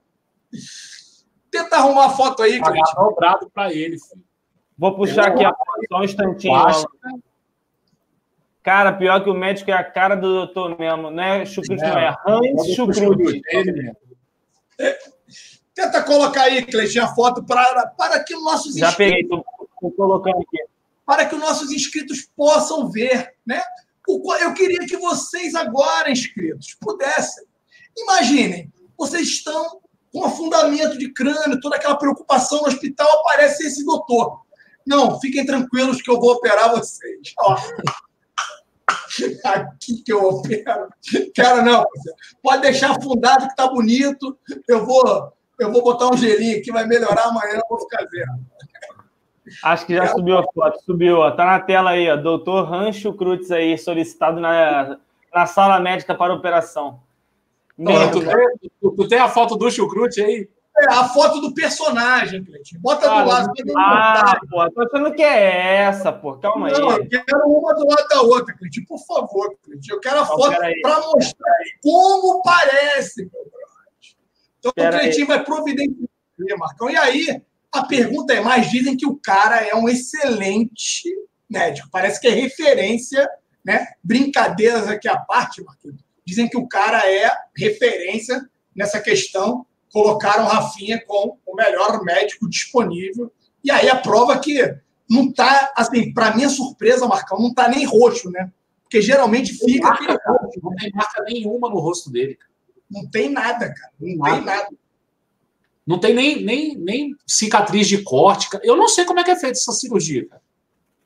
[1.50, 3.98] Tenta arrumar a foto aí, Pagar dobrado para ele.
[4.00, 4.24] Filho.
[4.78, 6.54] Vou puxar aqui a foto, só um instantinho.
[8.62, 11.46] Cara, pior que o médico é a cara do doutor mesmo, né?
[11.46, 12.16] Chucrute não é.
[12.28, 13.42] Hans Chucrute.
[15.78, 19.20] Tenta colocar aí, Cleitinho, a foto para, para que nossos Já inscritos...
[19.30, 19.46] peguei,
[19.80, 20.58] tô colocando aqui.
[21.06, 23.62] Para que os nossos inscritos possam ver, né?
[24.42, 27.46] Eu queria que vocês agora, inscritos, pudessem.
[27.96, 29.80] Imaginem, vocês estão
[30.12, 34.42] com afundamento de crânio, toda aquela preocupação no hospital, aparece esse doutor.
[34.84, 37.36] Não, fiquem tranquilos que eu vou operar vocês.
[37.40, 37.56] Ó.
[39.46, 40.90] Aqui que eu opero.
[41.36, 41.86] Cara, não,
[42.42, 44.40] pode deixar afundado que tá bonito.
[44.68, 48.46] Eu vou, eu vou botar um gelinho aqui, vai melhorar amanhã, eu vou ficar vendo.
[49.64, 51.32] Acho que já subiu a foto, subiu, ó.
[51.32, 52.18] Tá na tela aí, ó.
[52.18, 54.98] Doutor Rancho Cruz aí, solicitado na,
[55.34, 57.02] na sala médica para operação.
[57.78, 60.50] Não, tu, tem, tu, tu, tem, a foto do Chucrute aí?
[60.80, 62.82] É, a foto do personagem, Cleitinho.
[62.82, 63.52] Bota ah, do lado.
[63.78, 66.38] Ah, pô, tô achando que é essa, pô.
[66.38, 66.98] Calma não, aí.
[66.98, 68.86] Eu quero uma do lado da outra, Cleitinho.
[68.88, 69.96] Por favor, Cleitinho.
[69.96, 73.58] Eu quero a foto para mostrar como parece, meu.
[74.70, 76.08] Então, pera o Cleitinho vai providenciar,
[76.58, 76.90] Marcão.
[76.90, 77.42] E aí,
[77.72, 81.10] a pergunta é mais, dizem que o cara é um excelente
[81.50, 81.90] médico.
[81.92, 83.28] Parece que é referência,
[83.66, 83.88] né?
[84.04, 86.02] Brincadeiras aqui à parte, Marquinhos.
[86.26, 93.32] Dizem que o cara é referência nessa questão colocaram Rafinha com o melhor médico disponível.
[93.64, 94.76] E aí a prova que
[95.10, 98.52] não tá, assim, para minha surpresa, Marcão, não tá nem roxo, né?
[98.84, 100.60] Porque geralmente fica aquele roxo.
[100.62, 102.38] Não tem marca nenhuma no rosto dele.
[102.90, 103.92] Não tem nada, cara.
[104.00, 104.36] Não nada.
[104.36, 104.70] tem nada.
[105.86, 108.50] Não tem nem, nem, nem cicatriz de corte.
[108.64, 110.42] Eu não sei como é que é feita essa cirurgia, cara.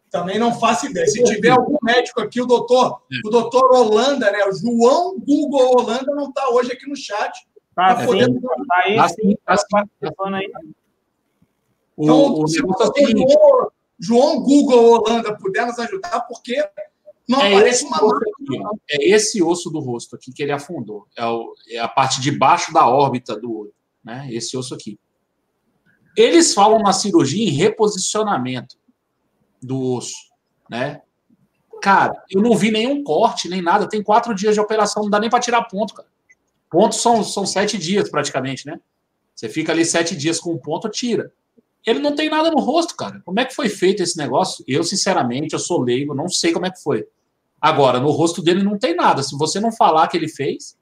[0.09, 1.07] Também não faço ideia.
[1.07, 4.43] Se tiver algum médico aqui, o doutor, o doutor Holanda, né?
[4.45, 7.31] O João Google Holanda não está hoje aqui no chat.
[7.73, 8.27] Tá, tá poder...
[8.27, 10.51] tá aí, tá sim, tá, tá participando aí.
[11.97, 16.61] Então, o, se você, João, João Google Holanda puder nos ajudar, porque
[17.27, 17.63] não é aqui,
[18.89, 21.07] É esse osso do rosto aqui que ele afundou.
[21.15, 23.73] É, o, é, a parte de baixo da órbita do olho.
[24.03, 24.27] Né?
[24.31, 24.99] Esse osso aqui.
[26.17, 28.75] Eles falam na cirurgia em reposicionamento
[29.61, 30.15] do osso.
[30.69, 31.01] Né?
[31.81, 33.87] Cara, eu não vi nenhum corte, nem nada.
[33.87, 36.09] Tem quatro dias de operação, não dá nem para tirar ponto, cara.
[36.69, 38.79] Pontos são, são sete dias, praticamente, né?
[39.35, 41.33] Você fica ali sete dias com um ponto, tira.
[41.85, 43.21] Ele não tem nada no rosto, cara.
[43.25, 44.63] Como é que foi feito esse negócio?
[44.67, 47.07] Eu, sinceramente, eu sou leigo, não sei como é que foi.
[47.59, 49.23] Agora, no rosto dele não tem nada.
[49.23, 50.77] Se você não falar que ele fez,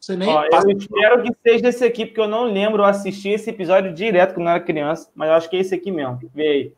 [0.00, 0.28] você nem.
[0.28, 2.82] Ó, eu espero que seja esse aqui, porque eu não lembro.
[2.82, 5.74] Eu assisti esse episódio direto quando eu era criança, mas eu acho que é esse
[5.74, 6.18] aqui mesmo.
[6.34, 6.74] Vê aí.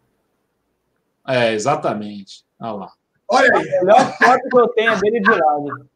[1.27, 2.45] É, exatamente.
[2.61, 2.93] Olha lá.
[3.29, 3.75] Olha aí.
[3.77, 5.89] A melhor foto que eu tenho é dele de lado.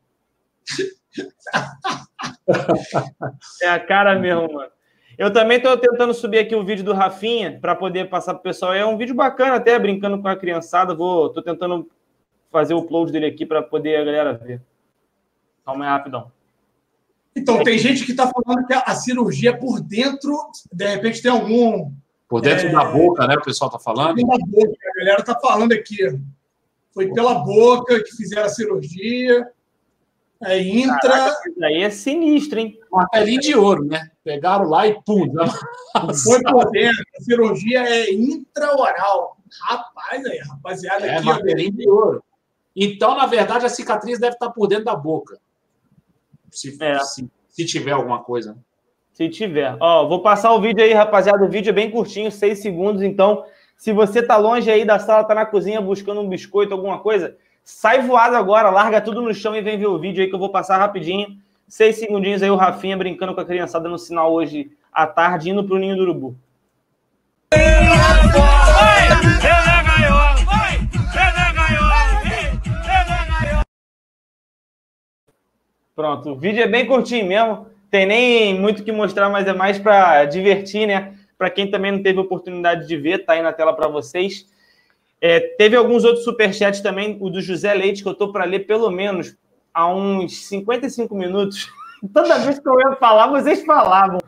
[3.63, 4.71] é a cara mesmo, mano.
[5.19, 8.43] Eu também estou tentando subir aqui o vídeo do Rafinha para poder passar para o
[8.45, 8.73] pessoal.
[8.73, 10.95] É um vídeo bacana, até brincando com a criançada.
[10.95, 11.91] Vou, tô tentando
[12.53, 14.63] fazer o upload dele aqui para poder a galera ver.
[15.65, 16.31] Calma aí, rapidão.
[17.35, 20.39] Então, tem gente que está falando que a cirurgia por dentro,
[20.73, 21.93] de repente tem algum.
[22.29, 22.71] Por dentro é...
[22.71, 23.35] da boca, né?
[23.35, 24.15] O pessoal está falando.
[24.15, 25.99] Por dentro da boca, a galera está falando aqui.
[26.93, 29.49] Foi pela boca que fizeram a cirurgia.
[30.45, 30.97] É intra.
[31.01, 32.79] Caraca, isso aí é sinistro, hein?
[32.91, 34.11] Martelinho de ouro, né?
[34.29, 35.33] Pegaram lá e pum.
[36.23, 37.03] Foi por dentro.
[37.19, 39.39] A cirurgia é intraoral.
[39.63, 41.07] Rapaz, aí, rapaziada.
[41.07, 42.23] É, aqui, ouro.
[42.77, 45.39] Então, na verdade, a cicatriz deve estar por dentro da boca.
[46.51, 46.99] Se, é.
[46.99, 48.59] se, se tiver alguma coisa.
[49.15, 49.75] Se tiver.
[49.81, 51.43] Ó, vou passar o vídeo aí, rapaziada.
[51.43, 53.01] O vídeo é bem curtinho, seis segundos.
[53.01, 53.47] Então,
[53.79, 57.35] se você tá longe aí da sala, tá na cozinha buscando um biscoito, alguma coisa,
[57.65, 60.39] Sai voado agora, larga tudo no chão e vem ver o vídeo aí que eu
[60.39, 61.39] vou passar rapidinho.
[61.69, 65.63] Seis segundinhos aí o Rafinha brincando com a criançada no sinal hoje à tarde, indo
[65.63, 66.35] pro Ninho do Urubu.
[75.95, 77.67] Pronto, o vídeo é bem curtinho mesmo.
[77.91, 81.15] Tem nem muito que mostrar, mas é mais para divertir, né?
[81.37, 84.47] Para quem também não teve oportunidade de ver, tá aí na tela para vocês.
[85.21, 88.61] É, teve alguns outros superchats também, o do José Leite, que eu estou para ler
[88.61, 89.37] pelo menos
[89.79, 91.71] há uns 55 minutos.
[92.13, 94.19] Toda vez que eu ia falar, vocês falavam.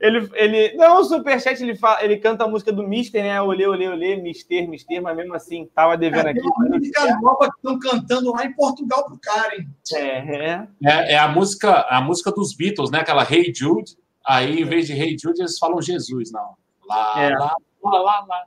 [0.00, 3.40] Ele, ele não, o superchat ele, fala, ele canta a música do Mister, né?
[3.40, 6.40] Olê, olê, olê, Mister, Mister, mas mesmo assim, tava devendo é, aqui.
[6.40, 9.68] Tem uma música nova que estão cantando lá em Portugal pro cara, hein?
[9.92, 10.68] É, é.
[10.84, 13.00] é, é a, música, a música dos Beatles, né?
[13.00, 13.96] Aquela Hey Jude.
[14.26, 16.54] Aí, em vez de Hey Jude, eles falam Jesus, não.
[16.84, 17.30] Lá, é.
[17.36, 17.54] lá,
[17.84, 18.42] lá, lá, lá.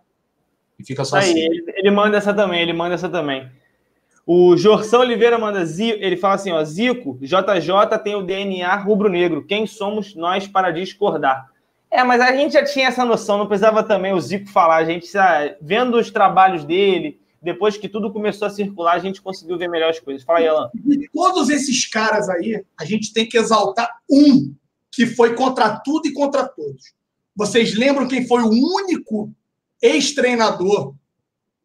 [0.77, 1.39] E fica só Aí, assim.
[1.39, 3.49] Ele, ele, manda essa também, ele manda essa também.
[4.25, 9.45] O Jorção Oliveira manda, ele fala assim, ó, Zico, JJ tem o DNA rubro-negro.
[9.45, 11.47] Quem somos nós para discordar?
[11.91, 14.77] É, mas a gente já tinha essa noção, não precisava também o Zico falar.
[14.77, 15.07] A gente,
[15.61, 19.99] vendo os trabalhos dele, depois que tudo começou a circular, a gente conseguiu ver melhores
[19.99, 20.23] coisas.
[20.23, 20.71] Fala aí, Alan.
[20.73, 24.55] De todos esses caras aí, a gente tem que exaltar um
[24.91, 26.95] que foi contra tudo e contra todos.
[27.35, 29.31] Vocês lembram quem foi o único
[29.79, 30.95] ex-treinador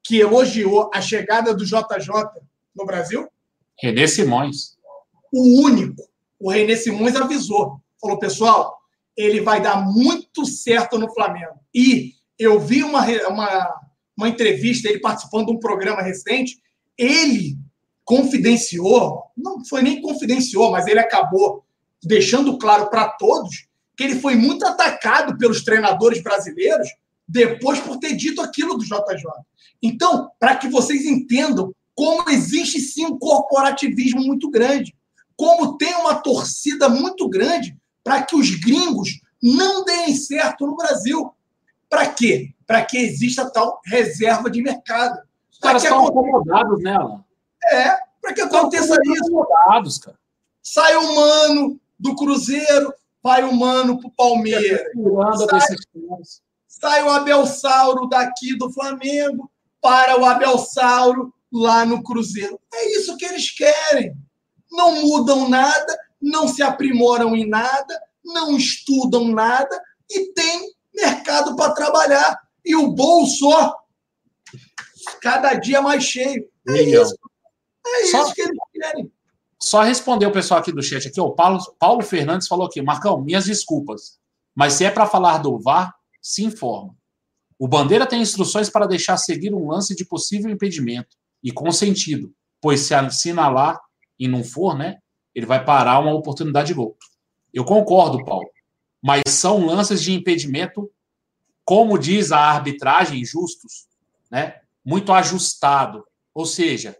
[0.02, 2.10] que elogiou a chegada do JJ
[2.74, 3.28] no Brasil?
[3.80, 4.76] Renê Simões.
[5.32, 6.02] O único.
[6.38, 7.80] O Renê Simões avisou.
[8.00, 8.78] Falou, pessoal,
[9.16, 11.60] ele vai dar muito certo no Flamengo.
[11.74, 13.80] E eu vi uma, uma,
[14.16, 16.60] uma entrevista, ele participando de um programa recente,
[16.96, 17.58] ele
[18.04, 21.64] confidenciou, não foi nem confidenciou, mas ele acabou
[22.02, 26.88] deixando claro para todos que ele foi muito atacado pelos treinadores brasileiros
[27.28, 29.22] depois por ter dito aquilo do JJ.
[29.82, 34.96] Então, para que vocês entendam como existe sim um corporativismo muito grande,
[35.36, 41.30] como tem uma torcida muito grande para que os gringos não deem certo no Brasil.
[41.90, 42.54] Para quê?
[42.66, 45.20] Para que exista tal reserva de mercado.
[45.52, 47.22] Os caras estão acomodados nela.
[47.70, 49.38] É, para que aconteça isso.
[49.38, 50.18] Acomodados, cara.
[50.62, 54.80] Sai o mano do Cruzeiro, vai o mano pro Palmeiras.
[55.50, 55.76] Sai,
[56.66, 59.50] sai o Abel Sauro daqui do Flamengo
[59.82, 62.60] para o Abel Sauro lá no Cruzeiro.
[62.72, 64.14] É isso que eles querem.
[64.70, 71.72] Não mudam nada, não se aprimoram em nada, não estudam nada e tem mercado para
[71.72, 72.40] trabalhar.
[72.64, 73.74] E o bolso, ó,
[75.20, 76.48] cada dia mais cheio.
[76.68, 77.18] É isso.
[77.86, 78.32] É isso Só...
[78.32, 79.12] que eles querem.
[79.62, 83.20] Só responder o pessoal aqui do chat aqui, o Paulo, Paulo Fernandes falou aqui, Marcão,
[83.20, 84.18] minhas desculpas,
[84.54, 86.96] mas se é para falar do VAR, se informa.
[87.58, 92.32] O Bandeira tem instruções para deixar seguir um lance de possível impedimento e com sentido,
[92.60, 93.78] pois se assinalar
[94.18, 94.98] e não for, né,
[95.34, 96.96] ele vai parar uma oportunidade de gol.
[97.52, 98.48] Eu concordo, Paulo,
[99.02, 100.90] mas são lances de impedimento,
[101.64, 103.86] como diz a arbitragem, justos,
[104.30, 106.04] né, muito ajustado,
[106.34, 106.96] ou seja,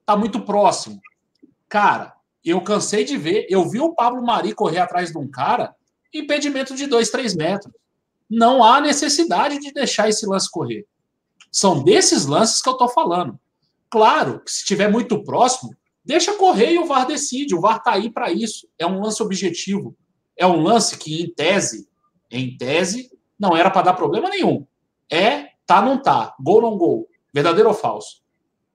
[0.00, 1.00] está muito próximo.
[1.68, 2.14] Cara,
[2.44, 5.74] eu cansei de ver, eu vi o Pablo Mari correr atrás de um cara,
[6.14, 7.72] impedimento de dois, três metros.
[8.28, 10.86] Não há necessidade de deixar esse lance correr.
[11.50, 13.38] São desses lances que eu estou falando.
[13.90, 15.74] Claro que se estiver muito próximo,
[16.04, 17.54] deixa correr e o VAR decide.
[17.54, 18.68] O VAR está aí para isso.
[18.78, 19.96] É um lance objetivo.
[20.36, 21.88] É um lance que, em tese,
[22.30, 24.66] em tese, não era para dar problema nenhum.
[25.10, 26.34] É, tá, não tá.
[26.40, 27.08] Gol, não gol.
[27.32, 28.22] Verdadeiro ou falso?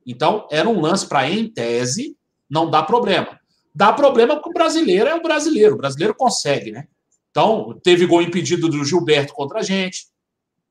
[0.06, 2.18] Então, era um lance para, em tese,
[2.49, 3.40] não dá problema.
[3.73, 5.76] Dá problema porque o brasileiro é o brasileiro.
[5.76, 6.88] O brasileiro consegue, né?
[7.31, 10.06] Então, teve gol impedido do Gilberto contra a gente,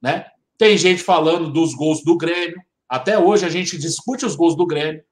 [0.01, 0.27] né?
[0.57, 2.63] Tem gente falando dos gols do Grêmio.
[2.93, 5.03] Até hoje a gente discute os gols do Grêmio,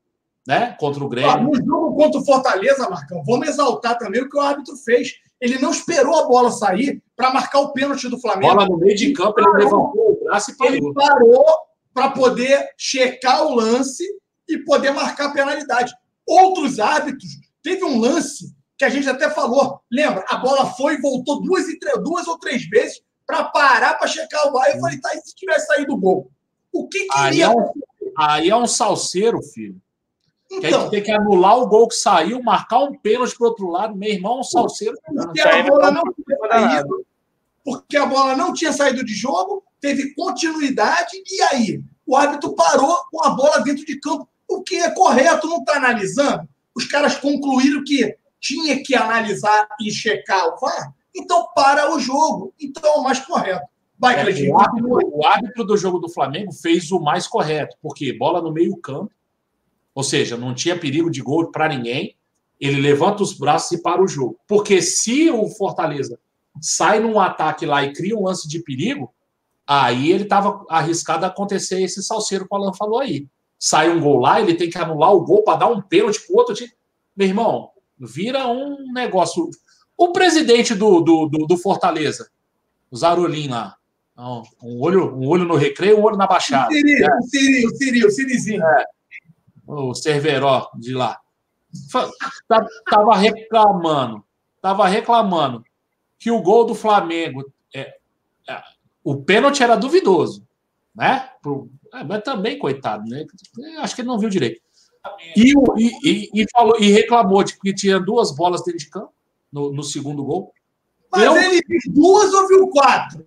[0.46, 0.76] né?
[0.78, 1.30] Contra o Grêmio.
[1.30, 5.14] Ah, no jogo contra o Fortaleza, Marcão, vamos exaltar também o que o árbitro fez.
[5.40, 8.54] Ele não esperou a bola sair para marcar o pênalti do Flamengo.
[8.54, 10.74] Bola no meio de campo, ele, ele levantou o braço e parou.
[10.74, 11.46] Ele parou
[11.94, 14.04] para poder checar o lance
[14.46, 15.94] e poder marcar a penalidade.
[16.28, 17.30] Outros árbitros,
[17.62, 20.22] teve um lance que a gente até falou, lembra?
[20.28, 24.48] A bola foi e voltou duas, e duas ou três vezes para parar para checar
[24.48, 24.68] o VAR.
[24.68, 26.30] Eu falei, tá, e se tivesse saído o gol?
[26.72, 27.24] O que queria?
[27.24, 27.72] Aí é um,
[28.16, 29.80] aí é um salseiro, filho.
[30.50, 33.94] Então, que tem que anular o gol que saiu, marcar um pênalti para outro lado,
[33.94, 34.98] meu irmão, um salseiro.
[35.06, 37.06] Porque a, bola não tinha saído,
[37.64, 41.80] porque a bola não tinha saído de jogo, teve continuidade, e aí?
[42.04, 45.76] O árbitro parou com a bola dentro de campo o que é correto, não está
[45.76, 46.48] analisando.
[46.74, 52.52] Os caras concluíram que tinha que analisar e checar o VAR, então para o jogo.
[52.60, 53.66] Então é o mais correto.
[54.00, 58.12] Vai, é, o, árbitro, o árbitro do jogo do Flamengo fez o mais correto, porque
[58.12, 59.12] bola no meio-campo,
[59.94, 62.16] ou seja, não tinha perigo de gol para ninguém.
[62.58, 64.38] Ele levanta os braços e para o jogo.
[64.48, 66.18] Porque se o Fortaleza
[66.60, 69.12] sai num ataque lá e cria um lance de perigo,
[69.66, 73.28] aí ele estava arriscado a acontecer esse salseiro que o Alan falou aí
[73.60, 76.34] sai um gol lá, ele tem que anular o gol para dar um pênalti para
[76.34, 76.72] o outro time.
[77.14, 79.50] Meu irmão, vira um negócio.
[79.98, 82.30] O presidente do, do, do, do Fortaleza,
[82.90, 83.76] o Zarolim lá,
[84.62, 86.68] um olho, um olho no recreio, um olho na baixada.
[86.68, 87.16] O Siri, é.
[87.16, 88.62] o Siri, o Siri, o Sirizinho.
[88.62, 88.84] É.
[89.66, 91.18] O Cerveró de lá.
[92.88, 94.24] Tava reclamando,
[94.60, 95.64] tava reclamando
[96.18, 97.94] que o gol do Flamengo, é,
[98.48, 98.62] é,
[99.02, 100.46] o pênalti era duvidoso,
[100.94, 101.30] né?
[101.40, 103.24] Pro, é, mas também, coitado, né?
[103.78, 104.60] Acho que ele não viu direito.
[105.34, 105.54] E,
[106.04, 109.14] e, e, falou, e reclamou de que tinha duas bolas dentro de campo
[109.50, 110.52] no, no segundo gol.
[111.10, 111.36] Mas eu...
[111.36, 113.24] ele viu duas ou viu quatro?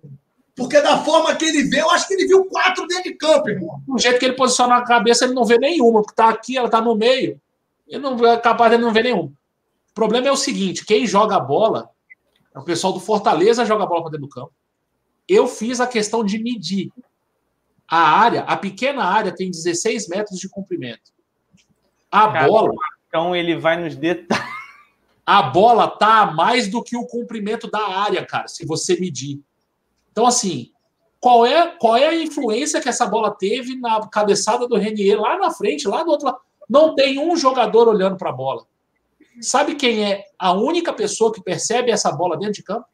[0.56, 3.48] Porque da forma que ele vê, eu acho que ele viu quatro dentro de campo,
[3.48, 3.82] irmão.
[3.86, 6.68] Do jeito que ele posiciona a cabeça, ele não vê nenhuma, porque tá aqui, ela
[6.68, 7.40] tá no meio.
[7.88, 9.32] Ele não é capaz de não ver nenhuma.
[9.90, 11.90] O problema é o seguinte: quem joga a bola,
[12.54, 14.52] é o pessoal do Fortaleza joga a bola para dentro do campo.
[15.28, 16.92] Eu fiz a questão de medir.
[17.88, 21.12] A área, a pequena área tem 16 metros de comprimento.
[22.10, 22.72] A Cara, bola.
[23.08, 24.54] Então ele vai nos detalhes.
[25.26, 29.40] A bola tá a mais do que o comprimento da área, cara, se você medir.
[30.14, 30.70] Então, assim,
[31.18, 35.36] qual é, qual é a influência que essa bola teve na cabeçada do Renier lá
[35.36, 36.38] na frente, lá do outro lado?
[36.70, 38.64] Não tem um jogador olhando para a bola.
[39.40, 42.86] Sabe quem é a única pessoa que percebe essa bola dentro de campo?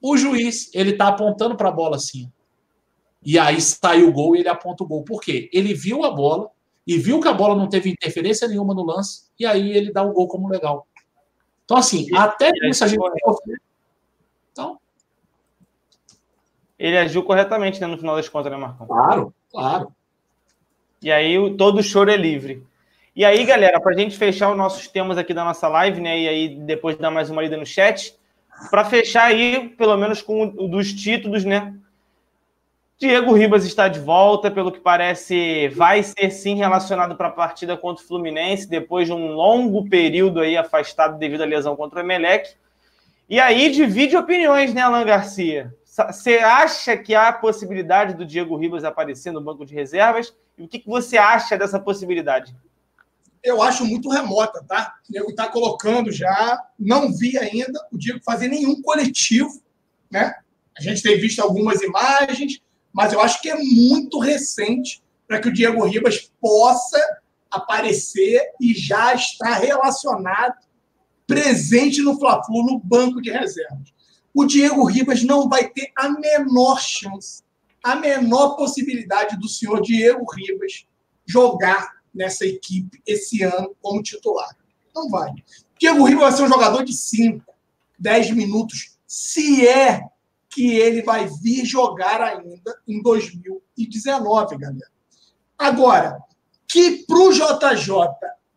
[0.00, 0.70] O juiz.
[0.72, 2.32] Ele está apontando para a bola assim.
[3.22, 5.04] E aí sai o gol e ele aponta o gol.
[5.04, 5.50] Por quê?
[5.52, 6.50] Ele viu a bola
[6.86, 10.02] e viu que a bola não teve interferência nenhuma no lance, e aí ele dá
[10.02, 10.86] o gol como legal.
[11.64, 13.00] Então, assim, até isso a gente.
[14.52, 14.78] Então.
[16.78, 18.86] Ele agiu corretamente né, no final das contas, né, Marcão?
[18.86, 19.92] Claro, claro.
[21.02, 22.64] E aí todo choro é livre.
[23.14, 26.18] E aí, galera, para a gente fechar os nossos temas aqui da nossa live, né?
[26.18, 28.18] E aí depois dar mais uma lida no chat,
[28.70, 31.74] para fechar aí, pelo menos com o dos títulos, né?
[32.98, 37.76] Diego Ribas está de volta, pelo que parece, vai ser sim relacionado para a partida
[37.76, 42.02] contra o Fluminense, depois de um longo período aí afastado devido à lesão contra o
[42.02, 42.54] Emelec.
[43.28, 45.74] E aí divide opiniões, né, Alan Garcia?
[45.94, 50.34] Você acha que há possibilidade do Diego Ribas aparecer no banco de reservas?
[50.58, 52.52] E o que você acha dessa possibilidade?
[53.40, 54.94] Eu acho muito remota, tá?
[55.08, 59.62] Diego está colocando já, não vi ainda o Diego fazer nenhum coletivo,
[60.10, 60.34] né?
[60.76, 62.60] A gente tem visto algumas imagens,
[62.92, 67.00] mas eu acho que é muito recente para que o Diego Ribas possa
[67.48, 70.56] aparecer e já está relacionado,
[71.24, 73.93] presente no Fla-Flu, no banco de reservas.
[74.34, 77.42] O Diego Ribas não vai ter a menor chance,
[77.82, 80.86] a menor possibilidade do senhor Diego Ribas
[81.24, 84.56] jogar nessa equipe esse ano como titular.
[84.94, 85.30] Não vai.
[85.78, 87.44] Diego Ribas vai ser um jogador de 5,
[87.98, 90.02] 10 minutos, se é
[90.50, 94.90] que ele vai vir jogar ainda em 2019, galera.
[95.58, 96.18] Agora,
[96.68, 97.94] que para o JJ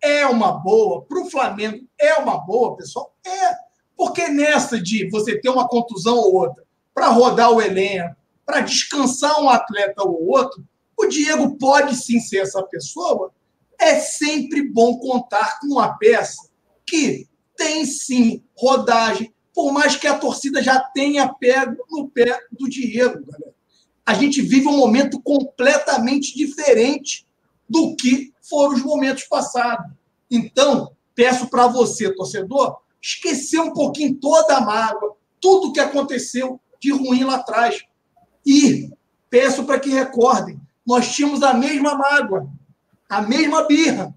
[0.01, 3.66] é uma boa, para o Flamengo é uma boa, pessoal, é.
[3.97, 6.63] Porque nessa de você ter uma contusão ou outra,
[6.93, 8.15] para rodar o elenco,
[8.45, 10.63] para descansar um atleta ou outro,
[10.95, 13.31] o Diego pode sim ser essa pessoa.
[13.79, 16.47] É sempre bom contar com uma peça
[16.85, 22.69] que tem sim rodagem, por mais que a torcida já tenha pego no pé do
[22.69, 23.53] Diego, galera.
[24.05, 27.25] A gente vive um momento completamente diferente
[27.67, 29.91] do que foram os momentos passados.
[30.31, 36.59] Então, peço para você, torcedor, esquecer um pouquinho toda a mágoa, tudo o que aconteceu
[36.79, 37.83] de ruim lá atrás.
[38.45, 38.91] E
[39.29, 42.49] peço para que recordem, nós tínhamos a mesma mágoa,
[43.09, 44.13] a mesma birra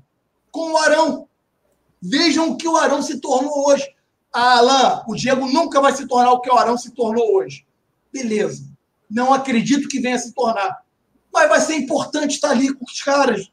[0.50, 1.28] com o Arão.
[2.00, 3.86] Vejam o que o Arão se tornou hoje.
[4.32, 7.66] Ah, Alain, o Diego nunca vai se tornar o que o Arão se tornou hoje.
[8.12, 8.64] Beleza.
[9.08, 10.84] Não acredito que venha se tornar.
[11.32, 13.50] Mas vai ser importante estar ali com os caras.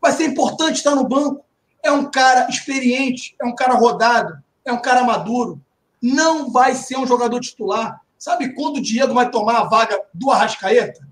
[0.00, 1.44] Vai ser importante estar no banco.
[1.82, 5.60] É um cara experiente, é um cara rodado, é um cara maduro.
[6.02, 8.00] Não vai ser um jogador titular.
[8.18, 11.06] Sabe quando o Diego vai tomar a vaga do Arrascaeta?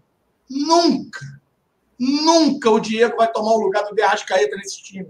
[0.49, 1.41] Nunca.
[1.99, 5.09] Nunca o Diego vai tomar o lugar do Arrascaeta nesse time.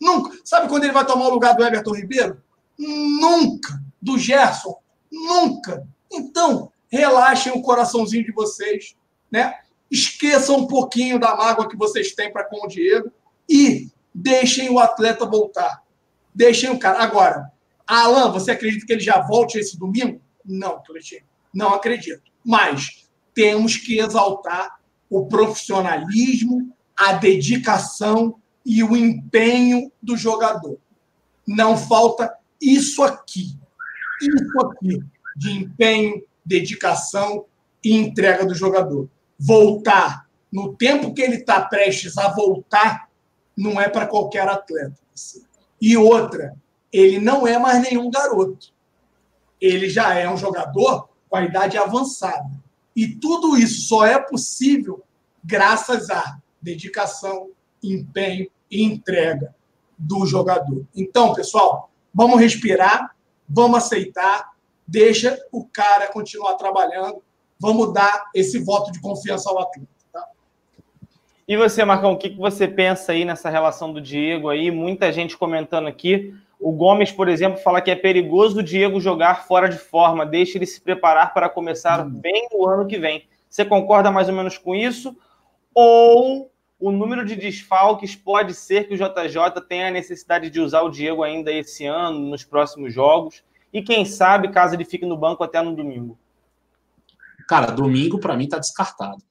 [0.00, 0.36] Nunca.
[0.44, 2.42] Sabe quando ele vai tomar o lugar do Everton Ribeiro?
[2.78, 3.80] Nunca.
[4.00, 4.80] Do Gerson?
[5.10, 5.86] Nunca.
[6.10, 8.96] Então, relaxem o coraçãozinho de vocês,
[9.30, 9.58] né?
[9.90, 13.12] Esqueçam um pouquinho da mágoa que vocês têm para com o Diego
[13.48, 15.82] e deixem o atleta voltar.
[16.34, 17.02] Deixem o cara.
[17.02, 17.50] Agora,
[17.90, 20.20] Alan, você acredita que ele já volte esse domingo?
[20.44, 21.22] Não, Cleitinho.
[21.52, 22.22] Não acredito.
[22.44, 30.78] Mas temos que exaltar o profissionalismo, a dedicação e o empenho do jogador.
[31.46, 33.58] Não falta isso aqui,
[34.22, 35.02] isso aqui,
[35.36, 37.46] de empenho, dedicação
[37.82, 39.08] e entrega do jogador.
[39.36, 43.08] Voltar no tempo que ele está prestes a voltar,
[43.56, 45.00] não é para qualquer atleta.
[45.80, 46.54] E outra,
[46.92, 48.72] ele não é mais nenhum garoto.
[49.60, 52.50] Ele já é um jogador com a idade avançada.
[52.94, 55.02] E tudo isso só é possível
[55.44, 57.50] graças à dedicação,
[57.82, 59.54] empenho e entrega
[59.98, 60.84] do jogador.
[60.94, 63.14] Então, pessoal, Vamos respirar,
[63.48, 64.50] vamos aceitar,
[64.86, 67.22] deixa o cara continuar trabalhando,
[67.58, 69.88] vamos dar esse voto de confiança ao atleta.
[70.12, 70.26] Tá?
[71.46, 74.70] E você, Marcão, o que você pensa aí nessa relação do Diego aí?
[74.70, 76.34] Muita gente comentando aqui.
[76.60, 80.58] O Gomes, por exemplo, fala que é perigoso o Diego jogar fora de forma, deixa
[80.58, 82.10] ele se preparar para começar hum.
[82.10, 83.26] bem o ano que vem.
[83.48, 85.16] Você concorda mais ou menos com isso?
[85.74, 90.82] Ou o número de desfalques pode ser que o JJ tenha a necessidade de usar
[90.82, 93.42] o Diego ainda esse ano, nos próximos jogos.
[93.72, 96.18] E quem sabe, caso ele fique no banco até no domingo.
[97.48, 99.22] Cara, domingo para mim tá descartado.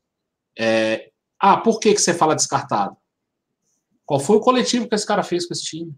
[0.58, 1.12] É...
[1.40, 2.98] Ah, por que, que você fala descartado?
[4.06, 5.96] Qual foi o coletivo que esse cara fez com esse time?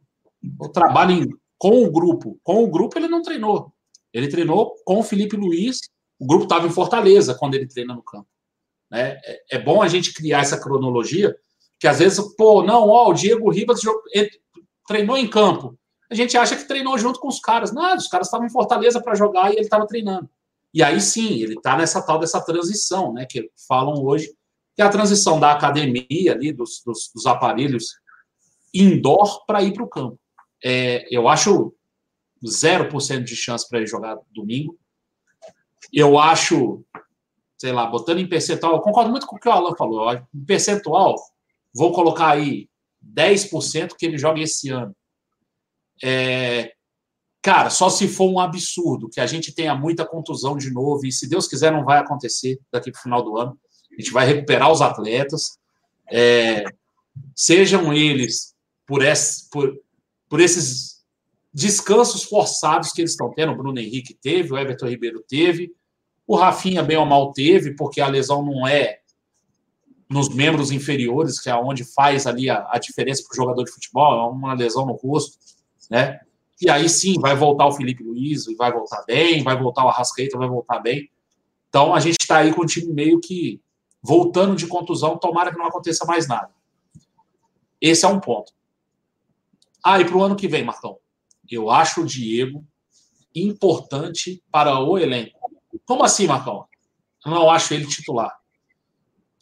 [0.60, 1.30] O trabalho em...
[1.58, 2.40] com o grupo.
[2.44, 3.74] Com o grupo ele não treinou.
[4.14, 5.80] Ele treinou com o Felipe Luiz.
[6.20, 8.28] O grupo estava em Fortaleza quando ele treina no campo.
[8.90, 9.20] Né?
[9.24, 11.36] É, é bom a gente criar essa cronologia,
[11.80, 13.80] que às vezes, pô, não, ó, o Diego Ribas
[14.88, 15.78] treinou em campo.
[16.12, 17.72] A gente acha que treinou junto com os caras.
[17.72, 20.30] Não, os caras estavam em Fortaleza para jogar e ele estava treinando.
[20.74, 23.26] E aí sim, ele está nessa tal dessa transição, né?
[23.26, 24.28] Que falam hoje,
[24.76, 27.96] que é a transição da academia ali, dos, dos, dos aparelhos
[28.74, 30.20] indoor para ir para o campo.
[30.64, 31.74] É, eu acho
[32.44, 34.78] 0% de chance para ele jogar domingo.
[35.92, 36.84] Eu acho
[37.62, 40.12] sei lá, botando em percentual, eu concordo muito com o que o Alan falou.
[40.12, 41.16] Em percentual,
[41.72, 42.68] vou colocar aí
[43.06, 44.96] 10% que ele joga esse ano.
[46.04, 46.74] É,
[47.40, 51.12] cara, só se for um absurdo, que a gente tenha muita contusão de novo, e
[51.12, 53.56] se Deus quiser, não vai acontecer daqui para o final do ano.
[53.92, 55.60] A gente vai recuperar os atletas,
[56.12, 56.64] é,
[57.36, 58.56] sejam eles
[58.88, 59.72] por, esse, por,
[60.32, 61.04] por esses
[61.54, 63.52] descansos forçados que eles estão tendo.
[63.52, 65.76] O Bruno Henrique teve, o Everton Ribeiro teve,
[66.26, 69.02] o Rafinha, bem ou mal, teve, porque a lesão não é
[70.10, 73.72] nos membros inferiores, que é onde faz ali a, a diferença para o jogador de
[73.72, 75.38] futebol, é uma lesão no rosto,
[75.90, 76.22] né?
[76.62, 80.38] E aí sim, vai voltar o Felipe Luiz, vai voltar bem, vai voltar o Arrascaeta,
[80.38, 81.10] vai voltar bem.
[81.68, 83.60] Então a gente está aí com o time meio que
[84.02, 86.52] voltando de contusão, tomara que não aconteça mais nada.
[87.82, 88.54] Esse é um ponto.
[89.84, 90.98] Ah, e para o ano que vem, Marcão,
[91.50, 92.66] eu acho o Diego
[93.36, 95.40] importante para o elenco.
[95.86, 96.66] Como assim, Marcão?
[97.26, 98.38] Eu não acho ele titular.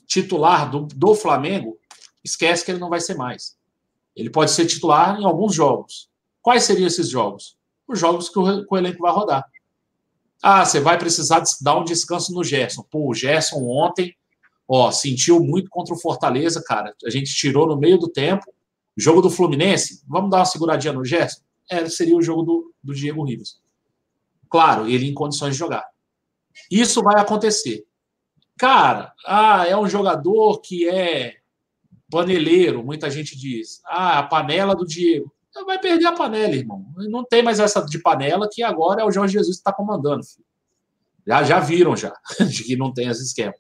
[0.05, 1.77] Titular do, do Flamengo,
[2.23, 3.57] esquece que ele não vai ser mais.
[4.15, 6.09] Ele pode ser titular em alguns jogos.
[6.41, 7.57] Quais seriam esses jogos?
[7.87, 9.45] Os jogos que o, que o elenco vai rodar.
[10.41, 12.83] Ah, você vai precisar dar um descanso no Gerson.
[12.89, 14.15] Pô, o Gerson ontem,
[14.67, 16.95] ó, sentiu muito contra o Fortaleza, cara.
[17.05, 18.45] A gente tirou no meio do tempo.
[18.97, 21.41] Jogo do Fluminense, vamos dar uma seguradinha no Gerson?
[21.69, 23.61] É, seria o jogo do, do Diego Ribas.
[24.49, 25.85] Claro, ele em condições de jogar.
[26.69, 27.85] Isso vai acontecer.
[28.57, 31.37] Cara, ah, é um jogador que é
[32.09, 33.81] paneleiro, muita gente diz.
[33.85, 35.31] Ah, a panela do Diego.
[35.65, 36.85] Vai perder a panela, irmão.
[37.09, 40.23] Não tem mais essa de panela que agora é o Jorge Jesus que está comandando.
[40.23, 40.45] Filho.
[41.27, 42.13] Já, já viram já,
[42.49, 43.53] de que não tem esse esquema.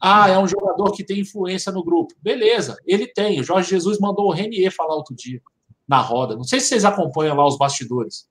[0.00, 2.14] Ah, é um jogador que tem influência no grupo.
[2.22, 3.40] Beleza, ele tem.
[3.40, 5.42] O Jorge Jesus mandou o Renier falar outro dia,
[5.88, 6.36] na roda.
[6.36, 8.28] Não sei se vocês acompanham lá os bastidores.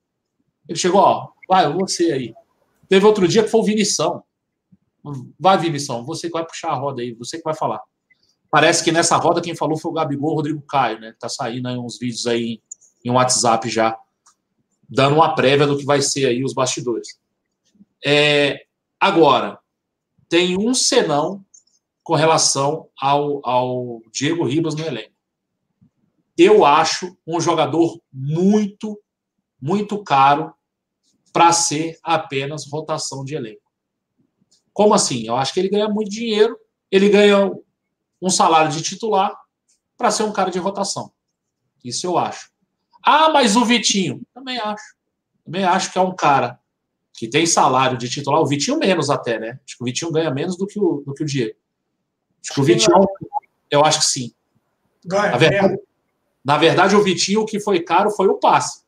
[0.66, 2.34] Ele chegou, ó, vai, você aí.
[2.88, 4.22] Teve outro dia que foi o Vinição.
[5.38, 7.82] Vai, Vinição, você que vai puxar a roda aí, você que vai falar.
[8.50, 11.14] Parece que nessa roda quem falou foi o Gabigol Rodrigo Caio, né?
[11.18, 12.62] Tá saindo aí uns vídeos aí
[13.04, 13.98] em WhatsApp já,
[14.88, 17.18] dando uma prévia do que vai ser aí os bastidores.
[18.04, 18.64] É,
[18.98, 19.58] agora,
[20.28, 21.44] tem um senão
[22.08, 25.12] com relação ao, ao Diego Ribas no elenco.
[26.38, 28.98] Eu acho um jogador muito,
[29.60, 30.54] muito caro
[31.34, 33.70] para ser apenas rotação de elenco.
[34.72, 35.26] Como assim?
[35.26, 36.58] Eu acho que ele ganha muito dinheiro,
[36.90, 37.52] ele ganha
[38.22, 39.38] um salário de titular
[39.94, 41.12] para ser um cara de rotação.
[41.84, 42.50] Isso eu acho.
[43.02, 44.96] Ah, mas o Vitinho, também acho.
[45.44, 46.58] Também acho que é um cara
[47.12, 49.60] que tem salário de titular, o Vitinho menos até, né?
[49.62, 51.67] Acho que o Vitinho ganha menos do que o, do que o Diego.
[52.42, 53.06] Acho que o Vitinho,
[53.70, 54.32] eu acho que sim.
[55.04, 55.80] Ganha, na, verdade,
[56.44, 58.82] na verdade, o Vitinho, o que foi caro foi o passe.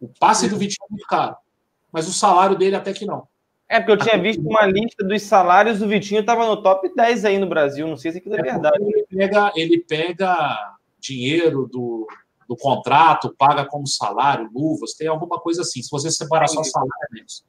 [0.00, 1.36] O passe do Vitinho é muito caro.
[1.92, 3.28] Mas o salário dele até que não.
[3.68, 7.24] É, porque eu tinha visto uma lista dos salários, o Vitinho estava no top 10
[7.24, 7.86] aí no Brasil.
[7.86, 8.78] Não sei se aquilo é, é verdade.
[8.80, 12.06] Ele pega, ele pega dinheiro do,
[12.48, 15.82] do contrato, paga como salário, luvas, tem alguma coisa assim.
[15.82, 17.44] Se você separar só salário, é menos.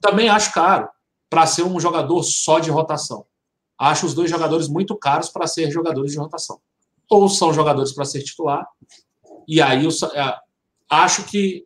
[0.00, 0.88] Também acho caro
[1.28, 3.26] para ser um jogador só de rotação.
[3.78, 6.60] Acho os dois jogadores muito caros para ser jogadores de rotação.
[7.10, 8.66] Ou são jogadores para ser titular,
[9.46, 10.36] e aí eu, é,
[10.90, 11.64] acho que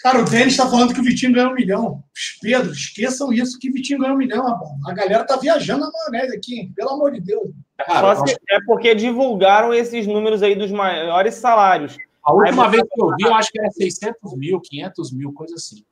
[0.00, 2.02] Cara, o Denis está falando que o Vitinho ganhou um milhão.
[2.40, 4.46] Pedro, esqueçam isso, que o Vitinho ganhou um milhão.
[4.86, 6.72] A galera tá viajando na maionese aqui, hein?
[6.74, 7.50] pelo amor de Deus.
[7.76, 8.14] Cara,
[8.48, 11.98] é porque divulgaram esses números aí dos maiores salários.
[12.24, 15.32] A última aí, vez que eu vi, eu acho que era 600 mil, 500 mil,
[15.34, 15.84] coisa assim.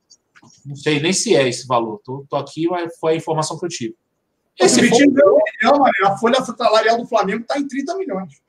[0.65, 2.01] Não sei nem se é esse valor.
[2.03, 3.95] Tô, tô aqui, mas foi a informação que eu tive.
[4.59, 5.41] Esse o Vitinho ganhou um
[5.77, 8.41] milhão, a folha salarial do Flamengo está em 30 milhões.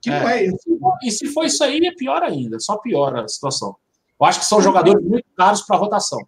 [0.00, 0.20] Que é.
[0.20, 0.78] não é isso.
[1.02, 2.58] E se for isso aí, é pior ainda.
[2.58, 3.76] Só piora a situação.
[4.18, 6.26] Eu acho que são jogadores muito caros para rotação.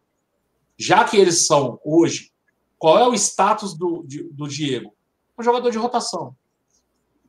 [0.76, 2.30] Já que eles são hoje,
[2.78, 4.94] qual é o status do, do Diego?
[5.38, 6.34] Um jogador de rotação.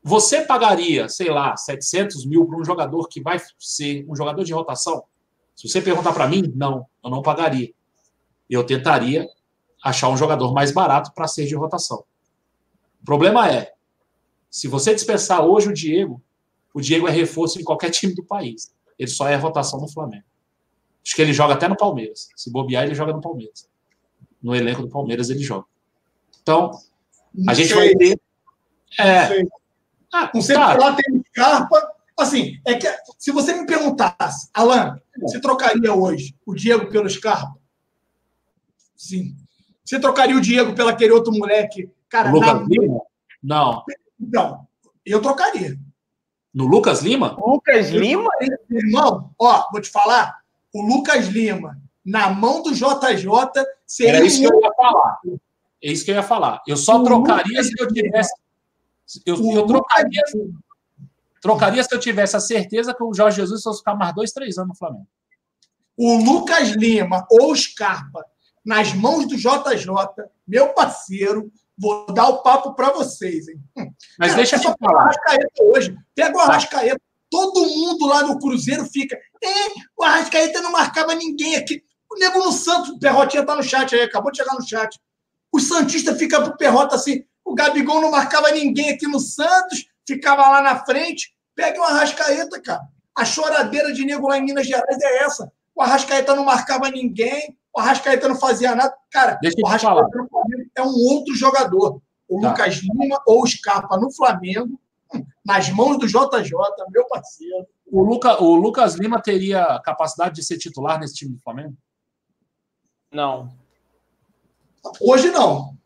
[0.03, 4.53] Você pagaria, sei lá, 700 mil para um jogador que vai ser um jogador de
[4.53, 5.03] rotação?
[5.55, 7.71] Se você perguntar para mim, não, eu não pagaria.
[8.49, 9.27] Eu tentaria
[9.83, 12.03] achar um jogador mais barato para ser de rotação.
[13.01, 13.73] O problema é,
[14.49, 16.21] se você dispensar hoje o Diego,
[16.73, 18.73] o Diego é reforço em qualquer time do país.
[18.99, 20.25] Ele só é rotação no Flamengo.
[21.03, 22.29] Acho que ele joga até no Palmeiras.
[22.35, 23.67] Se bobear, ele joga no Palmeiras.
[24.41, 25.65] No elenco do Palmeiras ele joga.
[26.41, 26.71] Então,
[27.47, 28.19] a gente vai ter.
[28.99, 29.43] É.
[30.13, 30.77] Ah, não sei tá.
[30.77, 31.91] lá tem Scarpa.
[32.19, 32.87] Assim, é que
[33.17, 37.57] se você me perguntasse, Alan, você trocaria hoje o Diego pelo Scarpa?
[38.95, 39.35] Sim.
[39.91, 41.91] Você trocaria o Diego pelo aquele outro moleque?
[42.07, 42.65] Cara, Lucas na...
[42.65, 43.01] Lima?
[43.43, 43.83] Não.
[44.17, 44.65] Então,
[45.05, 45.77] eu trocaria.
[46.53, 47.35] No Lucas Lima?
[47.37, 48.29] Lucas Lima?
[48.69, 50.39] Irmão, ó, vou te falar
[50.73, 53.27] o Lucas Lima na mão do JJ
[53.85, 54.47] seria Era isso um...
[54.47, 55.19] que eu ia falar.
[55.83, 56.63] É isso que eu ia falar.
[56.65, 58.33] Eu só o trocaria Lucas se eu tivesse.
[59.25, 60.23] Eu, eu trocaria,
[61.41, 64.57] trocaria se eu tivesse a certeza que o Jorge Jesus fosse ficar mais dois, três
[64.57, 65.07] anos no Flamengo.
[65.97, 68.30] O Lucas Lima ou Scarpa
[68.65, 69.85] nas mãos do JJ,
[70.47, 73.59] meu parceiro, vou dar o papo para vocês, hein?
[74.19, 75.01] Mas Cara, deixa eu te falar.
[75.01, 75.97] Arrascaeta hoje.
[76.13, 77.01] Pega o Arrascaeta.
[77.29, 79.17] Todo mundo lá no Cruzeiro fica.
[79.97, 81.81] O Arrascaeta não marcava ninguém aqui.
[82.09, 84.99] O Nego no Santos, o Perrotinha tá no chat aí, acabou de chegar no chat.
[85.51, 87.23] O Santista fica pro Perrota assim.
[87.43, 91.33] O Gabigol não marcava ninguém aqui no Santos, ficava lá na frente.
[91.55, 92.81] Pega o Arrascaeta, cara.
[93.17, 95.51] A choradeira de nego lá em Minas Gerais é essa.
[95.73, 98.93] O Arrascaeta não marcava ninguém, o Arrascaeta não fazia nada.
[99.09, 100.09] Cara, Deixa o Arrascaeta
[100.75, 102.01] é um outro jogador.
[102.27, 102.49] O tá.
[102.49, 104.79] Lucas Lima ou o Scarpa no Flamengo,
[105.13, 106.51] hum, nas mãos do JJ,
[106.89, 107.67] meu parceiro.
[107.85, 111.75] O, Luca, o Lucas Lima teria capacidade de ser titular nesse time do Flamengo?
[113.11, 113.51] Não.
[115.01, 115.77] Hoje não.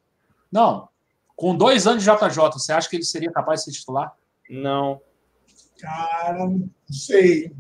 [0.52, 0.88] Não.
[1.36, 4.16] Com dois anos de JJ, você acha que ele seria capaz de ser titular?
[4.50, 5.02] Não.
[5.80, 7.52] Cara, não sei.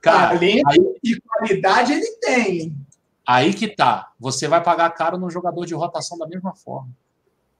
[0.00, 2.81] Cara, Talento aí, e qualidade ele tem.
[3.26, 4.10] Aí que tá.
[4.18, 6.90] Você vai pagar caro no jogador de rotação da mesma forma.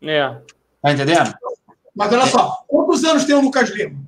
[0.01, 0.41] É.
[0.81, 1.33] Tá entendendo?
[1.95, 2.27] Mas olha é.
[2.27, 4.01] só, quantos anos tem o Lucas Lima?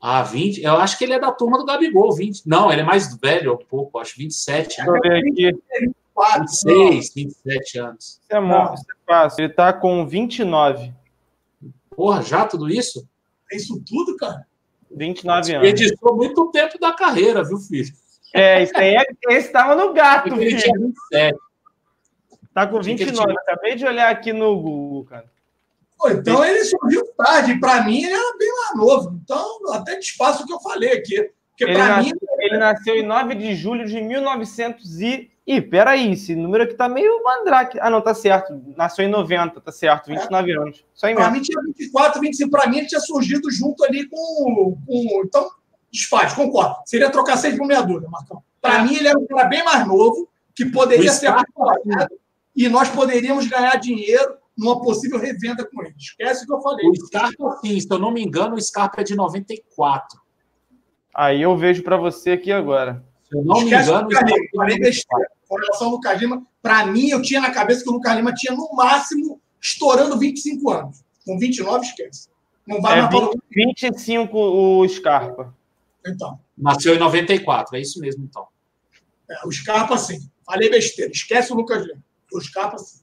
[0.00, 0.62] Ah, 20.
[0.62, 2.46] Eu acho que ele é da turma do Gabigol, 20.
[2.46, 4.76] Não, ele é mais velho um pouco, acho 27.
[4.76, 5.58] Deixa eu ver aqui.
[6.38, 8.04] 26, 27 anos.
[8.04, 9.44] Isso é, bom, isso é fácil.
[9.44, 10.92] Ele tá com 29.
[11.94, 13.06] Porra, já tudo isso?
[13.52, 14.46] É isso tudo, cara?
[14.90, 15.68] 29 anos.
[15.68, 17.92] Ele muito tempo da carreira, viu, filho?
[18.34, 20.58] É, esse aí é, esse tava no gato, ele filho.
[20.60, 21.38] Tinha 27.
[22.54, 23.32] Tá com 29.
[23.32, 25.30] Acabei de olhar aqui no Google, cara.
[25.96, 27.58] Pô, então ele surgiu tarde.
[27.60, 29.20] Para mim, ele era bem mais novo.
[29.22, 31.30] Então, até despaço o que eu falei aqui.
[31.50, 32.28] Porque ele, nasceu, mim...
[32.38, 35.30] ele nasceu em 9 de julho de 1900 e...
[35.46, 37.78] Ih, peraí, esse número aqui tá meio mandrake.
[37.80, 38.62] Ah, não, tá certo.
[38.76, 40.56] Nasceu em 90, tá certo, 29 é.
[40.56, 40.84] anos.
[40.94, 42.50] Só em Pra mim tinha 24, 25.
[42.50, 44.78] Pra mim ele tinha surgido junto ali com...
[44.86, 45.22] com...
[45.24, 45.50] Então,
[45.90, 46.76] desfaz, concordo.
[46.86, 48.42] Seria trocar seis por meia dúzia, Marcão.
[48.60, 48.82] Para é.
[48.82, 51.82] mim, ele era um cara bem mais novo, que poderia ser aprovado,
[52.54, 55.94] e nós poderíamos ganhar dinheiro numa possível revenda com ele.
[55.96, 56.86] Esquece o que eu falei.
[56.86, 60.20] O Scarpa, sim, se eu não me engano, o Scarpa é de 94.
[61.14, 63.04] Aí eu vejo para você aqui agora.
[63.28, 65.30] Se eu não Esquece me engano, o Scarpa falei besteira.
[65.48, 68.32] Com relação ao Lucas Lima, para mim, eu tinha na cabeça que o Lucas Lima
[68.34, 71.04] tinha no máximo estourando 25 anos.
[71.24, 72.28] Com 29, esquece.
[72.66, 75.54] Não vai é mais 20, 25 o Scarpa.
[76.06, 76.40] Então.
[76.56, 78.46] Nasceu em 94, é isso mesmo, então.
[79.28, 80.28] É, o Scarpa, sim.
[80.44, 81.10] Falei besteira.
[81.10, 82.02] Esquece o Lucas Lima.
[82.32, 83.00] O Scarpa, sim.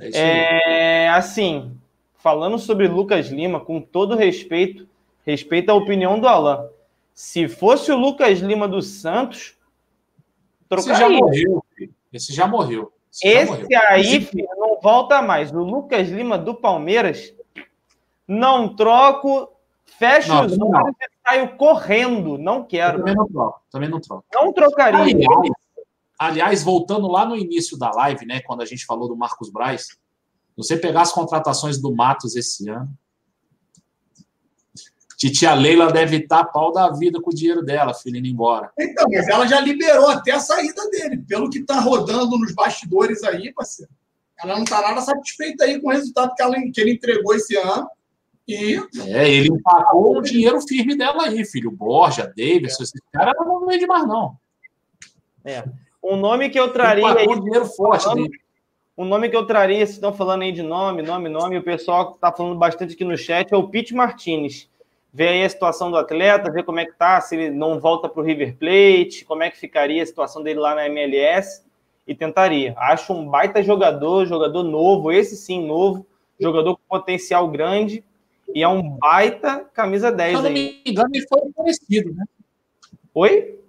[0.00, 1.78] É, é assim,
[2.16, 4.86] falando sobre Lucas Lima, com todo respeito,
[5.24, 6.68] respeito à opinião do Alan.
[7.14, 9.56] Se fosse o Lucas Lima do Santos,
[10.68, 10.92] trocaria.
[10.92, 11.64] Esse já morreu.
[12.12, 12.92] Esse já morreu.
[13.10, 13.80] Esse, Esse já morreu.
[13.88, 15.50] aí, filho, não volta mais.
[15.50, 17.32] O Lucas Lima do Palmeiras,
[18.28, 19.55] não troco
[19.86, 22.36] Fecho não, os olhos e saio correndo.
[22.36, 22.98] Não quero.
[22.98, 23.62] Eu também não troco.
[23.70, 24.24] Também não troco.
[24.34, 25.00] Não trocaria.
[25.00, 25.52] Aliás,
[26.18, 29.88] aliás, voltando lá no início da live, né, quando a gente falou do Marcos Braz,
[30.56, 32.90] você pegar as contratações do Matos esse ano,
[35.16, 38.70] Titia Leila deve estar pau da vida com o dinheiro dela, filho, indo embora.
[38.78, 41.24] Então, mas ela já liberou até a saída dele.
[41.26, 43.90] Pelo que está rodando nos bastidores aí, parceiro.
[44.38, 47.56] Ela não está nada satisfeita aí com o resultado que, ela, que ele entregou esse
[47.56, 47.88] ano.
[48.46, 48.76] E...
[49.08, 51.70] É, ele empacou o dinheiro firme dela aí, filho.
[51.70, 52.82] Borja, Davis, é.
[52.82, 54.36] esses caras não vende mais, não.
[55.44, 55.64] É.
[56.02, 57.26] Um nome que eu traria aí.
[57.26, 58.30] dinheiro forte falando,
[58.96, 62.12] Um nome que eu traria, se estão falando aí de nome, nome, nome, o pessoal
[62.14, 64.70] está falando bastante aqui no chat, é o Pete Martinez.
[65.12, 68.08] Vê aí a situação do atleta, vê como é que tá, se ele não volta
[68.08, 71.64] para o River Plate, como é que ficaria a situação dele lá na MLS
[72.06, 72.74] e tentaria.
[72.76, 76.06] Acho um baita jogador, jogador novo, esse sim, novo,
[76.38, 78.04] jogador com potencial grande
[78.54, 82.24] e é um baita camisa 10 Se eu não me engano, ele foi oferecido, né?
[83.14, 83.60] Oi?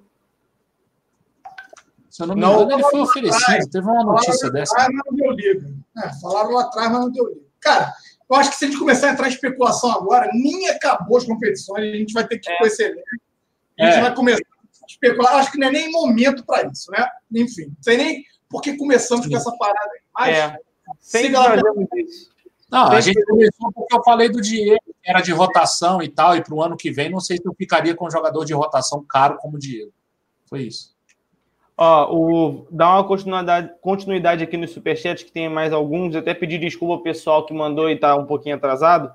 [2.09, 3.43] Se eu não me não, engano, ele foi oferecido.
[3.43, 3.67] Atrás.
[3.67, 4.73] Teve uma notícia dessa.
[4.73, 5.73] Atrás, mas não deu liga.
[5.97, 7.41] É, falaram lá atrás, mas não deu liga.
[7.59, 7.93] Cara,
[8.29, 11.23] eu acho que se a gente começar a entrar em especulação agora, nem acabou as
[11.23, 12.67] competições, a gente vai ter que ir é.
[12.67, 13.03] esse elenco.
[13.79, 14.01] A gente é.
[14.01, 15.35] vai começar a especular.
[15.35, 17.07] Acho que não é nem momento para isso, né?
[17.31, 19.31] Enfim, não sei nem por que começamos Sim.
[19.31, 20.01] com essa parada aí.
[20.13, 20.59] Mas, é.
[20.99, 22.29] Sempre fazemos isso.
[22.69, 26.35] Não, a gente começou porque eu falei do Diego, que era de rotação e tal,
[26.35, 28.53] e para o ano que vem, não sei se eu ficaria com um jogador de
[28.53, 29.91] rotação caro como o Diego.
[30.45, 30.95] Foi isso.
[31.77, 36.13] Ó, o, dá uma continuidade, continuidade aqui no Superchat, que tem mais alguns.
[36.13, 39.13] Eu até pedi desculpa ao pessoal que mandou e está um pouquinho atrasado.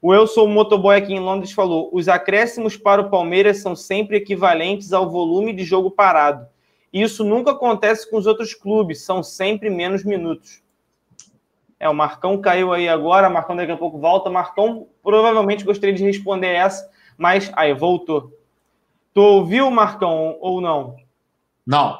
[0.00, 4.18] O Eu Sou Motoboy aqui em Londres falou: os acréscimos para o Palmeiras são sempre
[4.18, 6.46] equivalentes ao volume de jogo parado.
[6.92, 10.62] Isso nunca acontece com os outros clubes, são sempre menos minutos.
[11.82, 14.30] É, o Marcão caiu aí agora, Marcão daqui a pouco volta.
[14.30, 16.88] Marcão provavelmente gostaria de responder essa,
[17.18, 18.32] mas aí, voltou.
[19.12, 20.94] Tu ouviu, Marcão, ou não?
[21.66, 21.98] Não.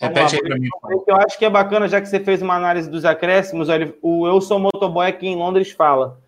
[0.00, 0.68] Repete aí para mim.
[1.04, 3.66] Eu acho que é bacana, já que você fez uma análise dos acréscimos,
[4.00, 6.20] o Eu Sou Motoboy aqui em Londres fala.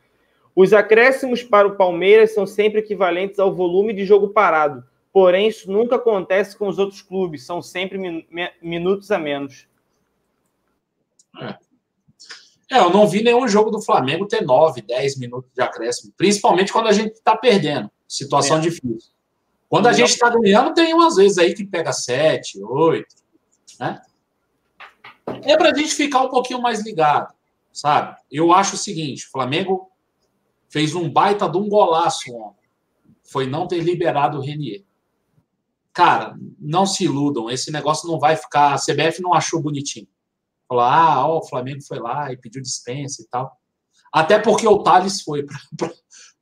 [0.57, 4.85] Os acréscimos para o Palmeiras são sempre equivalentes ao volume de jogo parado.
[5.13, 8.27] Porém, isso nunca acontece com os outros clubes, são sempre min
[8.61, 9.69] minutos a menos.
[11.41, 11.57] É.
[12.77, 12.81] é.
[12.81, 16.89] eu não vi nenhum jogo do Flamengo ter 9, 10 minutos de acréscimo, principalmente quando
[16.89, 17.91] a gente está perdendo.
[18.07, 18.61] Situação é.
[18.61, 19.13] difícil.
[19.69, 23.07] Quando a gente está ganhando, tem umas vezes aí que pega 7, 8.
[23.81, 24.01] Né?
[25.43, 27.35] É para a gente ficar um pouquinho mais ligado,
[27.73, 28.17] sabe?
[28.31, 29.91] Eu acho o seguinte: o Flamengo
[30.69, 32.69] fez um baita de um golaço ontem.
[33.25, 34.85] Foi não ter liberado o Renier.
[35.93, 38.75] Cara, não se iludam, esse negócio não vai ficar.
[38.75, 40.09] A CBF não achou bonitinho.
[40.75, 43.57] Falou, ah, ó, o Flamengo foi lá e pediu dispensa e tal.
[44.13, 45.47] Até porque o Thales foi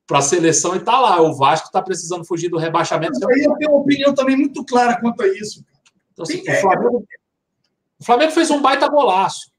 [0.06, 1.20] para a seleção e tá lá.
[1.20, 3.12] O Vasco está precisando fugir do rebaixamento.
[3.20, 5.62] Mas aí eu tenho uma opinião também muito clara quanto a isso.
[6.12, 7.06] Então, assim, o, Flamengo,
[7.98, 9.52] o, Flamengo, fez um baita golaço.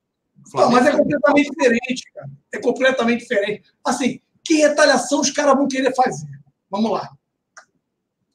[0.55, 2.29] Não, mas é completamente diferente, cara.
[2.51, 3.63] É completamente diferente.
[3.85, 6.27] Assim, que retaliação os caras vão querer fazer?
[6.69, 7.11] Vamos lá.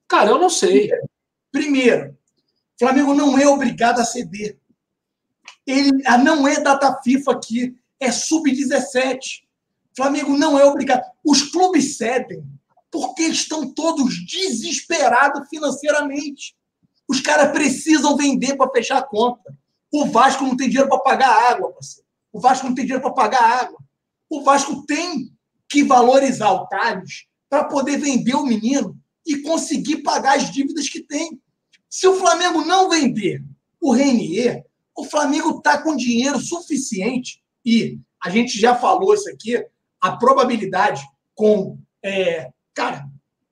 [0.06, 0.90] Cara, eu não sei.
[1.50, 2.16] Primeiro,
[2.78, 4.56] Flamengo não é obrigado a ceder.
[5.68, 5.90] Ele
[6.24, 9.42] não é data FIFA aqui, é sub-17.
[9.94, 11.02] Flamengo não é obrigado.
[11.22, 12.42] Os clubes cedem
[12.90, 16.56] porque estão todos desesperados financeiramente.
[17.06, 19.54] Os caras precisam vender para fechar a conta.
[19.92, 22.08] O Vasco não tem dinheiro para pagar água, parceiro.
[22.32, 23.78] O Vasco não tem dinheiro para pagar água.
[24.30, 25.30] O Vasco tem
[25.68, 31.02] que valorizar o Thales para poder vender o menino e conseguir pagar as dívidas que
[31.02, 31.38] tem.
[31.90, 33.44] Se o Flamengo não vender
[33.80, 34.64] o Renier,
[34.98, 39.64] o Flamengo está com dinheiro suficiente e a gente já falou isso aqui,
[40.00, 41.00] a probabilidade
[41.36, 43.06] com, é, cara,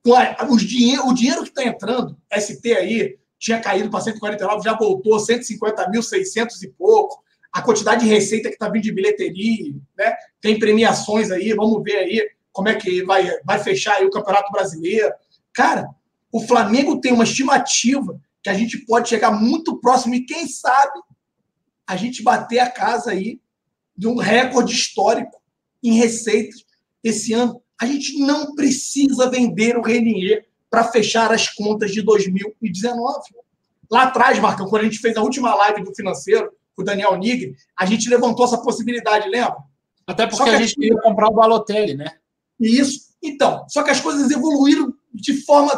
[0.05, 4.64] com a, os dinheiro, o dinheiro que está entrando, ST aí, tinha caído para 149,
[4.64, 8.93] já voltou 150 mil, 600 e pouco a quantidade de receita que está vindo de
[8.93, 10.14] bilheteria, né?
[10.40, 15.12] Tem premiações aí, vamos ver aí como é que vai, vai fechar o Campeonato Brasileiro.
[15.55, 15.89] Cara,
[16.32, 21.01] o Flamengo tem uma estimativa que a gente pode chegar muito próximo e quem sabe
[21.87, 23.41] a gente bater a casa aí
[23.97, 25.41] de um recorde histórico
[25.83, 26.65] em receitas
[27.03, 27.63] esse ano.
[27.81, 33.21] A gente não precisa vender o Renier para fechar as contas de 2019.
[33.91, 37.17] Lá atrás, Marcão, quando a gente fez a última live do financeiro, com o Daniel
[37.17, 39.57] Nigri, a gente levantou essa possibilidade, lembra?
[40.07, 42.19] Até porque a gente queria comprar o Balotelli, né?
[42.61, 43.07] Isso.
[43.23, 45.73] Então, só que as coisas evoluíram de forma,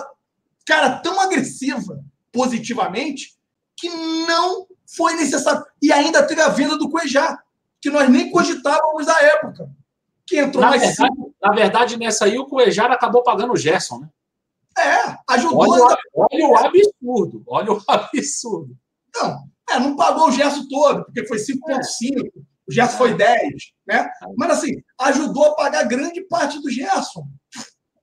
[0.66, 3.34] cara, tão agressiva, positivamente,
[3.76, 5.64] que não foi necessário.
[5.82, 7.38] E ainda teve a venda do Cuejá,
[7.80, 9.70] que nós nem cogitávamos na época.
[10.26, 14.00] Que entrou na mais verdade, Na verdade, nessa aí, o Cuejá acabou pagando o Gerson,
[14.00, 14.08] né?
[14.78, 15.58] É, ajudou.
[15.58, 17.42] Olha, olha o absurdo.
[17.46, 18.76] Olha o absurdo.
[19.14, 22.40] Não, é, não pagou o Gerson todo, porque foi 5,5, é.
[22.68, 23.38] o Gerson foi 10,
[23.86, 24.08] né?
[24.36, 27.26] Mas assim, ajudou a pagar grande parte do Gerson.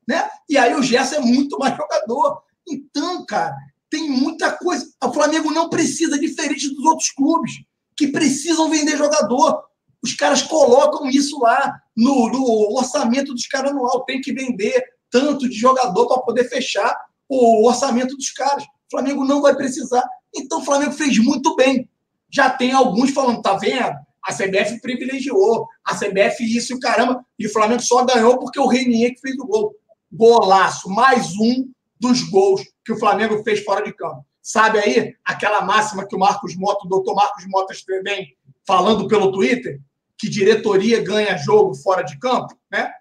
[0.07, 0.29] Né?
[0.49, 2.43] E aí o Gerson é muito mais jogador.
[2.67, 3.55] Então, cara,
[3.95, 4.85] tem muita coisa.
[5.01, 7.53] O Flamengo não precisa, diferente dos outros clubes,
[7.95, 9.63] que precisam vender jogador.
[10.03, 14.03] Os caras colocam isso lá no, no orçamento dos caras anual.
[14.03, 16.93] Tem que vender tanto de jogador para poder fechar
[17.30, 18.63] o orçamento dos caras.
[18.63, 20.03] O Flamengo não vai precisar.
[20.35, 21.89] Então o Flamengo fez muito bem.
[22.30, 23.95] Já tem alguns falando, tá vendo?
[24.22, 27.26] A CBF privilegiou, a CBF isso e o caramba.
[27.39, 29.73] E o Flamengo só ganhou porque o Renier que fez o gol.
[30.11, 31.65] Golaço, mais um
[32.06, 34.23] dos gols que o Flamengo fez fora de campo.
[34.41, 37.73] Sabe aí aquela máxima que o Marcos Mota, o doutor Marcos Mota
[38.03, 39.82] vem falando pelo Twitter?
[40.15, 42.91] Que diretoria ganha jogo fora de campo, né?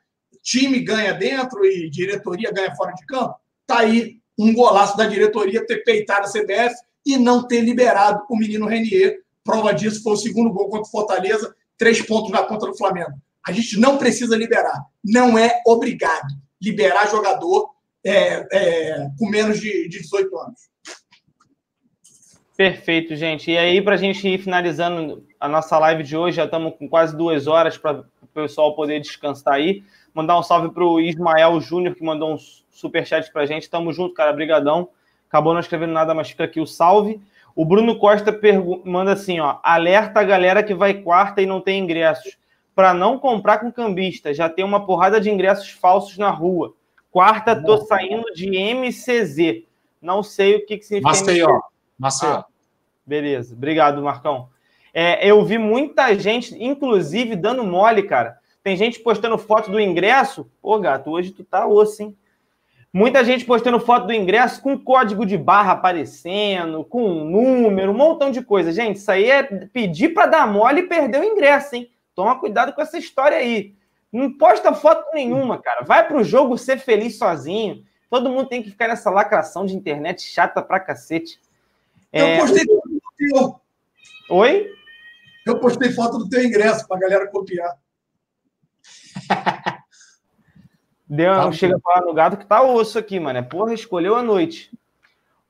[0.43, 3.35] Time ganha dentro e diretoria ganha fora de campo.
[3.67, 6.75] Tá aí um golaço da diretoria ter peitado a CBF
[7.05, 9.19] e não ter liberado o menino Renier.
[9.45, 13.13] Prova disso foi o segundo gol contra o Fortaleza, três pontos na conta do Flamengo.
[13.47, 16.29] A gente não precisa liberar, não é obrigado
[16.65, 17.74] liberar jogador
[18.05, 20.61] é, é, com menos de, de 18 anos.
[22.57, 23.51] Perfeito, gente.
[23.51, 26.89] E aí, para a gente ir finalizando a nossa live de hoje, já estamos com
[26.89, 29.83] quase duas horas para o pessoal poder descansar aí.
[30.15, 32.39] Mandar um salve para o Ismael Júnior, que mandou um
[32.71, 33.69] superchat para a gente.
[33.69, 34.33] Tamo junto, cara.
[34.33, 34.89] Brigadão
[35.29, 37.21] acabou não escrevendo nada, mas fica aqui o salve.
[37.57, 38.39] O Bruno Costa
[38.85, 42.37] manda assim, ó, alerta a galera que vai quarta e não tem ingressos,
[42.75, 46.75] para não comprar com cambista, já tem uma porrada de ingressos falsos na rua.
[47.15, 49.63] Quarta, tô saindo de MCZ.
[50.03, 51.25] Não sei o que, que significa.
[51.25, 51.61] Maceió.
[51.97, 52.33] Maceió.
[52.39, 52.47] Ah,
[53.07, 54.49] Beleza, obrigado, Marcão.
[54.93, 58.37] É, eu vi muita gente, inclusive, dando mole, cara.
[58.65, 60.51] Tem gente postando foto do ingresso.
[60.61, 62.17] Pô, gato, hoje tu tá osso, hein?
[62.93, 68.33] Muita gente postando foto do ingresso com código de barra aparecendo, com número, um montão
[68.33, 68.73] de coisa.
[68.73, 71.89] Gente, isso aí é pedir para dar mole e perder o ingresso, hein?
[72.13, 73.73] Toma cuidado com essa história aí.
[74.15, 75.85] Não posta foto nenhuma, cara.
[75.85, 77.85] Vai pro jogo ser feliz sozinho.
[78.09, 81.41] Todo mundo tem que ficar nessa lacração de internet chata pra cacete.
[82.13, 82.39] Eu é...
[82.39, 83.61] postei foto do teu.
[84.31, 84.71] Oi?
[85.45, 87.77] Eu postei foto do teu ingresso pra galera copiar.
[91.11, 93.41] Deu, tá chega pra falar no gato que tá osso aqui, mano.
[93.41, 94.71] É porra, escolheu a noite.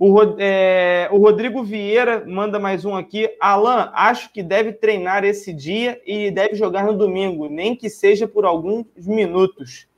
[0.07, 3.35] O, é, o Rodrigo Vieira manda mais um aqui.
[3.41, 8.29] Alan, acho que deve treinar esse dia e deve jogar no domingo, nem que seja
[8.29, 9.89] por alguns minutos.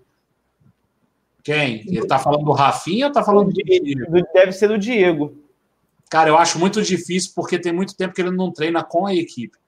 [1.42, 1.82] Quem?
[1.88, 4.24] Ele tá falando do Rafinha ou tá falando do Diego?
[4.32, 5.36] Deve ser do Diego.
[6.08, 9.14] Cara, eu acho muito difícil porque tem muito tempo que ele não treina com a
[9.14, 9.58] equipe.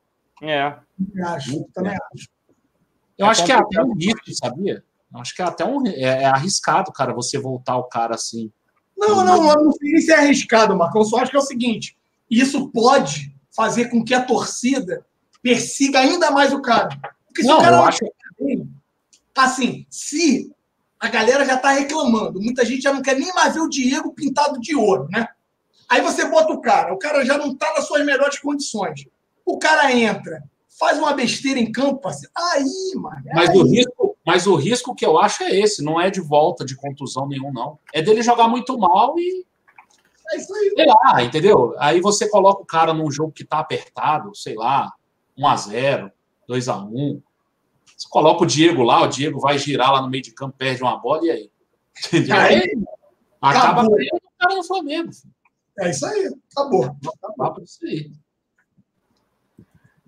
[0.40, 0.72] É.
[1.16, 2.28] Eu acho, também acho.
[3.18, 4.84] Eu é acho que é até um risco, sabia?
[5.12, 8.52] Eu acho que é até um, é, é arriscado, cara, você voltar o cara assim.
[8.98, 11.02] Não, não, eu não sei se é arriscado, Marcão.
[11.02, 11.96] Eu só acho que é o seguinte:
[12.28, 15.06] isso pode fazer com que a torcida
[15.40, 16.98] persiga ainda mais o cara.
[17.26, 18.00] Porque se não, o cara eu acho...
[19.36, 20.52] assim, se
[20.98, 24.12] a galera já está reclamando, muita gente já não quer nem mais ver o Diego
[24.12, 25.28] pintado de ouro, né?
[25.88, 29.06] Aí você bota o cara, o cara já não está nas suas melhores condições.
[29.46, 30.42] O cara entra,
[30.78, 33.22] faz uma besteira em campo, assim, aí, mano.
[33.32, 33.56] Mas aí.
[33.56, 36.76] o risco, mas o risco que eu acho é esse, não é de volta de
[36.76, 37.78] contusão nenhum, não.
[37.94, 39.46] É dele jogar muito mal e.
[40.30, 40.70] É isso aí.
[40.76, 41.74] Sei lá, entendeu?
[41.78, 44.92] Aí você coloca o cara num jogo que tá apertado, sei lá,
[45.38, 46.12] 1x0,
[46.46, 47.22] 2x1.
[47.96, 50.82] Você coloca o Diego lá, o Diego vai girar lá no meio de campo, perde
[50.82, 51.50] uma bola e aí?
[52.06, 52.36] Entendeu?
[52.36, 52.78] Aí,
[53.40, 53.96] Acaba acabou.
[53.96, 55.10] perdendo o cara no Flamengo.
[55.78, 56.84] É isso aí, acabou.
[56.84, 58.12] Acaba por isso aí.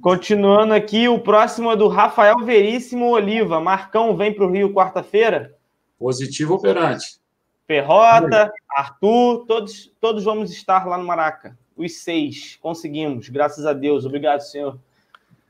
[0.01, 3.61] Continuando aqui, o próximo é do Rafael Veríssimo Oliva.
[3.61, 5.55] Marcão vem para o Rio quarta-feira?
[5.99, 7.21] Positivo operante.
[7.67, 11.57] Perrota, Arthur, todos, todos vamos estar lá no Maraca.
[11.77, 12.59] Os seis.
[12.61, 14.07] Conseguimos, graças a Deus.
[14.07, 14.79] Obrigado, senhor.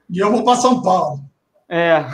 [0.09, 1.21] E eu vou para São Paulo.
[1.69, 2.01] É.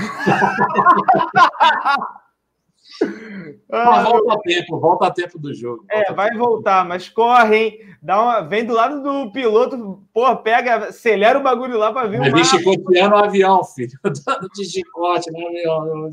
[3.68, 5.84] Mas volta a tempo, volta a tempo do jogo.
[5.90, 6.44] É, vai tempo.
[6.44, 7.80] voltar, mas corre, hein?
[8.00, 12.18] Dá uma, vem do lado do piloto, porra, pega, acelera o bagulho lá para ver
[12.20, 12.44] Vai o mapa.
[12.44, 13.98] chicoteando o avião, filho.
[14.04, 15.86] Dando de chicote no avião.
[16.06, 16.10] Eu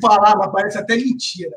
[0.00, 1.56] falar, mas parece até mentira.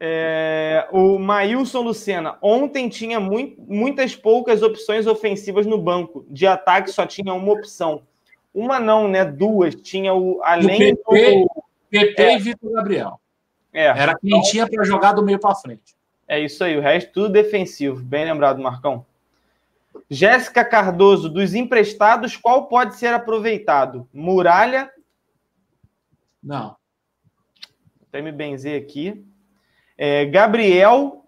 [0.00, 6.24] É, o Maílson Lucena, ontem tinha mui- muitas poucas opções ofensivas no banco.
[6.30, 8.02] De ataque só tinha uma opção.
[8.58, 9.24] Uma não, né?
[9.24, 9.74] Duas.
[9.74, 10.40] Tinha o.
[10.42, 11.32] Além Do PP.
[11.44, 11.62] do.
[11.90, 12.34] PP É.
[12.34, 13.20] e Vitor Gabriel.
[13.72, 15.96] É, Era quem tinha para jogar do meio para frente.
[16.26, 16.76] é isso aí.
[16.76, 18.00] O resto tudo defensivo.
[18.02, 19.06] Bem lembrado, Marcão.
[20.10, 24.08] Jéssica Cardoso, dos emprestados, qual pode ser aproveitado?
[24.12, 24.90] Muralha,
[26.42, 26.76] Não.
[28.08, 29.24] até me benzer aqui.
[29.96, 31.24] É, Gabriel,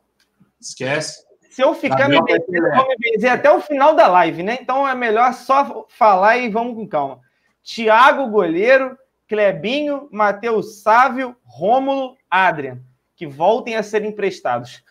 [0.61, 1.25] Esquece.
[1.51, 4.59] Se eu ficar me benzendo, eu vou me benzer até o final da live, né?
[4.63, 7.19] Então é melhor só falar e vamos com calma.
[7.63, 8.97] Thiago, goleiro,
[9.29, 12.81] Clebinho, Matheus Sávio, Rômulo, Adrian,
[13.17, 14.83] que voltem a ser emprestados.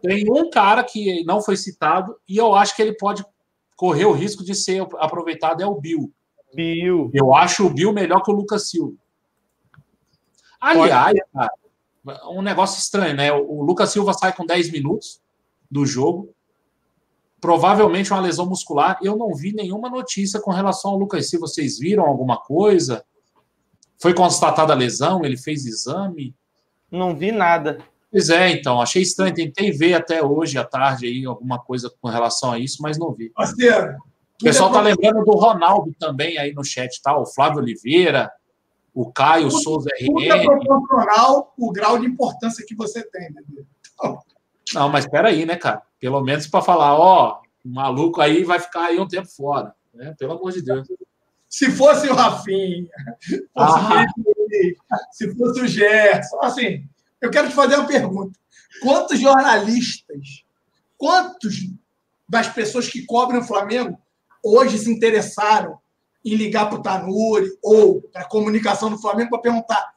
[0.00, 3.24] Tem um cara que não foi citado e eu acho que ele pode
[3.74, 6.12] correr o risco de ser aproveitado é o Bill.
[6.54, 7.10] Bill.
[7.12, 8.96] Eu acho o Bill melhor que o Lucas Silva.
[10.60, 11.50] Aliás, cara,
[12.30, 13.32] um negócio estranho, né?
[13.32, 15.21] O Lucas Silva sai com 10 minutos
[15.72, 16.34] do jogo.
[17.40, 18.98] Provavelmente uma lesão muscular.
[19.02, 21.46] Eu não vi nenhuma notícia com relação ao Lucas Silva.
[21.46, 23.02] Vocês viram alguma coisa?
[23.98, 25.24] Foi constatada a lesão?
[25.24, 26.36] Ele fez exame?
[26.90, 27.78] Não vi nada.
[28.10, 28.80] Pois é, então.
[28.80, 29.34] Achei estranho.
[29.34, 33.10] Tentei ver até hoje à tarde aí alguma coisa com relação a isso, mas não
[33.12, 33.30] vi.
[33.30, 33.96] Parceiro.
[34.40, 37.16] O pessoal tá lembrando do Ronaldo também aí no chat, tá?
[37.16, 38.30] O Flávio Oliveira,
[38.92, 40.64] o Caio Souza Tudo é RN.
[40.64, 43.64] proporcional o grau de importância que você tem, bebê.
[44.74, 45.82] Não, mas espera aí, né, cara?
[45.98, 50.14] Pelo menos para falar, ó, o maluco aí vai ficar aí um tempo fora, né?
[50.18, 50.88] Pelo amor de Deus.
[51.48, 52.88] Se fosse o Rafinha,
[53.52, 54.06] fosse Ah.
[55.12, 56.84] se fosse o Gerson, assim,
[57.20, 58.38] eu quero te fazer uma pergunta.
[58.80, 60.44] Quantos jornalistas,
[60.96, 61.70] quantos
[62.28, 63.98] das pessoas que cobrem o Flamengo
[64.42, 65.78] hoje se interessaram
[66.24, 69.92] em ligar para o Tanuri ou para a comunicação do Flamengo para perguntar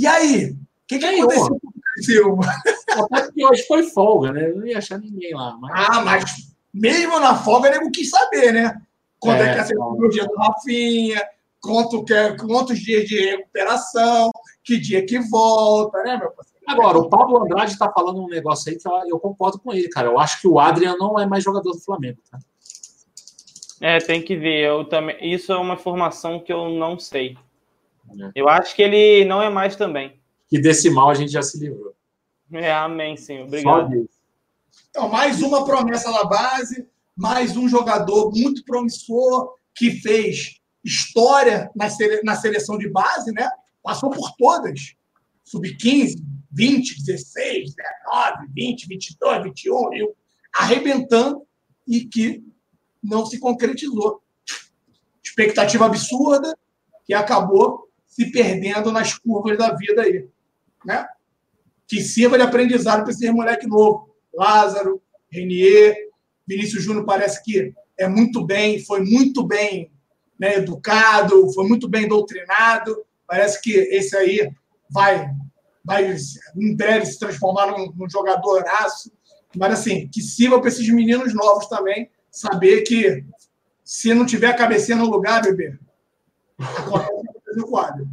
[0.00, 2.54] e aí, o que, que aconteceu com o Silva?
[2.92, 4.50] Até porque hoje foi folga, né?
[4.50, 5.56] Eu não ia achar ninguém lá.
[5.60, 5.88] Mas...
[5.88, 6.24] Ah, mas
[6.72, 8.80] mesmo na folga, nego quis saber, né?
[9.18, 9.92] Quando é, É, que ia ser claro.
[9.92, 11.22] o dia do Rafinha,
[11.60, 14.30] quanto que é- quantos dias de recuperação,
[14.64, 16.60] que dia que volta, né, meu parceiro?
[16.66, 19.88] Agora, o Pablo Andrade está falando um negócio aí que eu, eu, concordo com ele,
[19.88, 20.06] cara.
[20.08, 22.38] Eu acho que o Adrian não é mais jogador do Flamengo, tá?
[23.80, 24.66] É, tem que ver.
[24.66, 25.16] Eu também.
[25.20, 27.36] Isso é uma informação que eu não sei.
[28.10, 28.30] É.
[28.34, 30.20] Eu acho que ele não é mais também.
[30.48, 31.94] Que desse mal a gente já se livrou.
[32.52, 33.42] É, amém, sim.
[33.42, 34.08] Obrigado.
[34.90, 36.86] Então, mais uma promessa na base,
[37.16, 42.22] mais um jogador muito promissor que fez história na, sele...
[42.22, 43.48] na seleção de base, né?
[43.82, 44.94] Passou por todas.
[45.44, 46.16] Sub-15,
[46.50, 50.14] 20, 16, 19, 20, 22, 21, e
[50.52, 51.42] arrebentando
[51.86, 52.42] e que
[53.02, 54.22] não se concretizou.
[55.22, 56.56] Expectativa absurda
[57.04, 60.28] que acabou se perdendo nas curvas da vida aí.
[60.84, 61.06] Né?
[61.90, 64.14] Que sirva de aprendizado para esse moleque novo.
[64.32, 65.96] Lázaro, Renier,
[66.46, 69.90] Vinícius Júnior parece que é muito bem, foi muito bem
[70.38, 73.04] né, educado, foi muito bem doutrinado.
[73.26, 74.52] Parece que esse aí
[74.88, 75.30] vai,
[75.84, 76.16] vai
[76.56, 79.10] em breve se transformar num, num jogador aço.
[79.56, 83.24] Mas assim, que sirva para esses meninos novos também saber que
[83.82, 85.76] se não tiver a cabecinha no lugar, bebê,
[86.56, 88.08] acontece o quadro.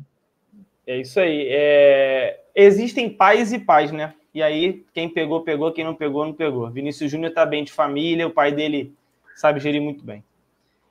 [0.88, 1.48] É isso aí.
[1.52, 2.47] É...
[2.60, 4.16] Existem pais e pais, né?
[4.34, 6.68] E aí, quem pegou, pegou, quem não pegou, não pegou.
[6.72, 8.96] Vinícius Júnior está bem de família, o pai dele
[9.36, 10.24] sabe gerir muito bem.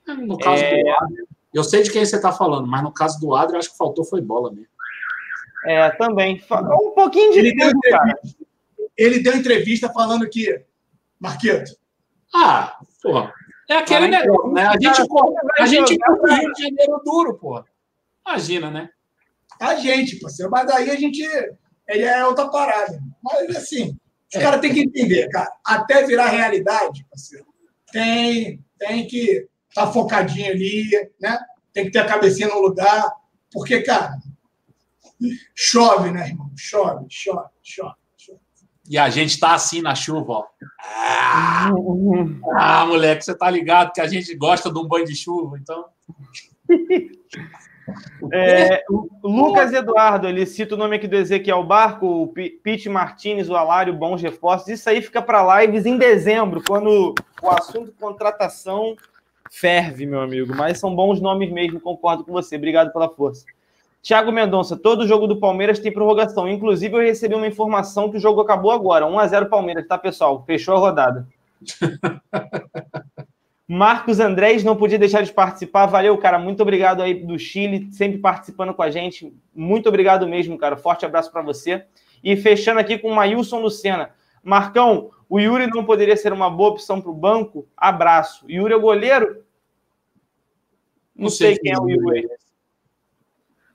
[0.06, 0.70] No caso é...
[0.70, 3.72] do Adriano, eu sei de quem você está falando, mas no caso do Adriano, acho
[3.72, 4.68] que faltou foi bola mesmo.
[5.64, 6.40] É, também.
[6.52, 8.20] Um pouquinho de ele tempo, deu cara.
[8.96, 10.64] Ele deu entrevista falando que,
[11.18, 11.76] Marqueto,
[12.32, 13.28] ah, pô.
[13.68, 14.66] É aquele negócio, né?
[14.66, 15.00] A gente,
[15.58, 17.64] a gente compra Rio de Janeiro duro, pô.
[18.24, 18.82] Imagina, né?
[18.82, 18.95] A gente,
[20.20, 20.50] parceiro.
[20.50, 21.22] Mas daí a gente.
[21.88, 22.98] Ele é outra parada.
[23.22, 23.96] Mas assim,
[24.32, 24.42] os é.
[24.42, 25.50] caras têm que entender, cara.
[25.64, 27.46] Até virar realidade, parceiro,
[27.92, 30.90] tem, tem que estar tá focadinho ali,
[31.20, 31.38] né?
[31.72, 33.08] Tem que ter a cabecinha no lugar.
[33.52, 34.18] Porque, cara,
[35.54, 36.50] chove, né, irmão?
[36.56, 37.94] Chove, chove, chove.
[38.88, 40.44] E a gente tá assim na chuva, ó.
[40.80, 41.70] Ah,
[42.56, 45.84] ah, moleque, você tá ligado que a gente gosta de um banho de chuva, então.
[48.32, 48.82] É,
[49.22, 53.94] Lucas Eduardo, ele cita o nome aqui do Ezequiel Barco, o Pete Martinez, o Alário,
[53.94, 54.68] bons reforços.
[54.68, 58.96] Isso aí fica para lives em dezembro, quando o assunto contratação
[59.50, 60.54] ferve, meu amigo.
[60.54, 62.56] Mas são bons nomes mesmo, concordo com você.
[62.56, 63.44] Obrigado pela força.
[64.02, 66.48] Tiago Mendonça, todo jogo do Palmeiras tem prorrogação.
[66.48, 69.04] Inclusive, eu recebi uma informação que o jogo acabou agora.
[69.06, 70.44] 1x0 Palmeiras, tá, pessoal?
[70.46, 71.26] Fechou a rodada.
[73.68, 75.86] Marcos Andrés não podia deixar de participar.
[75.86, 76.38] Valeu, cara.
[76.38, 79.34] Muito obrigado aí do Chile, sempre participando com a gente.
[79.54, 80.76] Muito obrigado mesmo, cara.
[80.76, 81.84] Forte abraço para você.
[82.22, 84.10] E fechando aqui com o Maílson Lucena.
[84.42, 87.68] Marcão, o Yuri não poderia ser uma boa opção para o banco?
[87.76, 88.48] Abraço.
[88.48, 89.44] Yuri é o goleiro?
[91.14, 92.28] Não, não sei, sei quem é o Yuri.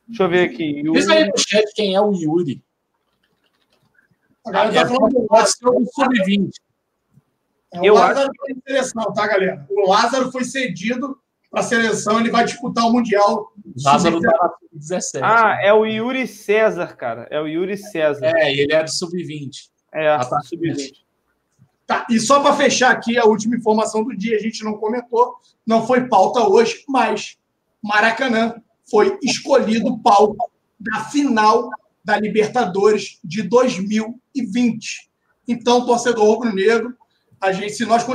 [0.08, 0.64] Deixa eu ver aqui.
[0.64, 0.92] Yuri...
[0.94, 2.64] Diz aí no chat quem é o Yuri.
[4.46, 6.52] Agora tá falando pode ser o sub-20.
[7.74, 8.32] É, o eu Lázaro acho...
[8.40, 9.66] foi seleção, tá, galera?
[9.70, 11.18] O Lázaro foi cedido
[11.50, 13.52] para a seleção, ele vai disputar o Mundial.
[13.84, 15.24] Lázaro tá 17.
[15.24, 17.28] Ah, é o Yuri César, cara.
[17.30, 18.32] É o Yuri César.
[18.38, 19.70] É, ele é do sub-20.
[19.94, 20.40] É, ah, tá.
[20.42, 20.94] sub-20.
[21.86, 25.36] Tá, e só para fechar aqui a última informação do dia, a gente não comentou,
[25.68, 27.38] não foi pauta hoje, mas
[27.84, 28.56] Maracanã
[28.90, 30.50] foi escolhido palco
[30.80, 31.70] da final
[32.04, 35.10] da Libertadores de 2020.
[35.48, 36.96] Então, torcedor rubro-negro,
[37.42, 38.06] a gente, se nós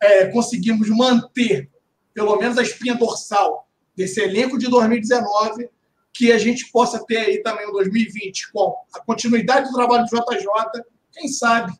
[0.00, 1.70] é, conseguirmos manter
[2.12, 3.66] pelo menos a espinha dorsal
[3.96, 5.68] desse elenco de 2019,
[6.12, 10.10] que a gente possa ter aí também o 2020 com a continuidade do trabalho do
[10.10, 11.72] JJ, quem sabe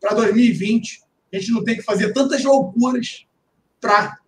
[0.00, 3.26] para 2020 a gente não tem que fazer tantas loucuras
[3.80, 4.18] para,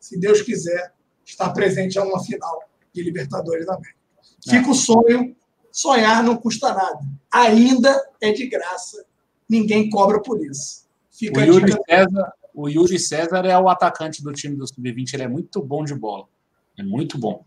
[0.00, 0.92] se Deus quiser,
[1.24, 3.98] estar presente a uma final de Libertadores da América.
[4.44, 5.36] Fica o sonho,
[5.70, 6.98] sonhar não custa nada.
[7.32, 9.06] Ainda é de graça,
[9.48, 10.81] ninguém cobra por isso.
[11.26, 15.22] Fica o, Yuri César, o Yuri César é o atacante do time do Sub-20, ele
[15.22, 16.26] é muito bom de bola.
[16.76, 17.44] É muito bom.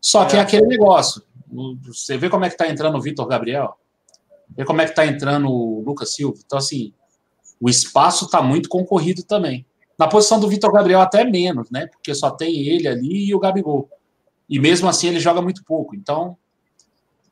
[0.00, 1.22] Só que é, é aquele negócio.
[1.86, 3.76] Você vê como é que está entrando o Vitor Gabriel,
[4.56, 6.38] vê como é que está entrando o Lucas Silva.
[6.44, 6.92] Então, assim,
[7.60, 9.66] o espaço está muito concorrido também.
[9.98, 11.86] Na posição do Vitor Gabriel, até menos, né?
[11.86, 13.88] Porque só tem ele ali e o Gabigol.
[14.48, 15.96] E mesmo assim ele joga muito pouco.
[15.96, 16.36] Então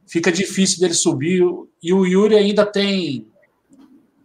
[0.06, 1.42] fica difícil dele subir.
[1.82, 3.28] E o Yuri ainda tem.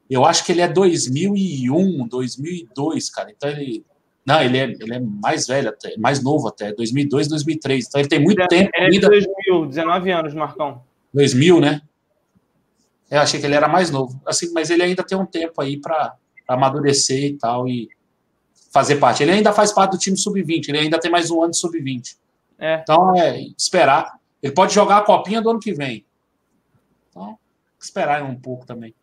[0.09, 3.31] Eu acho que ele é 2001, 2002, cara.
[3.31, 3.85] Então ele.
[4.25, 7.87] Não, ele é, ele é mais velho até, mais novo até, 2002, 2003.
[7.87, 9.07] Então ele tem muito ele tempo é, ainda.
[9.07, 10.83] 2000, 19 anos, Marcão.
[11.13, 11.81] 2000, né?
[13.09, 14.21] Eu achei que ele era mais novo.
[14.25, 16.15] Assim, mas ele ainda tem um tempo aí para
[16.47, 17.89] amadurecer e tal e
[18.71, 19.23] fazer parte.
[19.23, 22.15] Ele ainda faz parte do time sub-20, ele ainda tem mais um ano de sub-20.
[22.59, 22.79] É.
[22.81, 24.19] Então, é esperar.
[24.41, 26.05] Ele pode jogar a copinha do ano que vem.
[27.09, 27.37] Então,
[27.79, 28.93] esperar um pouco também.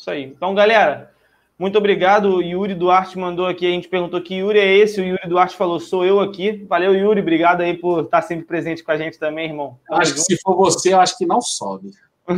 [0.00, 0.24] Isso aí.
[0.24, 1.12] Então, galera,
[1.58, 2.36] muito obrigado.
[2.36, 5.54] O Yuri Duarte mandou aqui, a gente perguntou que Yuri é esse, o Yuri Duarte
[5.54, 6.64] falou, sou eu aqui.
[6.66, 9.78] Valeu, Yuri, obrigado aí por estar sempre presente com a gente também, irmão.
[9.86, 10.26] Tamo acho junto.
[10.26, 11.90] que se for você, eu acho que não sobe.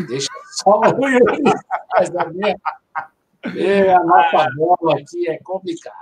[0.09, 0.27] Deixa
[0.57, 1.41] só o Yuri.
[1.97, 2.57] Mas a minha,
[4.05, 5.97] nossa bola aqui é complicada.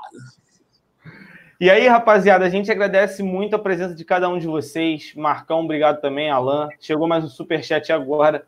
[1.61, 5.13] E aí, rapaziada, a gente agradece muito a presença de cada um de vocês.
[5.15, 6.71] Marcão, obrigado também, Alan.
[6.81, 8.47] Chegou mais um superchat agora.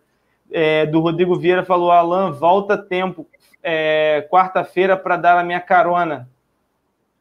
[0.52, 3.26] É, do Rodrigo Vieira falou: Alan, volta tempo,
[3.62, 6.28] é, quarta-feira, para dar a minha carona.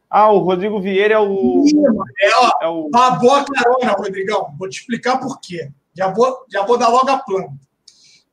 [0.08, 1.64] Ah, o Rodrigo Vieira é o.
[2.20, 2.86] É, ó, é o...
[2.88, 4.54] Uma boa carona, Rodrigão.
[4.58, 5.70] Vou te explicar por quê.
[5.94, 7.58] Já vou, já vou dar logo a plano.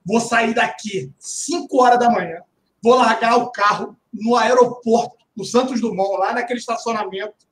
[0.06, 2.42] Vou sair daqui 5 horas da manhã,
[2.82, 7.48] vou largar o carro no aeroporto, no Santos Dumont, lá naquele estacionamento.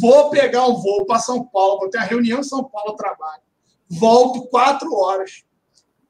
[0.00, 3.42] Vou pegar um voo para São Paulo, vou ter a reunião em São Paulo, trabalho.
[3.88, 5.44] Volto quatro horas,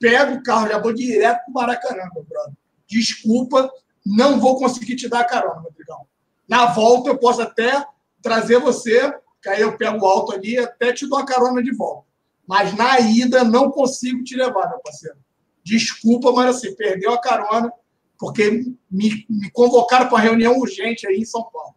[0.01, 2.55] pego o carro, já vou direto para o Maracanã, meu brother.
[2.89, 3.71] Desculpa,
[4.05, 6.07] não vou conseguir te dar a carona, Rodrigão.
[6.49, 7.87] Na volta eu posso até
[8.21, 11.73] trazer você, que aí eu pego o alto ali até te dou a carona de
[11.73, 12.09] volta.
[12.47, 15.19] Mas na ida não consigo te levar, meu parceiro.
[15.63, 17.73] Desculpa, mas assim, perdeu a carona,
[18.19, 18.51] porque
[18.91, 21.77] me, me convocaram para reunião urgente aí em São Paulo.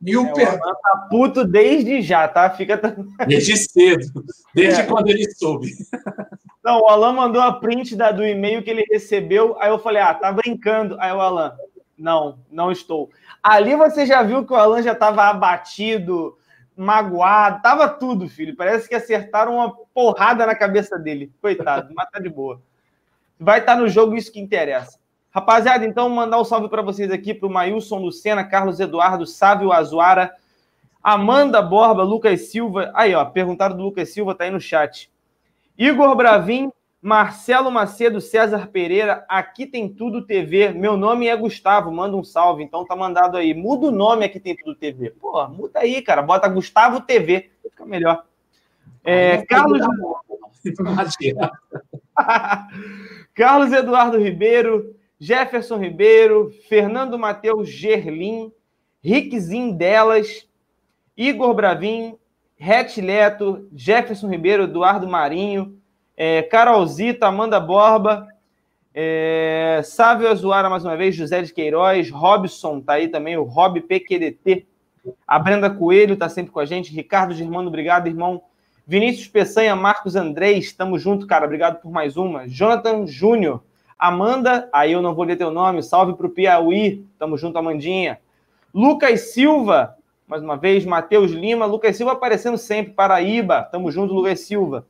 [0.00, 0.74] Mil é, perdão.
[0.74, 2.50] Tá puto desde já, tá?
[2.50, 2.76] Fica.
[3.26, 4.24] Desde cedo.
[4.54, 4.84] Desde é.
[4.84, 5.72] quando ele soube.
[6.62, 9.56] Não, o Alan mandou a print da, do e-mail que ele recebeu.
[9.58, 10.96] Aí eu falei, ah, tá brincando.
[11.00, 11.56] Aí o Alan,
[11.96, 13.10] não, não estou.
[13.42, 16.36] Ali você já viu que o Alan já estava abatido,
[16.76, 18.54] magoado, tava tudo, filho.
[18.54, 21.32] Parece que acertaram uma porrada na cabeça dele.
[21.40, 22.60] Coitado, mas tá de boa.
[23.38, 24.98] Vai estar tá no jogo, isso que interessa.
[25.36, 29.70] Rapaziada, então mandar um salve para vocês aqui para o Mailson Lucena, Carlos Eduardo, Sávio
[29.70, 30.34] Azuara,
[31.02, 32.90] Amanda Borba, Lucas Silva.
[32.94, 35.12] Aí, ó, perguntaram do Lucas Silva, tá aí no chat.
[35.76, 36.72] Igor Bravin,
[37.02, 40.70] Marcelo Macedo, César Pereira, aqui tem tudo TV.
[40.70, 42.64] Meu nome é Gustavo, manda um salve.
[42.64, 43.52] Então tá mandado aí.
[43.52, 45.10] Muda o nome aqui tem tudo TV.
[45.10, 46.22] Pô, muda aí, cara.
[46.22, 48.24] Bota Gustavo TV, fica melhor.
[49.04, 49.82] É, Carlos.
[53.36, 58.52] Carlos Eduardo Ribeiro, Jefferson Ribeiro, Fernando Matheus Gerlim,
[59.02, 60.46] Rickzin Delas,
[61.16, 62.16] Igor Bravin,
[62.56, 65.78] Ret Leto, Jefferson Ribeiro, Eduardo Marinho,
[66.16, 68.26] é, Carolzita, Amanda Borba,
[68.94, 73.80] é, Sávio Azuara, mais uma vez, José de Queiroz, Robson, tá aí também, o Rob
[73.80, 74.66] PQDT,
[75.26, 78.42] a Brenda Coelho tá sempre com a gente, Ricardo Germano, obrigado, irmão.
[78.86, 82.48] Vinícius Peçanha, Marcos Andrés, estamos junto, cara, obrigado por mais uma.
[82.48, 83.62] Jonathan Júnior,
[83.98, 88.20] Amanda, aí eu não vou ler teu nome, salve para o Piauí, tamo junto, Amandinha.
[88.74, 89.96] Lucas Silva,
[90.26, 94.86] mais uma vez, Matheus Lima, Lucas Silva aparecendo sempre, Paraíba, tamo junto, Lucas Silva.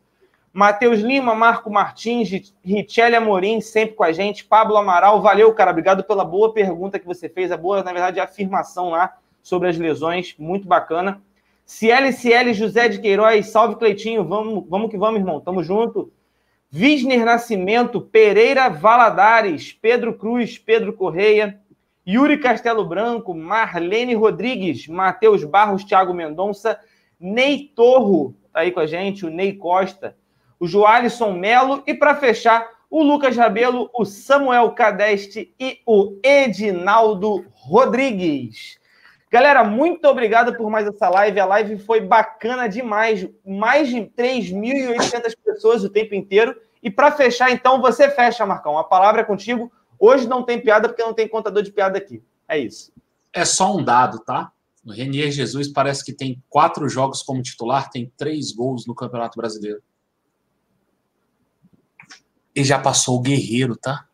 [0.53, 6.03] Matheus Lima, Marco Martins, Richelle Amorim, sempre com a gente, Pablo Amaral, valeu, cara, obrigado
[6.03, 10.35] pela boa pergunta que você fez, a boa, na verdade, afirmação lá sobre as lesões,
[10.39, 11.23] muito bacana.
[11.65, 12.12] Ciel
[12.55, 16.11] José de Queiroz, salve Cleitinho, vamos, vamos que vamos, irmão, tamo junto.
[16.70, 21.60] Visner Nascimento, Pereira Valadares, Pedro Cruz, Pedro Correia,
[22.06, 26.78] Yuri Castelo Branco, Marlene Rodrigues, Matheus Barros, Thiago Mendonça,
[27.18, 30.16] Ney Torro, tá aí com a gente, o Ney Costa,
[30.59, 37.44] o Joalisson Melo e para fechar, o Lucas Rabelo, o Samuel Cadeste e o Edinaldo
[37.52, 38.78] Rodrigues.
[39.31, 41.40] Galera, muito obrigado por mais essa live.
[41.40, 43.28] A live foi bacana demais.
[43.44, 46.57] Mais de 3.800 pessoas o tempo inteiro.
[46.82, 48.78] E para fechar, então, você fecha, Marcão.
[48.78, 49.73] A palavra é contigo.
[49.98, 52.23] Hoje não tem piada porque não tem contador de piada aqui.
[52.47, 52.93] É isso.
[53.32, 54.53] É só um dado, tá?
[54.85, 59.36] O Renier Jesus parece que tem quatro jogos como titular, tem três gols no Campeonato
[59.36, 59.82] Brasileiro.
[62.55, 64.07] E já passou o Guerreiro, tá?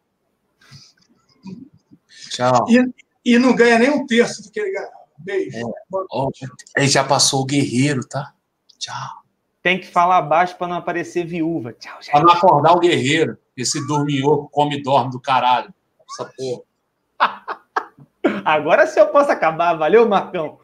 [2.31, 2.67] Tchau.
[2.71, 5.02] E, e não ganha nem um terço do que ele ganha.
[5.25, 5.57] Beijo.
[5.57, 6.81] É.
[6.81, 8.33] Ele já passou o guerreiro, tá?
[8.79, 9.23] Tchau.
[9.63, 11.73] Tem que falar baixo para não aparecer viúva.
[11.73, 12.11] Tchau, gente.
[12.11, 13.39] Para não acordar o guerreiro.
[13.57, 15.73] Esse dormiu, come e dorme do caralho.
[16.11, 16.63] Essa porra.
[18.45, 19.75] Agora sim eu posso acabar.
[19.75, 20.59] Valeu, Marcão.